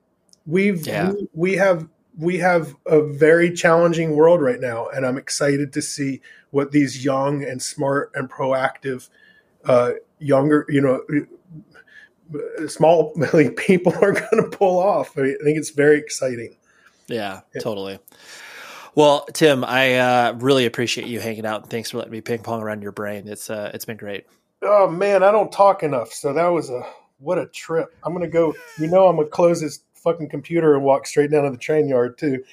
We've 0.47 0.87
Yeah. 0.87 1.11
we, 1.11 1.29
we 1.35 1.57
have 1.57 1.89
we 2.17 2.39
have 2.39 2.77
a 2.87 3.03
very 3.03 3.53
challenging 3.53 4.15
world 4.15 4.41
right 4.41 4.61
now, 4.61 4.89
and 4.89 5.05
I'm 5.05 5.19
excited 5.19 5.73
to 5.73 5.83
see 5.83 6.21
what 6.51 6.71
these 6.71 7.05
young 7.05 7.43
and 7.43 7.61
smart 7.61 8.13
and 8.15 8.31
proactive, 8.31 9.09
uh, 9.65 9.93
younger, 10.21 10.65
you 10.69 10.81
know, 10.81 11.03
small 12.69 13.15
people 13.57 13.93
are 13.95 14.13
going 14.13 14.51
to 14.51 14.57
pull 14.57 14.79
off. 14.79 15.17
I, 15.19 15.23
mean, 15.23 15.37
I 15.41 15.45
think 15.45 15.59
it's 15.59 15.71
very 15.71 15.99
exciting. 15.99 16.57
Yeah, 17.07 17.41
totally. 17.61 17.99
Well, 18.95 19.27
Tim, 19.33 19.65
I 19.65 19.97
uh, 19.97 20.33
really 20.39 20.67
appreciate 20.67 21.09
you 21.09 21.21
hanging 21.21 21.45
out, 21.45 21.63
and 21.63 21.71
thanks 21.71 21.91
for 21.91 21.99
letting 21.99 22.13
me 22.13 22.21
ping 22.21 22.41
pong 22.41 22.63
around 22.63 22.83
your 22.83 22.93
brain. 22.93 23.27
It's 23.27 23.51
uh, 23.51 23.71
it's 23.75 23.85
been 23.85 23.97
great. 23.97 24.27
Oh 24.63 24.89
man, 24.89 25.23
I 25.23 25.33
don't 25.33 25.51
talk 25.51 25.83
enough, 25.83 26.13
so 26.13 26.33
that 26.33 26.47
was 26.49 26.71
a 26.71 26.87
what 27.19 27.39
a 27.39 27.47
trip. 27.47 27.95
I'm 28.05 28.13
gonna 28.13 28.29
go. 28.29 28.55
You 28.79 28.87
know, 28.87 29.09
I'm 29.09 29.17
gonna 29.17 29.29
close 29.29 29.61
this 29.61 29.81
fucking 29.95 30.29
computer 30.29 30.75
and 30.75 30.85
walk 30.85 31.07
straight 31.07 31.31
down 31.31 31.45
to 31.45 31.51
the 31.51 31.59
train 31.59 31.89
yard 31.89 32.19
too. 32.19 32.45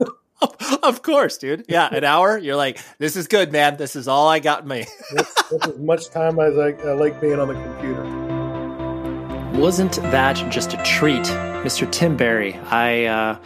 of 0.82 1.02
course, 1.02 1.36
dude. 1.38 1.64
Yeah, 1.68 1.92
an 1.92 2.04
hour. 2.04 2.38
You're 2.38 2.56
like, 2.56 2.78
this 2.98 3.16
is 3.16 3.26
good, 3.26 3.50
man. 3.50 3.76
This 3.76 3.96
is 3.96 4.06
all 4.06 4.28
I 4.28 4.38
got 4.38 4.62
in 4.62 4.68
me. 4.68 4.86
That's, 5.14 5.50
that's 5.50 5.66
as 5.68 5.78
much 5.78 6.10
time 6.10 6.38
as 6.38 6.56
I, 6.58 6.70
I 6.88 6.92
like 6.92 7.20
being 7.20 7.40
on 7.40 7.48
the 7.48 7.54
computer. 7.54 8.21
Wasn't 9.54 9.96
that 9.96 10.50
just 10.50 10.72
a 10.72 10.82
treat, 10.82 11.24
Mr. 11.62 11.90
Tim 11.90 12.16
Barry? 12.16 12.54
I 12.54 13.04
uh, 13.04 13.38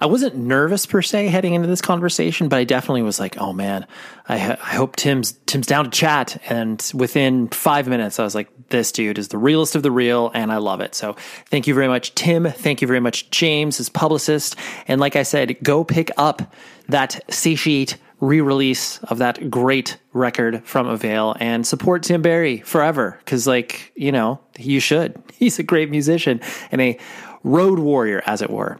I 0.00 0.06
wasn't 0.06 0.36
nervous 0.36 0.84
per 0.84 1.00
se 1.00 1.28
heading 1.28 1.54
into 1.54 1.68
this 1.68 1.80
conversation, 1.80 2.48
but 2.48 2.58
I 2.58 2.64
definitely 2.64 3.02
was 3.02 3.20
like, 3.20 3.38
"Oh 3.38 3.52
man, 3.52 3.86
I, 4.28 4.34
I 4.34 4.74
hope 4.74 4.96
Tim's 4.96 5.32
Tim's 5.46 5.66
down 5.66 5.84
to 5.84 5.90
chat." 5.90 6.42
And 6.50 6.90
within 6.92 7.48
five 7.48 7.88
minutes, 7.88 8.18
I 8.18 8.24
was 8.24 8.34
like, 8.34 8.50
"This 8.68 8.92
dude 8.92 9.16
is 9.16 9.28
the 9.28 9.38
realest 9.38 9.76
of 9.76 9.82
the 9.82 9.90
real, 9.90 10.30
and 10.34 10.52
I 10.52 10.58
love 10.58 10.80
it." 10.80 10.94
So, 10.94 11.16
thank 11.46 11.66
you 11.66 11.74
very 11.74 11.88
much, 11.88 12.14
Tim. 12.14 12.44
Thank 12.44 12.82
you 12.82 12.88
very 12.88 13.00
much, 13.00 13.30
James, 13.30 13.78
his 13.78 13.88
publicist. 13.88 14.56
And 14.88 15.00
like 15.00 15.16
I 15.16 15.22
said, 15.22 15.56
go 15.62 15.84
pick 15.84 16.10
up 16.18 16.52
that 16.88 17.20
Satiate 17.30 17.96
re-release 18.24 18.98
of 19.04 19.18
that 19.18 19.50
great 19.50 19.98
record 20.12 20.64
from 20.64 20.86
Avail 20.86 21.36
and 21.40 21.66
support 21.66 22.02
Tim 22.02 22.22
Barry 22.22 22.58
forever. 22.60 23.18
Because 23.24 23.46
like 23.46 23.92
you 23.94 24.12
know 24.12 24.40
you 24.58 24.80
should. 24.80 25.22
He's 25.34 25.58
a 25.58 25.62
great 25.62 25.90
musician 25.90 26.40
and 26.70 26.80
a 26.80 26.98
road 27.42 27.78
warrior 27.78 28.22
as 28.26 28.42
it 28.42 28.50
were. 28.50 28.78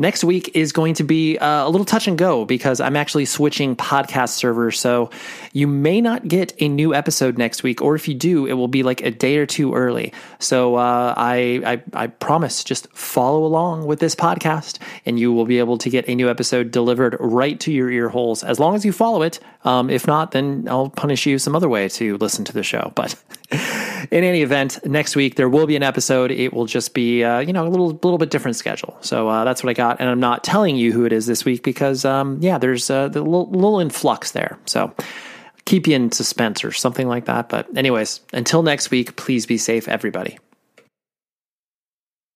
Next 0.00 0.22
week 0.22 0.52
is 0.54 0.70
going 0.70 0.94
to 0.94 1.02
be 1.02 1.38
uh, 1.38 1.66
a 1.66 1.68
little 1.68 1.84
touch 1.84 2.06
and 2.06 2.16
go 2.16 2.44
because 2.44 2.80
I'm 2.80 2.94
actually 2.94 3.24
switching 3.24 3.74
podcast 3.74 4.28
servers. 4.28 4.78
So 4.78 5.10
you 5.58 5.66
may 5.66 6.00
not 6.00 6.28
get 6.28 6.52
a 6.60 6.68
new 6.68 6.94
episode 6.94 7.36
next 7.36 7.64
week, 7.64 7.82
or 7.82 7.96
if 7.96 8.06
you 8.06 8.14
do, 8.14 8.46
it 8.46 8.52
will 8.52 8.68
be 8.68 8.84
like 8.84 9.02
a 9.02 9.10
day 9.10 9.38
or 9.38 9.44
two 9.44 9.74
early. 9.74 10.12
So 10.38 10.76
uh, 10.76 11.14
I, 11.16 11.60
I, 11.66 12.04
I 12.04 12.06
promise, 12.06 12.62
just 12.62 12.88
follow 12.92 13.44
along 13.44 13.84
with 13.84 13.98
this 13.98 14.14
podcast, 14.14 14.78
and 15.04 15.18
you 15.18 15.32
will 15.32 15.46
be 15.46 15.58
able 15.58 15.76
to 15.78 15.90
get 15.90 16.08
a 16.08 16.14
new 16.14 16.30
episode 16.30 16.70
delivered 16.70 17.16
right 17.18 17.58
to 17.58 17.72
your 17.72 17.90
ear 17.90 18.08
holes 18.08 18.44
as 18.44 18.60
long 18.60 18.76
as 18.76 18.84
you 18.84 18.92
follow 18.92 19.22
it. 19.22 19.40
Um, 19.64 19.90
if 19.90 20.06
not, 20.06 20.30
then 20.30 20.68
I'll 20.70 20.90
punish 20.90 21.26
you 21.26 21.40
some 21.40 21.56
other 21.56 21.68
way 21.68 21.88
to 21.88 22.16
listen 22.18 22.44
to 22.44 22.52
the 22.52 22.62
show. 22.62 22.92
But 22.98 23.14
in 24.10 24.24
any 24.24 24.42
event, 24.42 24.84
next 24.84 25.16
week 25.16 25.36
there 25.36 25.48
will 25.48 25.66
be 25.66 25.76
an 25.76 25.82
episode. 25.82 26.30
It 26.30 26.52
will 26.52 26.66
just 26.66 26.94
be 26.94 27.24
uh, 27.24 27.38
you 27.38 27.52
know 27.52 27.66
a 27.66 27.70
little 27.70 27.88
little 27.88 28.18
bit 28.18 28.30
different 28.30 28.56
schedule. 28.56 28.98
So 29.00 29.28
uh, 29.28 29.44
that's 29.44 29.62
what 29.62 29.70
I 29.70 29.74
got, 29.74 30.00
and 30.00 30.10
I'm 30.10 30.20
not 30.20 30.44
telling 30.44 30.76
you 30.76 30.92
who 30.92 31.04
it 31.06 31.12
is 31.12 31.26
this 31.26 31.44
week 31.44 31.62
because 31.62 32.04
um, 32.04 32.38
yeah, 32.40 32.58
there's 32.58 32.90
uh, 32.90 33.08
the 33.08 33.22
little, 33.22 33.48
little 33.50 33.80
influx 33.80 34.32
there. 34.32 34.58
So 34.66 34.92
keep 35.68 35.86
you 35.86 35.94
in 35.94 36.10
suspense 36.10 36.64
or 36.64 36.72
something 36.72 37.08
like 37.08 37.26
that. 37.26 37.50
But 37.50 37.76
anyways, 37.76 38.22
until 38.32 38.62
next 38.62 38.90
week, 38.90 39.16
please 39.16 39.44
be 39.44 39.58
safe, 39.58 39.86
everybody. 39.86 40.38